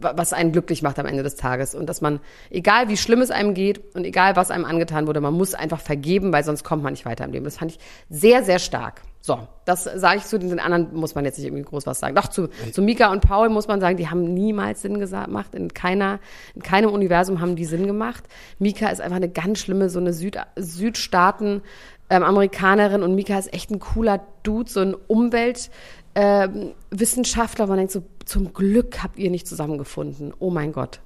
was 0.04 0.34
einen 0.34 0.52
glücklich 0.52 0.82
macht 0.82 1.00
am 1.00 1.06
Ende 1.06 1.24
des 1.24 1.36
Tages. 1.36 1.76
Und 1.76 1.88
dass 1.88 2.02
man, 2.02 2.20
egal 2.50 2.90
wie 2.90 2.98
schlimm 2.98 3.22
es 3.22 3.32
einem 3.32 3.54
geht 3.54 3.96
und 3.96 4.06
egal 4.06 4.36
was 4.36 4.52
einem 4.52 4.66
angetan 4.66 5.08
wurde, 5.08 5.22
man 5.22 5.34
muss 5.34 5.54
einfach 5.54 5.80
vergeben, 5.80 6.32
weil 6.34 6.44
sonst 6.44 6.64
kommt 6.64 6.84
man 6.84 6.94
nicht 6.94 7.06
weiter 7.06 7.26
im 7.26 7.32
Leben. 7.32 7.46
Das 7.46 7.58
fand 7.58 7.72
ich 7.72 7.80
sehr, 8.10 8.44
sehr 8.44 8.60
stark. 8.60 9.02
So, 9.26 9.40
das 9.64 9.86
sage 9.86 10.18
ich 10.18 10.26
zu 10.26 10.38
den 10.38 10.60
anderen, 10.60 10.94
muss 10.94 11.16
man 11.16 11.24
jetzt 11.24 11.38
nicht 11.38 11.48
irgendwie 11.48 11.64
groß 11.64 11.88
was 11.88 12.00
sagen. 12.00 12.14
Doch, 12.14 12.28
zu, 12.28 12.50
zu 12.74 12.82
Mika 12.82 13.10
und 13.10 13.22
Paul 13.22 13.48
muss 13.48 13.70
man 13.70 13.80
sagen, 13.80 13.96
die 13.96 14.10
haben 14.10 14.34
niemals 14.34 14.82
Sinn 14.82 15.00
gemacht. 15.00 15.56
In 15.56 15.74
keiner, 15.74 16.20
in 16.56 16.62
keinem 16.62 16.90
Universum 16.90 17.40
haben 17.40 17.56
die 17.56 17.64
Sinn 17.64 17.88
gemacht. 17.88 18.26
Mika 18.60 18.90
ist 18.90 19.00
einfach 19.00 19.16
eine 19.16 19.30
ganz 19.30 19.60
schlimme, 19.60 19.90
so 19.90 20.00
eine 20.00 20.12
Süd, 20.12 20.38
Südstaaten, 20.58 21.62
ähm, 22.10 22.24
Amerikanerin 22.24 23.02
und 23.02 23.16
Mika 23.16 23.40
ist 23.40 23.54
echt 23.54 23.72
ein 23.72 23.80
cooler 23.80 24.20
Dude, 24.44 24.70
so 24.70 24.82
ein 24.82 24.94
Umwelt, 24.94 25.70
ähm, 26.16 26.74
Wissenschaftler, 26.92 27.68
man 27.68 27.78
denkt 27.78 27.92
so, 27.92 28.04
zum 28.26 28.54
Glück 28.54 29.04
habt 29.04 29.18
ihr 29.18 29.32
nicht 29.32 29.48
zusammengefunden. 29.48 30.34
Oh 30.40 30.50
mein 30.50 30.72
Gott. 30.72 31.00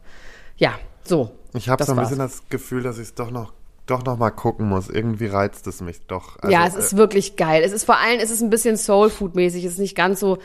Ja, 0.58 0.78
so. 1.04 1.32
Ich 1.54 1.70
habe 1.70 1.84
so 1.84 1.94
ein 1.94 1.98
war's. 1.98 2.10
bisschen 2.10 2.20
das 2.20 2.50
Gefühl, 2.50 2.84
dass 2.84 2.98
ich 2.98 3.10
es 3.10 3.16
doch 3.16 3.32
noch, 3.32 3.54
doch 3.86 4.04
noch 4.04 4.18
mal 4.18 4.32
gucken 4.32 4.68
muss. 4.68 4.90
Irgendwie 4.90 5.28
reizt 5.28 5.66
es 5.68 5.82
mich 5.82 6.02
doch. 6.08 6.38
Also, 6.40 6.52
ja, 6.52 6.68
es 6.68 6.76
ist 6.76 6.98
wirklich 6.98 7.36
geil. 7.36 7.64
Es 7.64 7.72
ist 7.72 7.86
vor 7.86 7.98
allem, 7.98 8.20
es 8.20 8.32
ist 8.32 8.42
ein 8.42 8.50
bisschen 8.50 8.78
Soul-Food-mäßig. 8.78 9.64
Es 9.64 9.74
ist 9.74 9.80
nicht 9.80 9.96
ganz 9.96 10.20
so, 10.20 10.40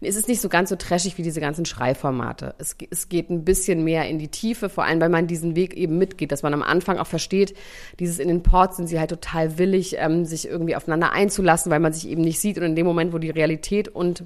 es 0.00 0.16
ist 0.16 0.28
nicht 0.28 0.40
so 0.40 0.48
ganz 0.48 0.70
so 0.70 0.76
trashig 0.76 1.18
wie 1.18 1.22
diese 1.22 1.40
ganzen 1.40 1.64
Schreiformate. 1.64 2.54
Es, 2.58 2.76
es 2.90 3.08
geht 3.08 3.30
ein 3.30 3.44
bisschen 3.44 3.84
mehr 3.84 4.08
in 4.08 4.18
die 4.18 4.28
Tiefe, 4.28 4.68
vor 4.68 4.84
allem, 4.84 5.00
weil 5.00 5.08
man 5.08 5.26
diesen 5.26 5.56
Weg 5.56 5.74
eben 5.74 5.98
mitgeht, 5.98 6.32
dass 6.32 6.42
man 6.42 6.54
am 6.54 6.62
Anfang 6.62 6.98
auch 6.98 7.06
versteht, 7.06 7.54
dieses 7.98 8.18
in 8.18 8.28
den 8.28 8.42
Ports 8.42 8.76
sind 8.76 8.86
sie 8.86 8.98
halt 8.98 9.10
total 9.10 9.58
willig, 9.58 9.96
ähm, 9.98 10.24
sich 10.24 10.48
irgendwie 10.48 10.76
aufeinander 10.76 11.12
einzulassen, 11.12 11.70
weil 11.70 11.80
man 11.80 11.92
sich 11.92 12.08
eben 12.08 12.22
nicht 12.22 12.38
sieht 12.38 12.58
und 12.58 12.64
in 12.64 12.76
dem 12.76 12.86
Moment, 12.86 13.12
wo 13.12 13.18
die 13.18 13.30
Realität 13.30 13.88
und 13.88 14.24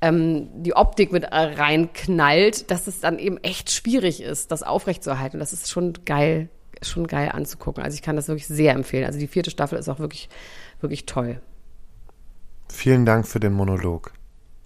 ähm, 0.00 0.48
die 0.62 0.74
Optik 0.74 1.12
mit 1.12 1.24
äh, 1.24 1.36
reinknallt, 1.36 2.70
dass 2.70 2.86
es 2.86 3.00
dann 3.00 3.18
eben 3.18 3.36
echt 3.38 3.70
schwierig 3.70 4.22
ist, 4.22 4.50
das 4.50 4.62
aufrechtzuerhalten. 4.62 5.38
Das 5.38 5.52
ist 5.52 5.70
schon 5.70 5.92
geil, 6.04 6.48
schon 6.82 7.06
geil 7.06 7.30
anzugucken. 7.32 7.82
Also 7.82 7.94
ich 7.94 8.02
kann 8.02 8.16
das 8.16 8.28
wirklich 8.28 8.46
sehr 8.46 8.74
empfehlen. 8.74 9.04
Also 9.04 9.18
die 9.18 9.26
vierte 9.26 9.50
Staffel 9.50 9.78
ist 9.78 9.88
auch 9.88 9.98
wirklich, 9.98 10.28
wirklich 10.80 11.06
toll. 11.06 11.40
Vielen 12.68 13.04
Dank 13.04 13.26
für 13.26 13.40
den 13.40 13.52
Monolog. 13.52 14.12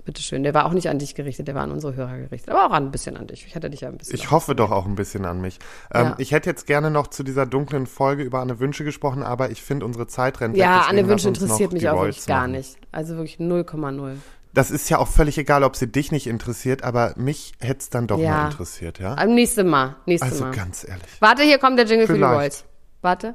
Bitteschön. 0.04 0.42
Der 0.42 0.52
war 0.54 0.66
auch 0.66 0.72
nicht 0.72 0.88
an 0.90 0.98
dich 0.98 1.14
gerichtet, 1.14 1.48
der 1.48 1.54
war 1.54 1.62
an 1.62 1.72
unsere 1.72 1.94
Hörer 1.94 2.18
gerichtet. 2.18 2.50
Aber 2.50 2.66
auch 2.66 2.72
ein 2.72 2.90
bisschen 2.90 3.16
an 3.16 3.26
dich. 3.26 3.46
Ich 3.46 3.54
hatte 3.56 3.70
dich 3.70 3.80
ja 3.80 3.88
ein 3.88 3.96
bisschen. 3.96 4.14
Ich 4.14 4.30
hoffe 4.30 4.54
doch 4.54 4.70
auch 4.70 4.84
ein 4.86 4.94
bisschen 4.96 5.24
an 5.24 5.40
mich. 5.40 5.58
Ähm, 5.92 6.04
Ja. 6.08 6.14
Ich 6.18 6.32
hätte 6.32 6.50
jetzt 6.50 6.66
gerne 6.66 6.90
noch 6.90 7.06
zu 7.06 7.22
dieser 7.22 7.46
dunklen 7.46 7.86
Folge 7.86 8.22
über 8.22 8.40
Anne 8.40 8.58
Wünsche 8.60 8.84
gesprochen, 8.84 9.22
aber 9.22 9.50
ich 9.50 9.62
finde 9.62 9.86
unsere 9.86 10.06
Zeit 10.06 10.40
rennt 10.40 10.54
weg, 10.54 10.60
ja, 10.60 10.80
deswegen 10.82 10.98
Anne 10.98 11.08
Wünsche 11.08 11.28
interessiert 11.28 11.72
mich 11.72 11.88
auch 11.88 12.00
wirklich 12.02 12.26
gar 12.26 12.40
machen. 12.42 12.52
nicht. 12.52 12.76
Also 12.92 13.16
wirklich 13.16 13.38
0,0. 13.38 14.16
das 14.52 14.70
ist 14.70 14.88
ja 14.90 14.98
auch 14.98 15.08
völlig 15.08 15.38
egal, 15.38 15.64
ob 15.64 15.74
sie 15.74 15.86
dich 15.88 16.12
nicht 16.12 16.26
interessiert, 16.26 16.84
aber 16.84 17.14
mich 17.16 17.54
hätte 17.60 17.80
es 17.80 17.90
dann 17.90 18.06
doch 18.06 18.18
Ja. 18.18 18.30
mal 18.30 18.44
interessiert, 18.50 18.98
ja? 19.00 19.14
Am 19.16 19.34
nächsten 19.34 19.66
Mal. 19.66 19.96
Nächstes 20.06 20.32
Also 20.32 20.44
Mal. 20.44 20.54
ganz 20.54 20.86
ehrlich. 20.86 21.06
Warte, 21.20 21.42
hier 21.42 21.58
kommt 21.58 21.78
der 21.78 21.86
Jingle 21.86 22.06
für 22.06 22.12
die 22.12 22.18
Vielleicht. 22.20 22.36
Royals. 22.36 22.64
Warte. 23.02 23.34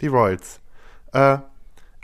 Die 0.00 0.06
Royals. 0.08 0.60
Äh, 1.12 1.38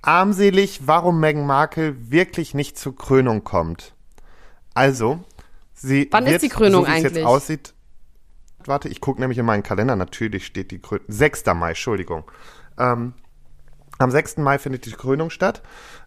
armselig, 0.03 0.83
warum 0.87 1.21
Meghan 1.21 1.47
Markle 1.47 2.11
wirklich 2.11 2.55
nicht 2.55 2.79
zur 2.79 2.97
Krönung 2.97 3.45
kommt. 3.45 3.95
Also, 4.75 5.21
sie 5.75 6.09
Wann 6.11 6.27
ist 6.27 6.33
wird, 6.33 6.43
die 6.43 6.49
Krönung 6.49 6.85
so 6.85 6.89
wie 6.89 6.93
es 6.93 6.97
eigentlich? 6.97 7.17
jetzt 7.17 7.27
aussieht, 7.27 7.75
warte, 8.65 8.89
ich 8.89 9.01
gucke 9.01 9.21
nämlich 9.21 9.39
in 9.39 9.47
meinen 9.47 9.63
Kalender, 9.63 9.97
natürlich 9.97 10.47
steht 10.47 10.71
die 10.71 10.81
Krönung, 10.81 11.05
6. 11.09 11.45
Mai, 11.55 11.71
Entschuldigung. 11.71 12.25
Ähm, 12.79 13.15
am 13.99 14.11
6. 14.11 14.39
Mai 14.39 14.59
findet 14.59 14.87
die 14.87 14.93
Krönung 14.93 15.31
statt. 15.31 15.63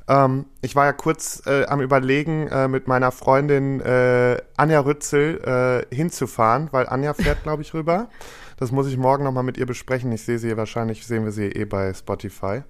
Ähm, 0.07 0.45
ich 0.61 0.75
war 0.75 0.85
ja 0.85 0.93
kurz 0.93 1.43
äh, 1.45 1.65
am 1.65 1.81
Überlegen, 1.81 2.47
äh, 2.47 2.67
mit 2.67 2.87
meiner 2.87 3.11
Freundin 3.11 3.79
äh, 3.81 4.37
Anja 4.57 4.79
Rützel 4.81 5.85
äh, 5.91 5.95
hinzufahren, 5.95 6.69
weil 6.71 6.87
Anja 6.87 7.13
fährt, 7.13 7.43
glaube 7.43 7.61
ich, 7.61 7.73
rüber. 7.73 8.09
Das 8.57 8.71
muss 8.71 8.87
ich 8.87 8.97
morgen 8.97 9.23
nochmal 9.23 9.43
mit 9.43 9.57
ihr 9.57 9.65
besprechen. 9.65 10.11
Ich 10.11 10.23
sehe 10.23 10.39
sie 10.39 10.55
wahrscheinlich, 10.55 11.05
sehen 11.05 11.25
wir 11.25 11.31
sie 11.31 11.47
eh 11.47 11.65
bei 11.65 11.93
Spotify. 11.93 12.63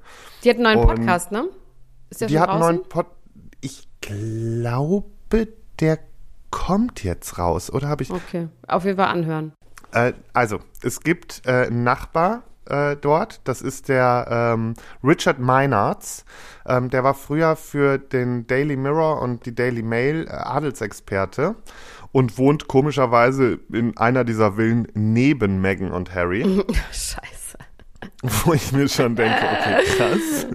Die 0.43 0.49
hat 0.49 0.57
einen 0.57 0.63
neuen 0.63 0.79
Und 0.79 0.87
Podcast, 0.87 1.31
ne? 1.31 1.49
Ist 2.09 2.21
der 2.21 2.27
Die 2.27 2.33
schon 2.33 2.41
hat 2.41 2.49
einen 2.49 2.59
neuen 2.59 2.83
Pod. 2.83 3.07
Ich 3.61 3.87
glaube, 4.01 5.47
der 5.79 5.99
kommt 6.51 7.03
jetzt 7.03 7.37
raus, 7.37 7.71
oder 7.71 7.89
habe 7.89 8.03
ich? 8.03 8.11
Okay, 8.11 8.47
auf 8.67 8.85
jeden 8.85 8.97
Fall 8.97 9.09
anhören. 9.09 9.53
Äh, 9.91 10.13
also, 10.33 10.59
es 10.81 11.01
gibt 11.01 11.41
äh, 11.45 11.67
einen 11.67 11.83
Nachbar 11.83 12.43
äh, 12.67 12.95
dort, 12.95 13.41
das 13.43 13.61
ist 13.61 13.89
der 13.89 14.27
ähm, 14.29 14.73
Richard 15.03 15.39
Meinards. 15.39 16.25
Ähm, 16.65 16.89
der 16.89 17.03
war 17.03 17.13
früher 17.13 17.55
für 17.55 17.97
den 17.97 18.47
Daily 18.47 18.75
Mirror 18.75 19.21
und 19.21 19.45
die 19.45 19.53
Daily 19.53 19.83
Mail 19.83 20.25
äh, 20.27 20.31
Adelsexperte 20.31 21.55
und 22.15 22.37
wohnt 22.37 22.69
komischerweise 22.69 23.59
in 23.73 23.97
einer 23.97 24.23
dieser 24.23 24.53
Villen 24.53 24.87
neben 24.93 25.59
Meghan 25.59 25.91
und 25.91 26.15
Harry, 26.15 26.43
Scheiße. 26.93 27.57
wo 28.45 28.53
ich 28.53 28.71
mir 28.71 28.87
schon 28.87 29.17
denke, 29.17 29.37
okay, 29.37 29.83
krass. 29.97 30.47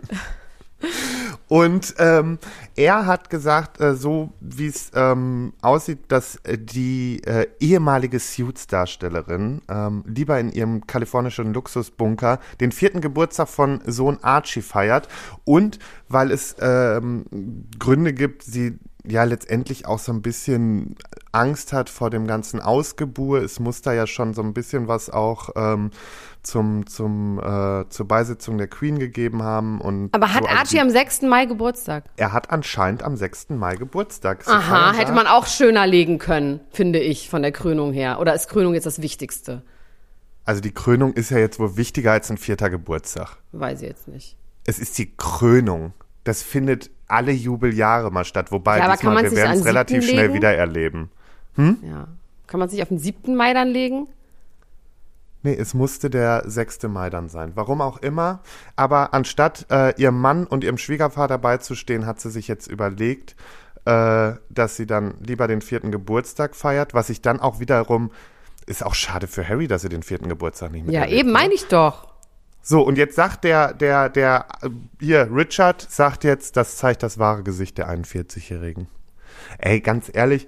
Und 1.49 1.97
ähm, 1.99 2.39
er 2.77 3.05
hat 3.05 3.29
gesagt, 3.29 3.79
äh, 3.79 3.95
so 3.95 4.33
wie 4.41 4.69
es 4.69 4.91
ähm, 4.95 5.53
aussieht, 5.61 5.99
dass 6.09 6.37
äh, 6.45 6.57
die 6.57 7.23
äh, 7.25 7.47
ehemalige 7.59 8.21
Suits-Darstellerin 8.21 9.61
ähm, 9.69 10.03
lieber 10.07 10.41
in 10.41 10.53
ihrem 10.53 10.87
kalifornischen 10.87 11.53
Luxusbunker 11.53 12.39
den 12.61 12.73
vierten 12.73 13.03
Geburtstag 13.03 13.49
von 13.49 13.83
Sohn 13.85 14.19
Archie 14.23 14.63
feiert 14.63 15.09
und 15.45 15.79
weil 16.09 16.31
es 16.31 16.57
ähm, 16.59 17.67
Gründe 17.79 18.15
gibt, 18.15 18.45
sie 18.45 18.79
ja 19.07 19.25
letztendlich 19.25 19.87
auch 19.87 19.99
so 19.99 20.13
ein 20.13 20.23
bisschen 20.23 20.97
Angst 21.33 21.73
hat 21.73 21.89
vor 21.91 22.11
dem 22.11 22.27
ganzen 22.27 22.61
Ausgebur. 22.61 23.43
Es 23.43 23.61
muss 23.61 23.83
da 23.83 23.93
ja 23.93 24.07
schon 24.07 24.35
so 24.35 24.43
ein 24.43 24.53
bisschen 24.55 24.89
was 24.89 25.11
auch 25.11 25.51
ähm, 25.57 25.91
zum, 26.43 26.87
zum, 26.87 27.39
äh, 27.39 27.89
zur 27.89 28.09
Beisitzung 28.09 28.59
der 28.59 28.69
Queen 28.69 28.99
gegeben 28.99 29.43
haben. 29.43 29.81
Und 29.81 30.15
Aber 30.15 30.33
hat 30.35 30.43
so, 30.45 30.49
Archie 30.49 30.71
die- 30.77 30.81
am 30.81 30.91
6. 30.91 31.23
Mai 31.23 31.47
Geburtstag? 31.47 32.05
er 32.17 32.33
hat 32.33 32.51
anscheinend 32.51 33.03
am 33.03 33.17
6. 33.17 33.51
Mai 33.51 33.77
Geburtstag. 33.77 34.45
Sie 34.45 34.51
Aha, 34.51 34.93
hätte 34.93 35.13
man 35.13 35.27
auch 35.27 35.47
schöner 35.47 35.87
legen 35.87 36.19
können, 36.19 36.61
finde 36.71 36.99
ich, 37.01 37.29
von 37.31 37.43
der 37.43 37.53
Krönung 37.53 37.93
her. 37.93 38.19
Oder 38.21 38.35
ist 38.35 38.49
Krönung 38.49 38.75
jetzt 38.75 38.87
das 38.87 39.03
Wichtigste? 39.03 39.63
Also 40.45 40.61
die 40.61 40.73
Krönung 40.73 41.13
ist 41.13 41.31
ja 41.31 41.39
jetzt 41.39 41.59
wohl 41.59 41.77
wichtiger 41.77 42.13
als 42.13 42.31
ein 42.31 42.39
vierter 42.39 42.71
Geburtstag. 42.71 43.37
Weiß 43.53 43.83
ich 43.83 43.89
jetzt 43.89 44.09
nicht. 44.09 44.37
Es 44.65 44.79
ist 44.79 44.99
die 44.99 45.15
Krönung. 45.17 45.93
Das 46.25 46.43
findet 46.43 46.91
alle 47.11 47.33
Jubeljahre 47.33 48.11
mal 48.11 48.25
statt. 48.25 48.53
Wobei 48.53 48.79
Ja, 48.79 48.91
diesmal, 48.93 49.23
wir 49.25 49.33
werden 49.33 49.59
es 49.59 49.65
relativ 49.65 50.03
siebten 50.03 50.15
schnell 50.15 50.27
legen? 50.27 50.35
wieder 50.35 50.55
erleben. 50.55 51.11
Ja. 51.57 52.09
Kann 52.47 52.61
man 52.61 52.69
sich 52.69 52.83
auf 52.83 52.89
den 52.89 52.99
7. 52.99 53.37
Mai 53.37 53.53
dann 53.55 53.69
legen? 53.69 54.09
Nee, 55.43 55.55
es 55.55 55.73
musste 55.75 56.11
der 56.11 56.43
6. 56.47 56.83
Mai 56.85 57.09
dann 57.11 57.29
sein. 57.29 57.53
Warum 57.55 57.81
auch 57.81 57.99
immer. 57.99 58.41
Aber 58.77 59.15
anstatt 59.15 59.67
äh, 59.71 59.95
ihrem 60.01 60.21
Mann 60.21 60.47
und 60.47 60.65
ihrem 60.65 60.77
Schwiegervater 60.79 61.39
beizustehen, 61.39 62.05
hat 62.07 62.21
sie 62.21 62.31
sich 62.31 62.47
jetzt 62.49 62.67
überlegt, 62.67 63.37
äh, 63.87 64.33
dass 64.51 64.77
sie 64.77 64.87
dann 64.87 65.15
lieber 65.21 65.49
den 65.49 65.63
vierten 65.63 65.91
Geburtstag 65.91 66.55
feiert, 66.55 66.93
was 66.93 67.09
ich 67.09 67.23
dann 67.23 67.41
auch 67.41 67.59
wiederum 67.61 68.11
ist 68.67 68.85
auch 68.85 68.95
schade 68.95 69.27
für 69.27 69.49
Harry, 69.49 69.67
dass 69.67 69.83
er 69.83 69.91
den 69.91 70.03
vierten 70.03 70.29
Geburtstag 70.29 70.71
nicht 70.73 70.85
Ja, 70.87 71.01
miterlebt, 71.01 71.13
eben, 71.21 71.29
ne? 71.29 71.33
meine 71.33 71.55
ich 71.55 71.67
doch. 71.67 72.07
So, 72.63 72.83
und 72.83 72.99
jetzt 72.99 73.17
sagt 73.17 73.45
der, 73.45 73.73
der, 73.73 74.09
der, 74.09 74.47
hier, 75.01 75.29
Richard 75.33 75.81
sagt 75.91 76.25
jetzt, 76.25 76.57
das 76.57 76.77
zeigt 76.77 77.03
das 77.03 77.19
wahre 77.19 77.43
Gesicht 77.43 77.79
der 77.79 77.89
41-Jährigen. 77.89 78.87
Ey, 79.59 79.81
ganz 79.81 80.11
ehrlich, 80.13 80.47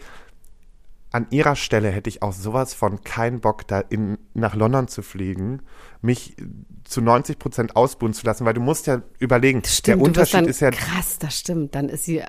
an 1.10 1.26
ihrer 1.30 1.56
Stelle 1.56 1.90
hätte 1.90 2.08
ich 2.08 2.22
auch 2.22 2.32
sowas 2.32 2.74
von 2.74 3.04
keinen 3.04 3.40
Bock, 3.40 3.66
da 3.66 3.80
in, 3.80 4.18
nach 4.34 4.54
London 4.54 4.88
zu 4.88 5.02
fliegen, 5.02 5.62
mich 6.00 6.36
zu 6.84 7.00
90 7.00 7.38
Prozent 7.38 7.76
ausbuhen 7.76 8.14
zu 8.14 8.24
lassen, 8.26 8.44
weil 8.44 8.54
du 8.54 8.60
musst 8.60 8.86
ja 8.86 9.02
überlegen, 9.18 9.62
Stimmt, 9.64 9.86
der 10.00 10.06
Unterschied 10.06 10.34
dann, 10.34 10.44
ist 10.46 10.60
ja, 10.60 10.70
krass, 10.70 11.18
das 11.18 11.38
stimmt. 11.38 11.74
Dann 11.74 11.88
ist 11.88 12.04
sie, 12.04 12.22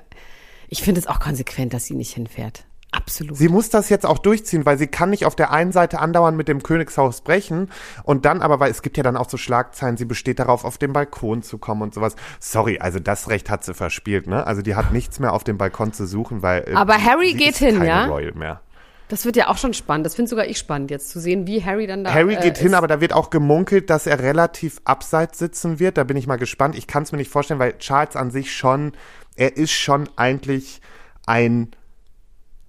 ich 0.68 0.82
finde 0.82 1.00
es 1.00 1.06
auch 1.06 1.18
konsequent, 1.18 1.72
dass 1.72 1.86
sie 1.86 1.94
nicht 1.94 2.12
hinfährt. 2.12 2.66
Absolut. 2.94 3.36
Sie 3.36 3.48
muss 3.48 3.70
das 3.70 3.88
jetzt 3.88 4.06
auch 4.06 4.18
durchziehen, 4.18 4.64
weil 4.64 4.78
sie 4.78 4.86
kann 4.86 5.10
nicht 5.10 5.26
auf 5.26 5.34
der 5.36 5.50
einen 5.50 5.72
Seite 5.72 5.98
andauernd 5.98 6.36
mit 6.36 6.48
dem 6.48 6.62
Königshaus 6.62 7.20
brechen 7.22 7.70
und 8.04 8.24
dann 8.24 8.42
aber, 8.42 8.60
weil 8.60 8.70
es 8.70 8.82
gibt 8.82 8.96
ja 8.96 9.02
dann 9.02 9.16
auch 9.16 9.28
so 9.28 9.36
Schlagzeilen, 9.36 9.96
sie 9.96 10.04
besteht 10.04 10.38
darauf, 10.38 10.64
auf 10.64 10.78
den 10.78 10.92
Balkon 10.92 11.42
zu 11.42 11.58
kommen 11.58 11.82
und 11.82 11.94
sowas. 11.94 12.16
Sorry, 12.40 12.78
also 12.78 13.00
das 13.00 13.28
Recht 13.28 13.50
hat 13.50 13.64
sie 13.64 13.74
verspielt, 13.74 14.26
ne? 14.26 14.46
Also 14.46 14.62
die 14.62 14.74
hat 14.74 14.92
nichts 14.92 15.18
mehr 15.18 15.32
auf 15.32 15.44
dem 15.44 15.58
Balkon 15.58 15.92
zu 15.92 16.06
suchen, 16.06 16.42
weil. 16.42 16.64
äh, 16.68 16.74
Aber 16.74 17.02
Harry 17.02 17.34
geht 17.34 17.56
hin, 17.56 17.82
ja? 17.82 18.06
Royal 18.06 18.32
mehr. 18.32 18.60
Das 19.08 19.24
wird 19.26 19.36
ja 19.36 19.48
auch 19.48 19.58
schon 19.58 19.74
spannend. 19.74 20.06
Das 20.06 20.14
finde 20.14 20.30
sogar 20.30 20.46
ich 20.46 20.58
spannend, 20.58 20.90
jetzt 20.90 21.10
zu 21.10 21.20
sehen, 21.20 21.46
wie 21.46 21.62
Harry 21.62 21.86
dann 21.86 22.04
da. 22.04 22.12
Harry 22.12 22.34
äh, 22.34 22.40
geht 22.40 22.58
hin, 22.58 22.68
ist. 22.68 22.74
aber 22.74 22.86
da 22.86 23.00
wird 23.00 23.12
auch 23.12 23.30
gemunkelt, 23.30 23.90
dass 23.90 24.06
er 24.06 24.18
relativ 24.20 24.80
abseits 24.84 25.38
sitzen 25.38 25.78
wird. 25.78 25.98
Da 25.98 26.04
bin 26.04 26.16
ich 26.16 26.26
mal 26.26 26.36
gespannt. 26.36 26.76
Ich 26.76 26.86
kann 26.86 27.02
es 27.02 27.12
mir 27.12 27.18
nicht 27.18 27.30
vorstellen, 27.30 27.60
weil 27.60 27.76
Charles 27.78 28.16
an 28.16 28.30
sich 28.30 28.56
schon, 28.56 28.92
er 29.36 29.56
ist 29.56 29.72
schon 29.72 30.08
eigentlich 30.16 30.80
ein, 31.26 31.70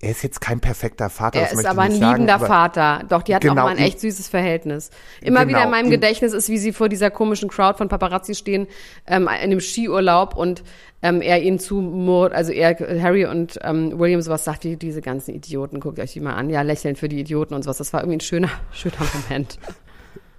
er 0.01 0.11
ist 0.11 0.23
jetzt 0.23 0.41
kein 0.41 0.59
perfekter 0.59 1.09
Vater. 1.09 1.39
Er 1.39 1.51
ist 1.51 1.65
aber 1.65 1.83
ein 1.83 1.91
sagen, 1.93 2.11
liebender 2.11 2.35
aber- 2.35 2.47
Vater. 2.47 3.03
Doch, 3.09 3.23
die 3.23 3.33
hatten 3.33 3.47
Genau, 3.47 3.61
auch 3.63 3.65
mal 3.65 3.71
ein 3.77 3.83
echt 3.83 3.99
süßes 4.01 4.27
Verhältnis. 4.27 4.91
Immer 5.21 5.45
Genau, 5.45 5.49
wieder 5.57 5.63
in 5.65 5.71
meinem 5.71 5.89
Gedächtnis 5.89 6.33
ist, 6.33 6.49
wie 6.49 6.57
sie 6.57 6.73
vor 6.73 6.89
dieser 6.89 7.09
komischen 7.11 7.49
Crowd 7.49 7.77
von 7.77 7.87
Paparazzi 7.87 8.35
stehen, 8.35 8.67
ähm, 9.07 9.29
in 9.43 9.49
dem 9.49 9.61
Skiurlaub 9.61 10.35
und 10.35 10.63
ähm, 11.01 11.21
er 11.21 11.41
ihnen 11.41 11.59
zumurrt, 11.59 12.33
also 12.33 12.51
er, 12.51 12.75
Harry 13.01 13.25
und 13.25 13.57
ähm, 13.63 13.97
William 13.97 14.21
sowas 14.21 14.43
sagt, 14.43 14.63
wie 14.65 14.75
diese 14.75 15.01
ganzen 15.01 15.33
Idioten, 15.33 15.79
guckt 15.79 15.99
euch 15.99 16.13
die 16.13 16.19
mal 16.19 16.33
an, 16.35 16.49
ja, 16.49 16.61
lächeln 16.61 16.95
für 16.95 17.07
die 17.09 17.19
Idioten 17.19 17.53
und 17.53 17.63
sowas. 17.63 17.77
Das 17.77 17.93
war 17.93 18.01
irgendwie 18.01 18.17
ein 18.17 18.21
schöner, 18.21 18.49
schöner 18.71 18.95
Moment. 19.29 19.57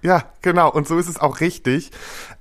Ja, 0.03 0.23
genau. 0.43 0.71
Und 0.71 0.87
so 0.87 0.97
ist 0.99 1.09
es 1.09 1.19
auch 1.19 1.39
richtig. 1.41 1.89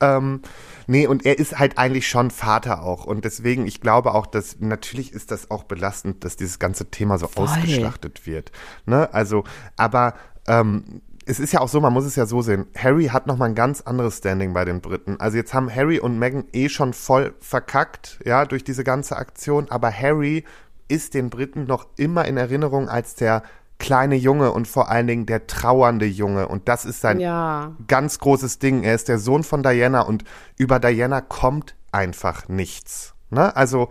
Ähm, 0.01 0.43
nee, 0.87 1.07
und 1.07 1.27
er 1.27 1.39
ist 1.39 1.59
halt 1.59 1.79
eigentlich 1.79 2.09
schon 2.09 2.31
Vater 2.31 2.83
auch. 2.83 3.05
Und 3.05 3.25
deswegen, 3.25 3.67
ich 3.67 3.81
glaube 3.81 4.15
auch, 4.15 4.27
dass 4.27 4.61
natürlich 4.61 5.13
ist 5.13 5.31
das 5.31 5.51
auch 5.51 5.65
belastend, 5.65 6.25
dass 6.25 6.37
dieses 6.37 6.59
ganze 6.59 6.91
Thema 6.91 7.19
so 7.19 7.29
ausgeschlachtet 7.35 8.27
wird. 8.27 8.53
Ne? 8.87 9.13
Also, 9.13 9.45
aber 9.77 10.15
ähm, 10.47 11.03
es 11.27 11.41
ist 11.41 11.53
ja 11.53 11.61
auch 11.61 11.69
so, 11.69 11.81
man 11.81 11.93
muss 11.93 12.05
es 12.05 12.15
ja 12.15 12.25
so 12.25 12.41
sehen. 12.41 12.67
Harry 12.77 13.07
hat 13.07 13.27
nochmal 13.27 13.49
ein 13.49 13.57
ganz 13.57 13.81
anderes 13.81 14.19
Standing 14.19 14.55
bei 14.55 14.65
den 14.65 14.81
Briten. 14.81 15.19
Also 15.19 15.37
jetzt 15.37 15.53
haben 15.53 15.75
Harry 15.75 15.99
und 15.99 16.19
Meghan 16.19 16.45
eh 16.53 16.69
schon 16.69 16.93
voll 16.93 17.35
verkackt, 17.41 18.21
ja, 18.25 18.45
durch 18.45 18.63
diese 18.63 18.85
ganze 18.85 19.17
Aktion. 19.17 19.69
Aber 19.71 19.91
Harry 19.91 20.45
ist 20.87 21.15
den 21.15 21.29
Briten 21.29 21.65
noch 21.65 21.89
immer 21.97 22.27
in 22.27 22.37
Erinnerung 22.37 22.89
als 22.89 23.17
der 23.17 23.43
kleine 23.79 24.15
Junge 24.17 24.53
und 24.53 24.67
vor 24.67 24.89
allen 24.89 25.07
Dingen 25.07 25.27
der 25.27 25.47
trauernde 25.47 26.07
Junge. 26.07 26.49
Und 26.49 26.69
das 26.69 26.85
ist 26.85 27.01
sein 27.01 27.21
Ja. 27.21 27.75
ganz 27.89 28.19
großes 28.19 28.59
Ding. 28.59 28.83
Er 28.85 28.95
ist 28.95 29.09
der 29.09 29.19
Sohn 29.19 29.43
von 29.45 29.63
Diana 29.63 30.01
und 30.03 30.25
über 30.57 30.79
Diana 30.79 31.21
kommt 31.21 31.75
einfach 31.93 32.49
nichts. 32.49 33.15
Ne? 33.31 33.55
Also, 33.55 33.89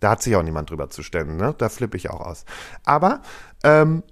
da 0.00 0.10
hat 0.10 0.22
sich 0.22 0.36
auch 0.36 0.42
niemand 0.42 0.70
drüber 0.70 0.90
zu 0.90 1.02
stellen. 1.02 1.36
Ne? 1.36 1.54
Da 1.58 1.68
flippe 1.68 1.96
ich 1.96 2.10
auch 2.10 2.20
aus. 2.20 2.44
Aber 2.84 3.22
ähm, 3.64 4.02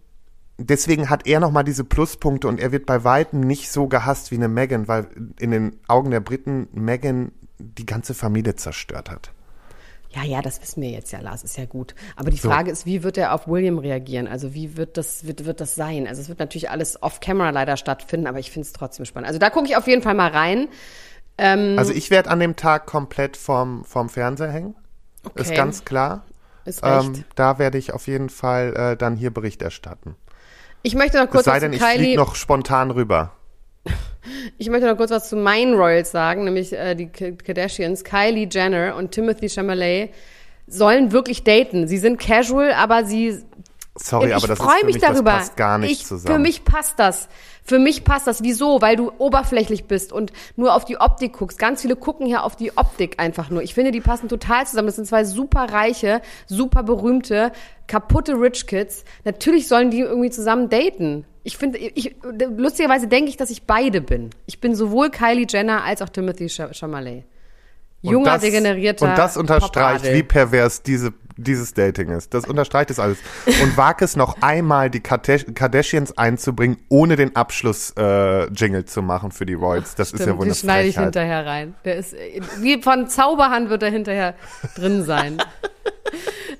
deswegen 0.58 1.10
hat 1.10 1.26
er 1.26 1.40
nochmal 1.40 1.64
diese 1.64 1.84
Pluspunkte 1.84 2.48
und 2.48 2.58
er 2.58 2.72
wird 2.72 2.86
bei 2.86 3.04
Weitem 3.04 3.40
nicht 3.40 3.70
so 3.70 3.86
gehasst 3.88 4.30
wie 4.30 4.36
eine 4.36 4.48
Meghan, 4.48 4.88
weil 4.88 5.08
in 5.38 5.50
den 5.50 5.78
Augen 5.88 6.10
der 6.10 6.20
Briten 6.20 6.68
Meghan 6.72 7.32
die 7.58 7.86
ganze 7.86 8.14
Familie 8.14 8.56
zerstört 8.56 9.10
hat. 9.10 9.32
Ja, 10.14 10.22
ja, 10.22 10.42
das 10.42 10.60
wissen 10.62 10.82
wir 10.82 10.90
jetzt 10.90 11.10
ja, 11.12 11.20
Lars, 11.20 11.42
ist 11.42 11.56
ja 11.58 11.64
gut. 11.64 11.94
Aber 12.16 12.30
die 12.30 12.38
Frage 12.38 12.70
ist, 12.70 12.86
wie 12.86 13.02
wird 13.02 13.16
er 13.18 13.32
auf 13.34 13.48
William 13.48 13.78
reagieren? 13.78 14.28
Also 14.28 14.54
wie 14.54 14.76
wird 14.76 14.96
das, 14.96 15.26
wird, 15.26 15.44
wird 15.44 15.60
das 15.60 15.74
sein? 15.74 16.06
Also 16.06 16.20
es 16.22 16.28
wird 16.28 16.38
natürlich 16.38 16.70
alles 16.70 17.02
off-camera 17.02 17.50
leider 17.50 17.76
stattfinden, 17.76 18.26
aber 18.26 18.38
ich 18.38 18.50
finde 18.50 18.66
es 18.66 18.72
trotzdem 18.72 19.06
spannend. 19.06 19.26
Also 19.28 19.38
da 19.40 19.50
gucke 19.50 19.66
ich 19.66 19.76
auf 19.76 19.86
jeden 19.86 20.02
Fall 20.02 20.14
mal 20.14 20.30
rein. 20.30 20.68
Ähm, 21.38 21.74
Also 21.78 21.92
ich 21.92 22.10
werde 22.10 22.30
an 22.30 22.38
dem 22.38 22.54
Tag 22.54 22.86
komplett 22.86 23.36
vorm, 23.36 23.84
vorm 23.84 24.08
Fernseher 24.08 24.50
hängen. 24.52 24.74
Ist 25.34 25.48
Okay. 25.48 25.56
ganz 25.56 25.84
klar. 25.84 26.24
ist 26.64 26.82
recht. 26.84 27.06
Ähm, 27.06 27.24
da 27.34 27.58
werde 27.58 27.78
ich 27.78 27.92
auf 27.92 28.06
jeden 28.06 28.28
Fall 28.30 28.74
äh, 28.76 28.96
dann 28.96 29.16
hier 29.16 29.32
Bericht 29.32 29.62
erstatten. 29.62 30.16
ich 30.82 30.94
möchte 30.94 31.16
noch 31.18 31.24
Es 31.24 31.30
kurz 31.30 31.44
sei 31.46 31.54
was 31.54 31.60
denn, 31.60 31.72
ich 31.72 31.80
fliege 31.82 31.98
Kylie. 32.04 32.16
noch 32.16 32.34
spontan 32.36 32.90
rüber. 32.90 33.32
Ich 34.58 34.68
möchte 34.68 34.86
noch 34.86 34.96
kurz 34.96 35.10
was 35.10 35.28
zu 35.28 35.36
meinen 35.36 35.74
Royals 35.74 36.10
sagen, 36.10 36.44
nämlich 36.44 36.72
äh, 36.72 36.94
die 36.94 37.08
Kardashians, 37.08 38.04
Kylie 38.04 38.48
Jenner 38.50 38.96
und 38.96 39.12
Timothy 39.12 39.48
Chalamet 39.48 40.10
sollen 40.66 41.12
wirklich 41.12 41.44
daten. 41.44 41.86
Sie 41.86 41.98
sind 41.98 42.18
casual, 42.18 42.72
aber 42.72 43.04
sie 43.04 43.42
Sorry, 43.96 44.28
ich 44.28 44.34
aber 44.34 44.48
das 44.48 44.58
freue 44.58 44.84
mich 44.84 44.96
mich, 44.96 45.02
darüber. 45.02 45.32
das 45.32 45.38
passt 45.40 45.56
gar 45.56 45.78
nicht 45.78 45.92
ich, 45.92 46.06
zusammen. 46.06 46.34
Für 46.34 46.40
mich 46.40 46.64
passt 46.64 46.98
das. 46.98 47.28
Für 47.62 47.78
mich 47.78 48.02
passt 48.02 48.26
das. 48.26 48.42
Wieso? 48.42 48.82
Weil 48.82 48.96
du 48.96 49.12
oberflächlich 49.18 49.84
bist 49.84 50.12
und 50.12 50.32
nur 50.56 50.74
auf 50.74 50.84
die 50.84 50.98
Optik 50.98 51.34
guckst. 51.34 51.58
Ganz 51.58 51.82
viele 51.82 51.94
gucken 51.94 52.26
hier 52.26 52.42
auf 52.42 52.56
die 52.56 52.76
Optik 52.76 53.20
einfach 53.20 53.50
nur. 53.50 53.62
Ich 53.62 53.72
finde, 53.72 53.92
die 53.92 54.00
passen 54.00 54.28
total 54.28 54.66
zusammen. 54.66 54.86
Das 54.86 54.96
sind 54.96 55.06
zwei 55.06 55.24
super 55.24 55.72
reiche, 55.72 56.22
super 56.46 56.82
berühmte, 56.82 57.52
kaputte 57.86 58.32
Rich 58.34 58.66
Kids. 58.66 59.04
Natürlich 59.24 59.68
sollen 59.68 59.90
die 59.90 60.00
irgendwie 60.00 60.30
zusammen 60.30 60.68
daten. 60.68 61.24
Ich 61.46 61.56
finde, 61.58 61.78
ich, 61.78 62.16
lustigerweise 62.56 63.06
denke 63.06 63.28
ich, 63.30 63.36
dass 63.36 63.50
ich 63.50 63.64
beide 63.64 64.00
bin. 64.00 64.30
Ich 64.46 64.60
bin 64.60 64.74
sowohl 64.74 65.10
Kylie 65.10 65.46
Jenner 65.48 65.84
als 65.84 66.00
auch 66.02 66.08
Timothy 66.08 66.46
Ch- 66.46 66.72
Chalamet. 66.72 67.24
Junger, 68.02 68.32
das- 68.32 68.42
degenerierter 68.42 69.06
Und 69.10 69.16
das 69.18 69.36
unterstreicht, 69.36 70.04
wie 70.12 70.22
pervers 70.22 70.82
diese, 70.82 71.12
dieses 71.36 71.72
Dating 71.74 72.10
ist. 72.10 72.32
Das 72.34 72.44
unterstreicht 72.46 72.90
es 72.90 72.98
alles. 72.98 73.16
Und 73.46 73.76
wag 73.78 73.96
es 74.02 74.14
noch 74.16 74.42
einmal, 74.42 74.90
die 74.90 75.00
Kardash- 75.00 75.52
Kardashians 75.54 76.16
einzubringen, 76.18 76.76
ohne 76.90 77.16
den 77.16 77.34
Abschluss-Jingle 77.36 78.84
zu 78.86 79.00
machen 79.02 79.30
für 79.30 79.46
die 79.46 79.54
Royals. 79.54 79.94
Das 79.94 80.12
ist 80.12 80.20
ja 80.20 80.26
Stimmt, 80.26 80.40
eine 80.42 80.50
den 80.50 80.54
schneide 80.54 80.88
ich 80.88 80.98
hinterher 80.98 81.46
rein. 81.46 81.74
Der 81.84 81.96
ist 81.96 82.12
äh, 82.14 82.40
wie 82.60 82.80
von 82.82 83.08
Zauberhand 83.08 83.68
wird 83.70 83.82
er 83.82 83.90
hinterher 83.90 84.34
drin 84.76 85.02
sein. 85.04 85.38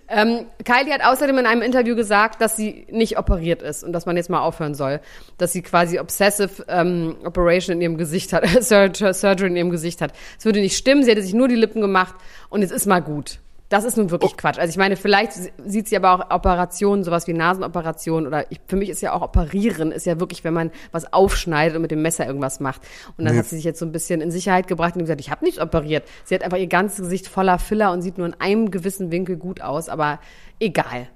ähm, 0.09 0.47
Kylie 0.65 0.93
hat 0.93 1.05
außerdem 1.05 1.39
in 1.39 1.47
einem 1.47 1.63
Interview 1.63 1.97
gesagt, 1.97 2.41
dass 2.41 2.57
sie 2.57 2.87
nicht 2.91 3.19
operiert 3.19 3.63
ist 3.63 3.85
und 3.85 3.93
dass 3.93 4.07
man 4.07 4.17
jetzt 4.17 4.31
mal 4.31 4.41
aufhören 4.41 4.75
soll, 4.75 5.01
dass 5.39 5.53
sie 5.53 5.63
quasi 5.63 5.99
obsessive 5.99 6.65
ähm, 6.69 7.17
Operation 7.25 7.77
in 7.77 7.81
ihrem 7.83 7.97
Gesicht 7.99 8.33
hat, 8.33 8.45
Surg- 8.63 9.13
Surgery 9.15 9.49
in 9.49 9.57
ihrem 9.57 9.71
Gesicht 9.71 10.01
hat. 10.01 10.13
Es 10.39 10.45
würde 10.45 10.61
nicht 10.61 10.77
stimmen. 10.77 11.03
Sie 11.05 11.11
hätte 11.11 11.23
sich 11.23 11.35
nur 11.35 11.49
die 11.49 11.57
Lippen 11.57 11.81
gemacht 11.81 12.15
und 12.51 12.63
es 12.63 12.71
ist 12.71 12.87
mal 12.87 13.01
gut. 13.01 13.39
Das 13.71 13.85
ist 13.85 13.97
nun 13.97 14.11
wirklich 14.11 14.37
Quatsch. 14.37 14.59
Also 14.59 14.71
ich 14.71 14.77
meine, 14.77 14.95
vielleicht 14.97 15.33
sieht 15.65 15.89
sie 15.89 15.97
aber 15.97 16.13
auch 16.13 16.31
Operationen, 16.35 17.03
sowas 17.03 17.27
wie 17.27 17.33
Nasenoperationen 17.33 18.27
oder 18.27 18.51
ich, 18.53 18.61
für 18.69 18.77
mich 18.77 18.91
ist 18.91 19.01
ja 19.01 19.13
auch 19.15 19.23
Operieren, 19.23 19.91
ist 19.91 20.05
ja 20.07 20.21
wirklich, 20.21 20.45
wenn 20.45 20.53
man 20.55 20.71
was 20.93 21.13
aufschneidet 21.13 21.75
und 21.75 21.83
mit 21.83 21.91
dem 21.91 22.03
Messer 22.03 22.27
irgendwas 22.27 22.61
macht. 22.61 22.83
Und 23.17 23.25
dann 23.25 23.33
Nee. 23.35 23.41
hat 23.41 23.47
sie 23.47 23.57
sich 23.57 23.65
jetzt 23.65 23.79
so 23.79 23.87
ein 23.87 23.91
bisschen 23.93 24.21
in 24.21 24.31
Sicherheit 24.31 24.67
gebracht 24.69 24.95
und 24.97 25.01
gesagt, 25.01 25.21
ich 25.21 25.31
habe 25.31 25.45
nicht 25.45 25.61
operiert. 25.63 26.05
Sie 26.25 26.35
hat 26.35 26.43
einfach 26.43 26.59
ihr 26.59 26.67
ganzes 26.67 26.99
Gesicht 26.99 27.27
voller 27.27 27.59
Filler 27.59 27.91
und 27.93 28.03
sieht 28.03 28.19
nur 28.19 28.27
in 28.27 28.35
einem 28.39 28.71
gewissen 28.71 29.11
Winkel 29.11 29.37
gut 29.37 29.61
aus, 29.63 29.89
aber 29.89 30.21
egal. 30.61 31.09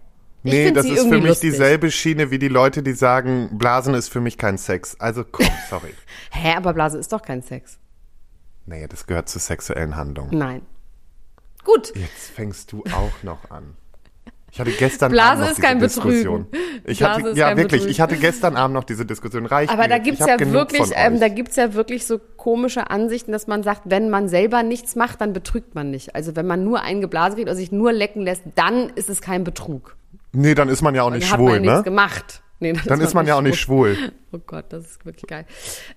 Ich 0.42 0.53
Nee, 0.53 0.70
das 0.70 0.86
ist 0.86 1.03
für 1.03 1.09
mich 1.16 1.24
lustig. 1.24 1.51
dieselbe 1.51 1.90
Schiene 1.90 2.30
wie 2.30 2.38
die 2.38 2.49
Leute, 2.49 2.82
die 2.82 2.92
sagen, 2.92 3.59
Blasen 3.59 3.92
ist 3.94 4.09
für 4.09 4.20
mich 4.20 4.38
kein 4.38 4.57
Sex. 4.57 4.96
Also 4.99 5.22
komm, 5.30 5.46
sorry. 5.68 5.92
Hä, 6.30 6.55
aber 6.57 6.72
Blase 6.72 6.96
ist 6.96 7.12
doch 7.12 7.22
kein 7.22 7.42
Sex. 7.42 7.78
Nee, 8.64 8.86
das 8.88 9.07
gehört 9.07 9.28
zur 9.28 9.40
sexuellen 9.40 9.96
Handlung. 9.96 10.28
Nein. 10.30 10.62
Gut. 11.69 11.93
Jetzt 11.95 12.31
fängst 12.35 12.73
du 12.73 12.83
auch 12.95 13.23
noch 13.23 13.51
an. 13.51 13.77
Ich 14.51 14.59
hatte 14.59 14.71
gestern 14.71 15.12
Blase 15.12 15.31
Abend 15.33 15.41
noch 15.43 15.51
ist 15.51 15.57
diese 15.59 15.66
kein 15.66 15.79
Diskussion. 15.79 16.51
Betrügen. 16.51 16.83
Ich 16.87 16.99
Blase 16.99 17.14
hatte, 17.21 17.29
ist 17.29 17.37
ja 17.37 17.49
kein 17.49 17.57
wirklich, 17.59 17.73
Betrügen. 17.73 17.91
ich 17.91 18.01
hatte 18.01 18.16
gestern 18.16 18.57
Abend 18.57 18.75
noch 18.75 18.85
diese 18.85 19.05
Diskussion. 19.05 19.45
Reicht 19.45 19.71
Aber 19.71 19.83
mir 19.83 19.89
da 19.91 19.99
gibt's 19.99 20.21
ja 20.21 20.41
wirklich, 20.41 20.91
ähm, 20.95 21.14
euch. 21.14 21.21
da 21.21 21.29
gibt's 21.29 21.57
ja 21.57 21.75
wirklich 21.75 22.07
so 22.07 22.19
komische 22.39 22.89
Ansichten, 22.91 23.33
dass 23.33 23.47
man 23.47 23.62
sagt, 23.62 23.83
wenn 23.85 24.09
man 24.09 24.29
selber 24.29 24.62
nichts 24.62 24.97
macht, 24.97 25.21
dann 25.21 25.35
betrügt 25.35 25.75
man 25.75 25.91
nicht. 25.91 26.14
Also 26.14 26.35
wenn 26.37 26.47
man 26.47 26.64
nur 26.64 26.81
einen 26.81 27.03
geblasen 27.03 27.35
kriegt 27.35 27.49
oder 27.49 27.57
sich 27.57 27.71
nur 27.71 27.93
lecken 27.93 28.23
lässt, 28.23 28.43
dann 28.55 28.89
ist 28.95 29.11
es 29.11 29.21
kein 29.21 29.45
Betrug. 29.45 29.97
Nee, 30.33 30.55
dann 30.55 30.71
ist 30.71 30.81
man 30.81 30.95
ja 30.95 31.03
auch 31.03 31.11
Dann 31.11 31.19
nicht 31.19 31.31
hat 31.31 31.39
schwul, 31.39 31.53
man 31.53 31.61
nichts 31.61 31.77
ne? 31.77 31.83
gemacht. 31.83 32.43
Nee, 32.61 32.73
Dann 32.87 33.01
ist 33.03 33.14
man 33.14 33.27
ja 33.27 33.35
auch 33.37 33.43
nicht 33.43 33.61
schwul. 33.61 33.97
Oh 34.33 34.39
Gott, 34.47 34.66
das 34.71 34.85
ist 34.85 35.07
wirklich 35.07 35.27
geil. 35.27 35.47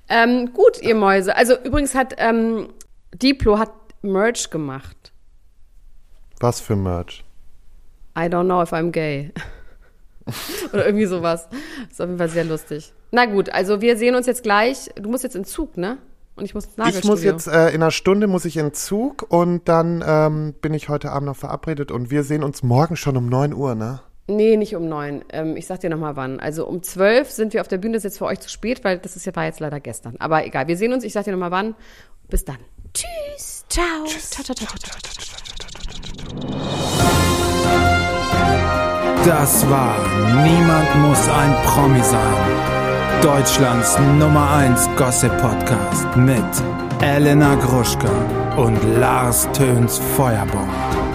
Ähm, 0.08 0.54
gut, 0.54 0.82
ihr 0.82 0.96
Mäuse. 0.96 1.36
Also 1.36 1.54
übrigens 1.62 1.96
hat 1.96 2.16
ähm, 2.18 2.70
Diplo 3.14 3.60
hat 3.60 3.72
Merch 4.04 4.50
gemacht. 4.50 5.11
Was 6.42 6.60
für 6.60 6.76
Merch? 6.76 7.24
I 8.18 8.24
don't 8.24 8.46
know 8.46 8.62
if 8.62 8.74
I'm 8.74 8.92
gay. 8.92 9.32
Oder 10.74 10.86
irgendwie 10.86 11.06
sowas. 11.06 11.48
ist 11.90 12.02
auf 12.02 12.08
jeden 12.08 12.18
Fall 12.18 12.30
sehr 12.30 12.44
lustig. 12.46 12.94
Na 13.12 13.26
gut, 13.26 13.50
also 13.50 13.82
wir 13.82 13.98
sehen 13.98 14.16
uns 14.16 14.28
jetzt 14.28 14.44
gleich. 14.44 14.90
Du 14.96 15.10
musst 15.10 15.24
jetzt 15.24 15.36
in 15.36 15.46
Zug, 15.46 15.78
ne? 15.78 15.98
Und 16.36 16.46
ich 16.46 16.54
muss 16.54 16.66
ins 16.66 16.74
Ich 16.74 16.78
Nagelstudio. 16.78 17.12
muss 17.12 17.24
jetzt 17.24 17.48
äh, 17.48 17.70
in 17.70 17.82
einer 17.82 17.92
Stunde 17.92 18.28
muss 18.28 18.46
ich 18.46 18.58
in 18.58 18.74
Zug 18.74 19.26
und 19.30 19.68
dann 19.68 20.04
ähm, 20.06 20.54
bin 20.62 20.74
ich 20.74 20.90
heute 20.90 21.12
Abend 21.12 21.28
noch 21.28 21.36
verabredet 21.36 21.92
und 21.92 22.10
wir 22.10 22.24
sehen 22.24 22.44
uns 22.44 22.64
morgen 22.64 22.96
schon 22.96 23.18
um 23.18 23.28
9 23.28 23.54
Uhr, 23.54 23.76
ne? 23.76 24.00
Nee, 24.28 24.56
nicht 24.56 24.76
um 24.76 24.88
neun. 24.88 25.26
Ähm, 25.34 25.58
ich 25.58 25.68
sag 25.68 25.82
dir 25.82 25.90
nochmal 25.90 26.16
wann. 26.16 26.40
Also 26.40 26.66
um 26.66 26.84
zwölf 26.84 27.30
sind 27.30 27.54
wir 27.54 27.62
auf 27.62 27.68
der 27.68 27.80
Bühne. 27.80 27.96
Das 27.96 28.06
ist 28.06 28.12
jetzt 28.14 28.18
für 28.20 28.26
euch 28.26 28.40
zu 28.40 28.50
spät, 28.50 28.84
weil 28.84 28.98
das 29.00 29.16
ist 29.18 29.26
ja, 29.26 29.36
war 29.36 29.46
jetzt 29.46 29.60
leider 29.60 29.80
gestern. 29.82 30.16
Aber 30.20 30.46
egal, 30.46 30.68
wir 30.68 30.78
sehen 30.78 30.94
uns. 30.94 31.04
Ich 31.04 31.12
sag 31.14 31.26
dir 31.26 31.32
nochmal 31.32 31.52
wann. 31.52 31.76
Bis 32.30 32.46
dann. 32.46 32.58
Tschüss. 32.94 33.66
Ciao. 33.68 34.06
Ciao, 34.06 34.44
ciao, 34.44 34.56
ciao, 34.56 34.68
ciao, 34.68 34.78
ciao, 34.78 35.00
ciao. 35.02 35.51
Das 39.26 39.70
war 39.70 39.96
Niemand 40.44 40.96
muss 41.08 41.28
ein 41.30 41.56
Promi 41.66 42.02
sein. 42.02 42.20
Deutschlands 43.22 43.98
Nummer 44.18 44.50
1 44.56 44.90
Gossip 44.96 45.32
Podcast 45.38 46.16
mit 46.16 46.44
Elena 47.02 47.56
Gruschka 47.56 48.10
und 48.58 48.80
Lars 49.00 49.48
Töns 49.54 50.00
Feuerbomb. 50.16 51.11